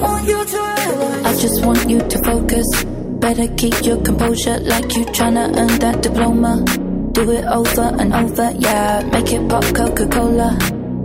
I 0.00 1.36
just 1.40 1.64
want 1.64 1.88
you 1.90 1.98
to 1.98 2.18
focus. 2.22 2.84
Better 3.18 3.48
keep 3.56 3.84
your 3.84 4.00
composure 4.02 4.58
like 4.60 4.94
you 4.96 5.04
tryna 5.06 5.56
earn 5.56 5.78
that 5.80 6.02
diploma. 6.02 6.64
Do 7.12 7.30
it 7.32 7.44
over 7.46 7.94
and 7.98 8.14
over, 8.14 8.52
yeah. 8.58 9.02
Make 9.10 9.32
it 9.32 9.48
pop 9.48 9.64
Coca 9.74 10.06
Cola. 10.06 10.56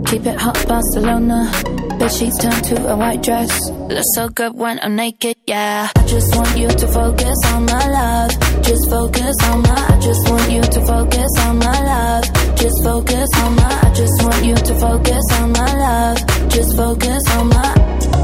Keep 0.06 0.26
it 0.26 0.38
hot, 0.38 0.64
Barcelona. 0.68 1.50
Bed 1.98 2.12
sheets 2.12 2.38
turn 2.38 2.52
to 2.52 2.92
a 2.92 2.96
white 2.96 3.22
dress. 3.22 3.70
Looks 3.70 4.14
so 4.14 4.28
good 4.28 4.54
when 4.54 4.78
I'm 4.80 4.94
naked, 4.94 5.36
yeah. 5.46 5.90
I 5.96 6.06
just 6.06 6.34
want 6.36 6.56
you 6.56 6.68
to 6.68 6.86
focus 6.88 7.38
on 7.46 7.66
my 7.66 7.86
love. 7.88 8.30
Just 8.62 8.90
focus 8.90 9.36
on 9.44 9.62
my. 9.62 9.86
I 9.88 10.00
just 10.00 10.30
want 10.30 10.52
you 10.52 10.62
to 10.62 10.86
focus 10.86 11.30
on 11.40 11.58
my 11.58 11.80
love. 11.84 12.24
Just 12.56 12.82
focus 12.84 13.28
on 13.38 13.56
my. 13.56 13.80
I 13.82 13.92
just 13.94 14.22
want 14.22 14.44
you 14.44 14.54
to 14.54 14.74
focus 14.78 15.24
on 15.32 15.52
my 15.52 15.74
love. 15.74 16.48
Just 16.48 16.76
focus 16.76 17.22
on 17.36 17.48
my. 17.48 17.93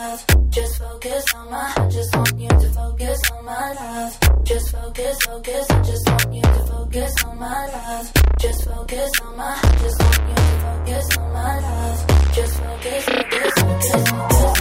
love. 0.00 0.24
Just 0.50 0.78
focus 0.78 1.24
on 1.34 1.50
my. 1.50 1.72
I 1.76 1.88
just 1.88 2.16
want 2.16 2.38
you 2.38 2.48
to 2.48 2.68
focus 2.70 3.30
on 3.32 3.44
my 3.44 3.72
love. 3.72 4.18
Just 4.44 4.72
focus, 4.72 5.18
focus. 5.26 5.70
I 5.70 5.82
just 5.82 6.08
want 6.08 6.34
you 6.34 6.42
to 6.42 6.62
focus 6.72 7.24
on 7.24 7.38
my 7.38 7.66
love. 7.66 8.12
Just 8.38 8.64
focus 8.64 9.10
on 9.22 9.36
my. 9.36 9.58
I 9.62 9.76
just 9.82 10.02
want 10.02 10.18
you 10.28 10.34
to 10.34 10.42
focus 10.64 11.16
on 11.18 11.32
my 11.32 11.60
love. 11.66 11.98
Just 12.34 12.54
focus, 12.60 13.04
focus, 13.04 13.52
focus, 13.60 13.94
focus. 14.10 14.60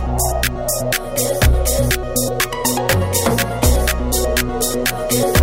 Focus, 0.89 1.39
focus. 4.89 5.29
I 5.31 5.38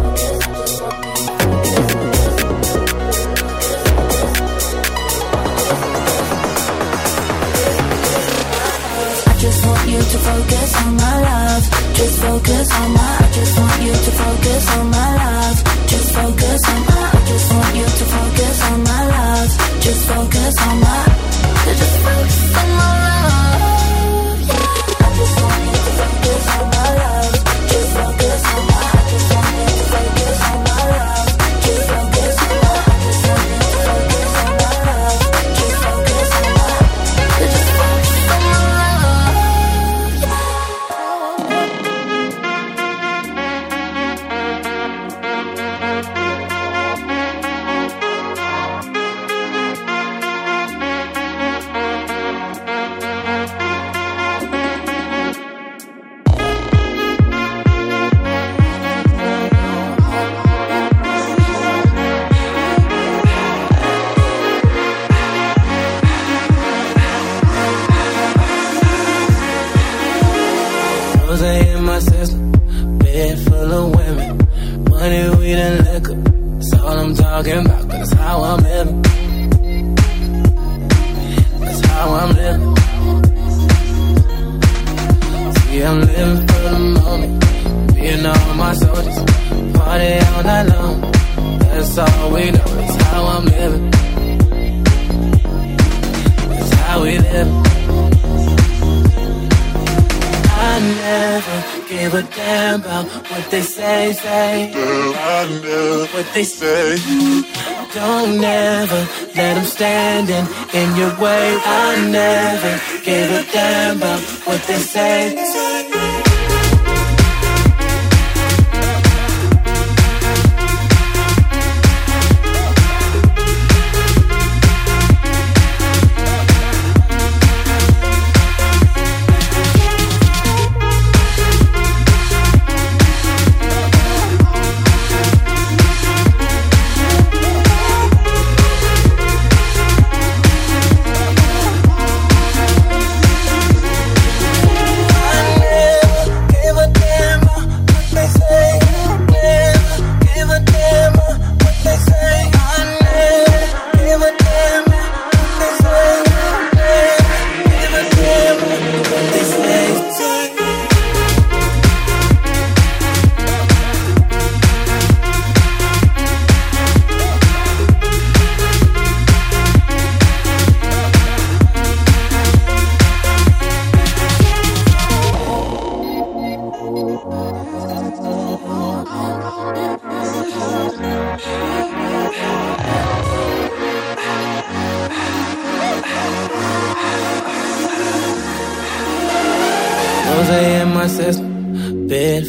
on 10.83 10.97
my 10.97 11.15
love. 11.29 11.65
Just 11.95 12.21
focus 12.21 12.69
on 12.81 12.93
my. 12.93 13.17
I 13.25 13.33
just 13.33 13.59
want 13.59 13.83
you 13.83 13.93
to 13.93 14.13
focus 14.23 14.65
on 14.77 14.91
my 14.91 15.09
love. 15.23 15.59
Just 15.93 16.09
focus 16.15 16.61
on 16.73 16.81
my. 16.89 17.11
I 17.17 17.21
just 17.31 17.49
want 17.53 17.77
you 17.77 17.87
to 18.01 18.05
focus 18.17 18.57
on 18.71 18.79
my 18.85 19.03
love. 19.15 19.51
Just 19.81 20.03
focus 20.11 20.55
on 20.69 20.81
my. 20.81 21.03
Just 21.81 21.97
focus 22.05 22.57
on 22.61 22.69
my 22.79 22.93
love. 23.27 23.66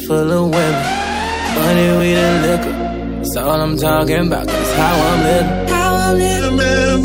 Full 0.08 0.30
of 0.32 0.50
women. 0.50 0.84
Money, 1.54 1.88
weed, 1.98 2.16
and 2.16 2.38
liquor. 2.46 2.74
That's 3.18 3.36
all 3.36 3.60
I'm 3.60 3.76
talking 3.76 4.26
about, 4.26 4.46
that's 4.46 4.72
how 4.72 4.94
I'm 5.08 5.20
living. 5.28 5.68
How 5.68 5.94
I'm 5.94 6.18
living, 6.18 6.56
man. 6.56 6.98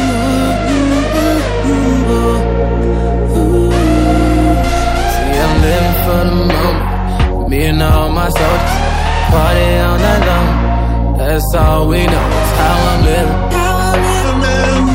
See, 5.13 5.37
I'm 5.43 5.55
living 5.67 5.95
for 6.05 6.21
the 6.29 6.35
moment. 6.53 7.49
Me 7.49 7.59
and 7.65 7.83
all 7.83 8.09
my 8.09 8.29
soldiers. 8.29 8.75
Party 9.31 9.69
all 9.85 9.97
night 10.05 10.23
long. 10.29 11.17
That's 11.17 11.55
all 11.55 11.87
we 11.87 12.05
know, 12.05 12.29
that's 12.35 12.53
how 12.61 12.75
I'm 12.91 13.01
living. 13.05 13.37
How 13.57 13.73
I'm 13.89 13.99
living, 14.07 14.92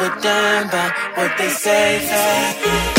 were 0.00 0.20
done 0.20 0.68
by 0.68 0.92
what 1.16 1.32
they 1.38 1.48
say. 1.48 2.95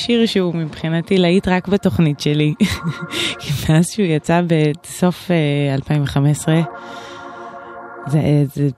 שיר 0.00 0.26
שהוא 0.26 0.54
מבחינתי 0.54 1.18
להיט 1.18 1.48
רק 1.48 1.68
בתוכנית 1.68 2.20
שלי. 2.20 2.54
כי 3.40 3.50
מאז 3.68 3.90
שהוא 3.90 4.06
יצא 4.06 4.40
בסוף 4.46 5.30
אה, 5.30 5.74
2015, 5.74 6.60
זה, 8.06 8.20
זה, 8.54 8.68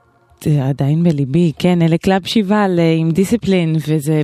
זה 0.45 0.65
עדיין 0.65 1.03
בליבי, 1.03 1.53
כן, 1.59 1.83
אלה 1.83 1.99
קלאב 1.99 2.27
שיבל 2.27 2.77
אה, 2.79 2.95
עם 2.99 3.11
דיסציפלין, 3.11 3.77
וזה, 3.89 4.23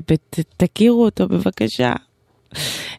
תכירו 0.56 1.04
אותו 1.04 1.28
בבקשה. 1.28 1.92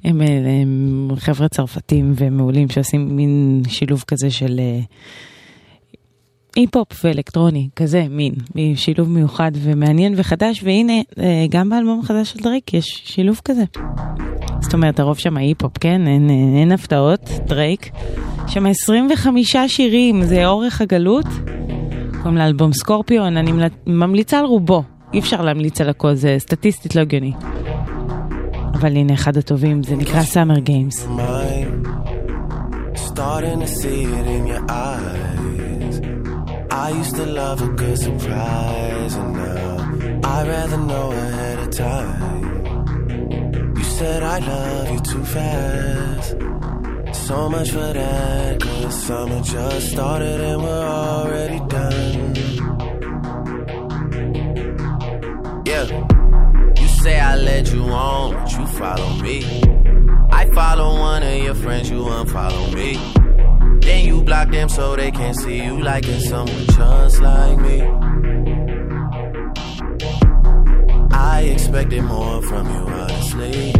הם, 0.03 0.21
אה, 0.21 0.27
הם 0.61 1.09
חבר'ה 1.17 1.47
צרפתים 1.47 2.13
ומעולים 2.15 2.69
שעושים 2.69 3.15
מין 3.15 3.61
שילוב 3.67 4.03
כזה 4.07 4.31
של 4.31 4.59
אה, 4.59 4.79
היפ-הופ 6.55 6.87
ואלקטרוני, 7.05 7.69
כזה 7.75 8.05
מין, 8.09 8.33
שילוב 8.75 9.09
מיוחד 9.09 9.51
ומעניין 9.55 10.13
וחדש, 10.17 10.63
והנה, 10.63 10.93
אה, 11.19 11.45
גם 11.49 11.69
באלבום 11.69 11.99
החדש 12.03 12.31
של 12.31 12.39
דרייק 12.39 12.73
יש 12.73 13.01
שילוב 13.05 13.41
כזה. 13.45 13.63
זאת 14.61 14.73
אומרת, 14.73 14.99
הרוב 14.99 15.17
שם 15.17 15.37
היפ-הופ, 15.37 15.77
כן? 15.79 16.07
אין, 16.07 16.29
אין, 16.29 16.55
אין 16.57 16.71
הפתעות, 16.71 17.19
דרייק. 17.45 17.89
שם 18.47 18.65
25 18.65 19.55
שירים, 19.67 20.23
זה 20.23 20.47
אורך 20.47 20.81
הגלות. 20.81 21.25
קוראים 22.17 22.37
לאלבום 22.37 22.73
סקורפיון, 22.73 23.37
אני 23.37 23.51
מל- 23.51 23.65
ממליצה 23.87 24.39
על 24.39 24.45
רובו. 24.45 24.83
אי 25.13 25.19
אפשר 25.19 25.41
להמליץ 25.41 25.81
על 25.81 25.89
הכל, 25.89 26.13
זה 26.13 26.35
סטטיסטית 26.39 26.95
לא 26.95 27.01
הגיוני. 27.01 27.31
אבל 28.73 28.95
הנה 28.97 29.13
אחד 29.13 29.37
הטובים, 29.37 29.83
זה 29.83 29.95
נקרא 29.95 30.21
Games. 30.65 31.07
mine. 31.17 31.87
Starting 32.95 33.59
to 33.61 33.67
see 33.67 34.03
it 34.03 34.27
in 34.37 34.47
your 34.51 34.63
eyes. 34.69 35.48
I 36.71 36.91
used 36.91 37.15
to 37.15 37.25
love 37.25 37.61
a 37.61 37.67
good 37.69 37.97
surprise, 37.97 39.15
and 39.15 39.33
now 39.33 40.19
I'd 40.23 40.47
rather 40.47 40.77
know 40.77 41.11
ahead 41.11 41.59
of 41.59 41.71
time. 41.71 43.75
You 43.75 43.83
said 43.83 44.23
I 44.23 44.39
love 44.39 44.91
you 44.91 44.99
too 44.99 45.23
fast. 45.25 46.35
So 47.27 47.49
much 47.49 47.71
for 47.71 47.93
that, 47.93 48.61
cause 48.61 49.03
summer 49.03 49.41
just 49.41 49.91
started 49.91 50.41
and 50.41 50.61
we're 50.61 50.87
already 50.87 51.59
done. 51.67 52.35
Yeah. 55.65 56.05
You 56.79 56.87
say 56.87 57.19
I 57.19 57.35
led 57.35 57.67
you 57.67 57.83
on, 57.83 58.33
but 58.33 58.51
you 58.51 58.65
follow 58.67 59.09
me. 59.21 59.43
I 60.31 60.45
follow 60.53 60.99
one 60.99 61.23
of 61.23 61.43
your 61.43 61.55
friends, 61.55 61.89
you 61.89 61.99
unfollow 61.99 62.73
me. 62.73 62.97
Then 63.81 64.05
you 64.05 64.21
block 64.21 64.49
them 64.51 64.69
so 64.69 64.95
they 64.95 65.11
can't 65.11 65.35
see 65.35 65.63
you 65.63 65.81
liking 65.81 66.19
someone 66.21 66.65
just 66.67 67.21
like 67.21 67.59
me. 67.59 67.81
I 71.11 71.41
expected 71.53 72.03
more 72.03 72.41
from 72.41 72.65
you, 72.67 72.81
honestly. 73.01 73.73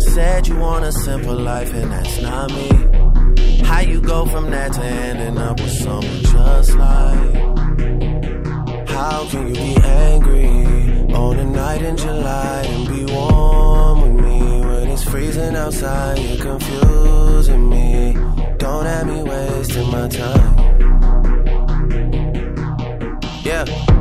Said 0.00 0.48
you 0.48 0.56
want 0.56 0.84
a 0.84 0.92
simple 0.92 1.36
life, 1.36 1.72
and 1.72 1.90
that's 1.92 2.20
not 2.20 2.50
me. 2.52 3.62
How 3.64 3.80
you 3.80 4.00
go 4.00 4.26
from 4.26 4.50
that 4.50 4.72
to 4.74 4.84
ending 4.84 5.38
up 5.38 5.60
with 5.60 5.72
someone 5.72 6.22
just 6.22 6.74
like? 6.76 7.34
How 8.88 9.26
can 9.30 9.48
you 9.48 9.54
be 9.54 9.76
angry 9.82 11.14
on 11.14 11.38
a 11.38 11.44
night 11.44 11.82
in 11.82 11.96
July 11.96 12.62
and 12.66 12.88
be 12.88 13.12
warm 13.12 14.02
with 14.02 14.24
me 14.24 14.40
when 14.66 14.88
it's 14.90 15.04
freezing 15.04 15.56
outside? 15.56 16.18
You're 16.18 16.44
confusing 16.44 17.70
me. 17.70 18.31
Don't 18.62 18.86
have 18.86 19.08
me 19.08 19.24
wasting 19.24 19.90
my 19.90 20.06
time. 20.06 20.56
Yeah. 23.42 23.91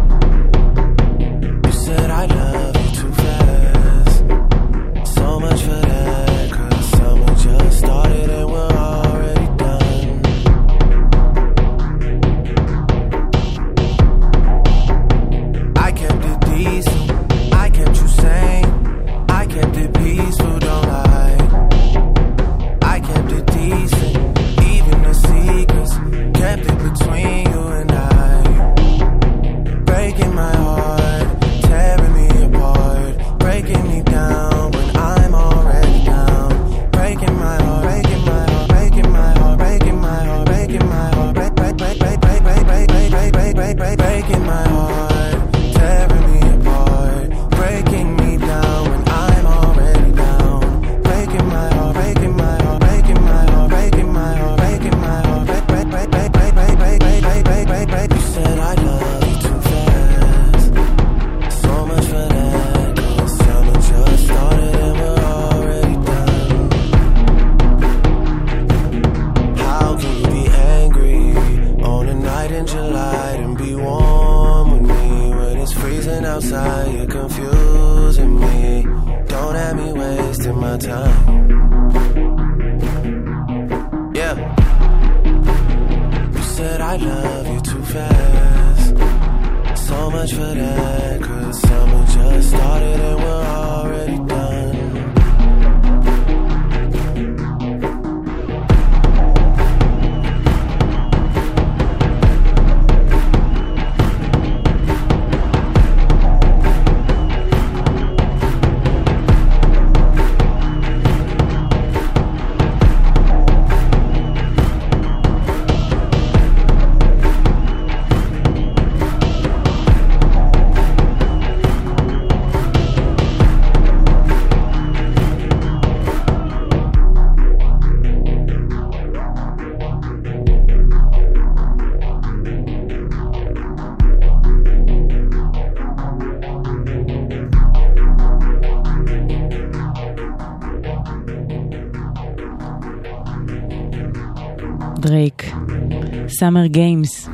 סאמר 146.42 146.66
גיימס. 146.66 147.30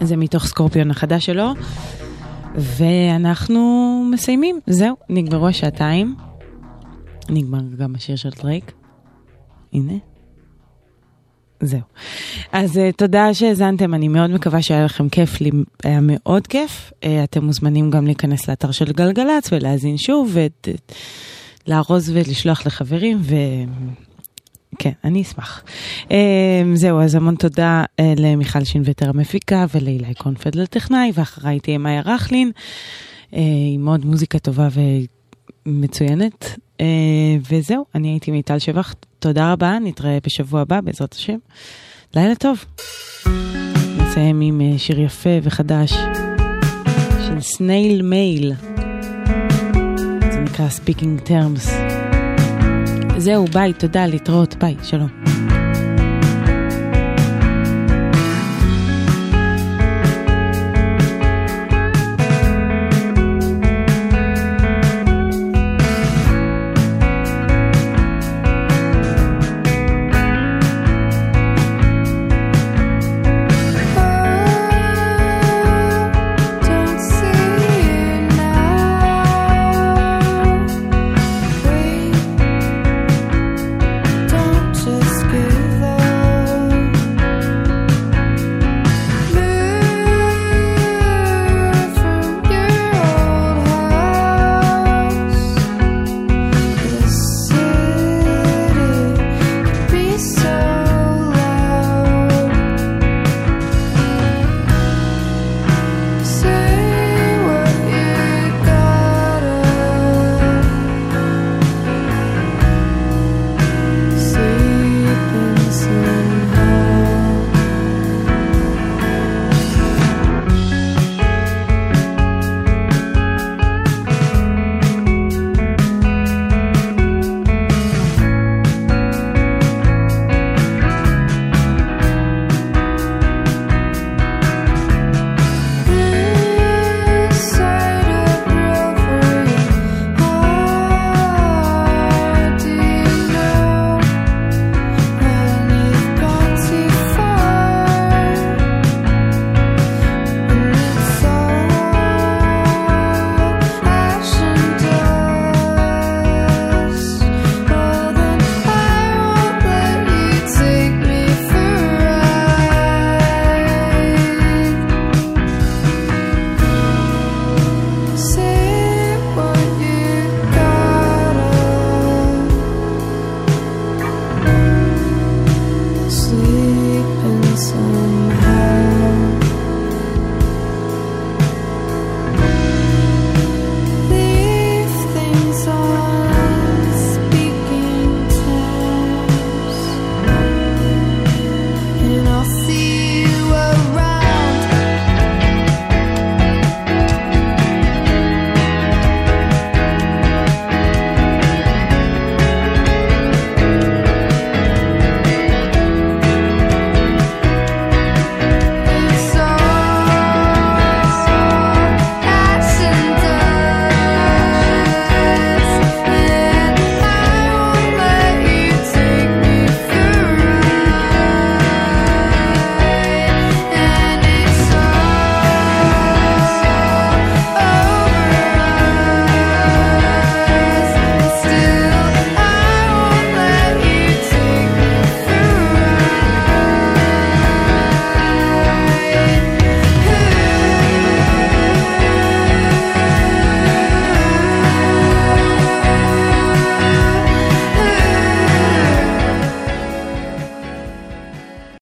זה 0.00 0.16
מתוך 0.16 0.46
סקורפיון 0.46 0.90
החדש 0.90 1.26
שלו, 1.26 1.52
ואנחנו 2.54 3.60
מסיימים, 4.12 4.60
זהו, 4.66 4.96
נגמרו 5.08 5.48
השעתיים. 5.48 6.14
נגמר 7.28 7.60
גם 7.76 7.94
השיר 7.94 8.16
של 8.16 8.30
דרייק. 8.42 8.72
הנה. 9.72 9.92
זהו. 11.60 11.80
אז 12.52 12.76
uh, 12.76 12.80
תודה 12.96 13.34
שהאזנתם, 13.34 13.94
אני 13.94 14.08
מאוד 14.08 14.30
מקווה 14.30 14.62
שהיה 14.62 14.84
לכם 14.84 15.08
כיף, 15.08 15.40
לי 15.40 15.50
היה 15.84 15.98
מאוד 16.02 16.46
כיף. 16.46 16.92
Uh, 16.92 17.06
אתם 17.24 17.44
מוזמנים 17.44 17.90
גם 17.90 18.06
להיכנס 18.06 18.48
לאתר 18.48 18.70
של 18.70 18.92
גלגלצ 18.92 19.52
ולהאזין 19.52 19.96
שוב, 19.98 20.36
ולארוז 21.66 22.10
ולשלוח 22.10 22.66
לחברים, 22.66 23.18
ו... 23.20 23.34
כן, 24.82 24.92
אני 25.04 25.22
אשמח. 25.22 25.62
Um, 26.04 26.10
זהו, 26.74 27.00
אז 27.00 27.14
המון 27.14 27.34
תודה 27.34 27.84
uh, 27.84 28.04
למיכל 28.16 28.64
שינווטר 28.64 29.08
המפיקה 29.08 29.66
ולאילי 29.74 30.14
קונפדל 30.14 30.66
טכנאי, 30.66 31.12
ואחריי 31.14 31.60
תהיה 31.60 31.78
מאיה 31.78 32.02
רכלין, 32.04 32.50
uh, 33.30 33.36
עם 33.74 33.88
עוד 33.88 34.04
מוזיקה 34.04 34.38
טובה 34.38 34.68
ומצוינת. 35.66 36.44
Uh, 36.78 36.82
וזהו, 37.50 37.84
אני 37.94 38.08
הייתי 38.08 38.30
מיטל 38.30 38.58
שבח, 38.58 38.94
תודה 39.18 39.52
רבה, 39.52 39.78
נתראה 39.78 40.18
בשבוע 40.26 40.60
הבא, 40.60 40.80
בעזרת 40.80 41.12
השם. 41.12 41.38
לילה 42.14 42.34
טוב. 42.34 42.64
נסיים 43.98 44.40
עם 44.40 44.60
שיר 44.78 45.00
יפה 45.00 45.38
וחדש 45.42 45.92
של 47.26 47.40
סנייל 47.40 48.02
מייל. 48.02 48.52
זה 50.32 50.40
נקרא 50.40 50.66
Speaking 50.68 51.28
Terms. 51.28 51.89
זהו, 53.20 53.44
ביי, 53.44 53.72
תודה, 53.72 54.06
להתראות, 54.06 54.54
ביי, 54.54 54.76
שלום. 54.82 55.19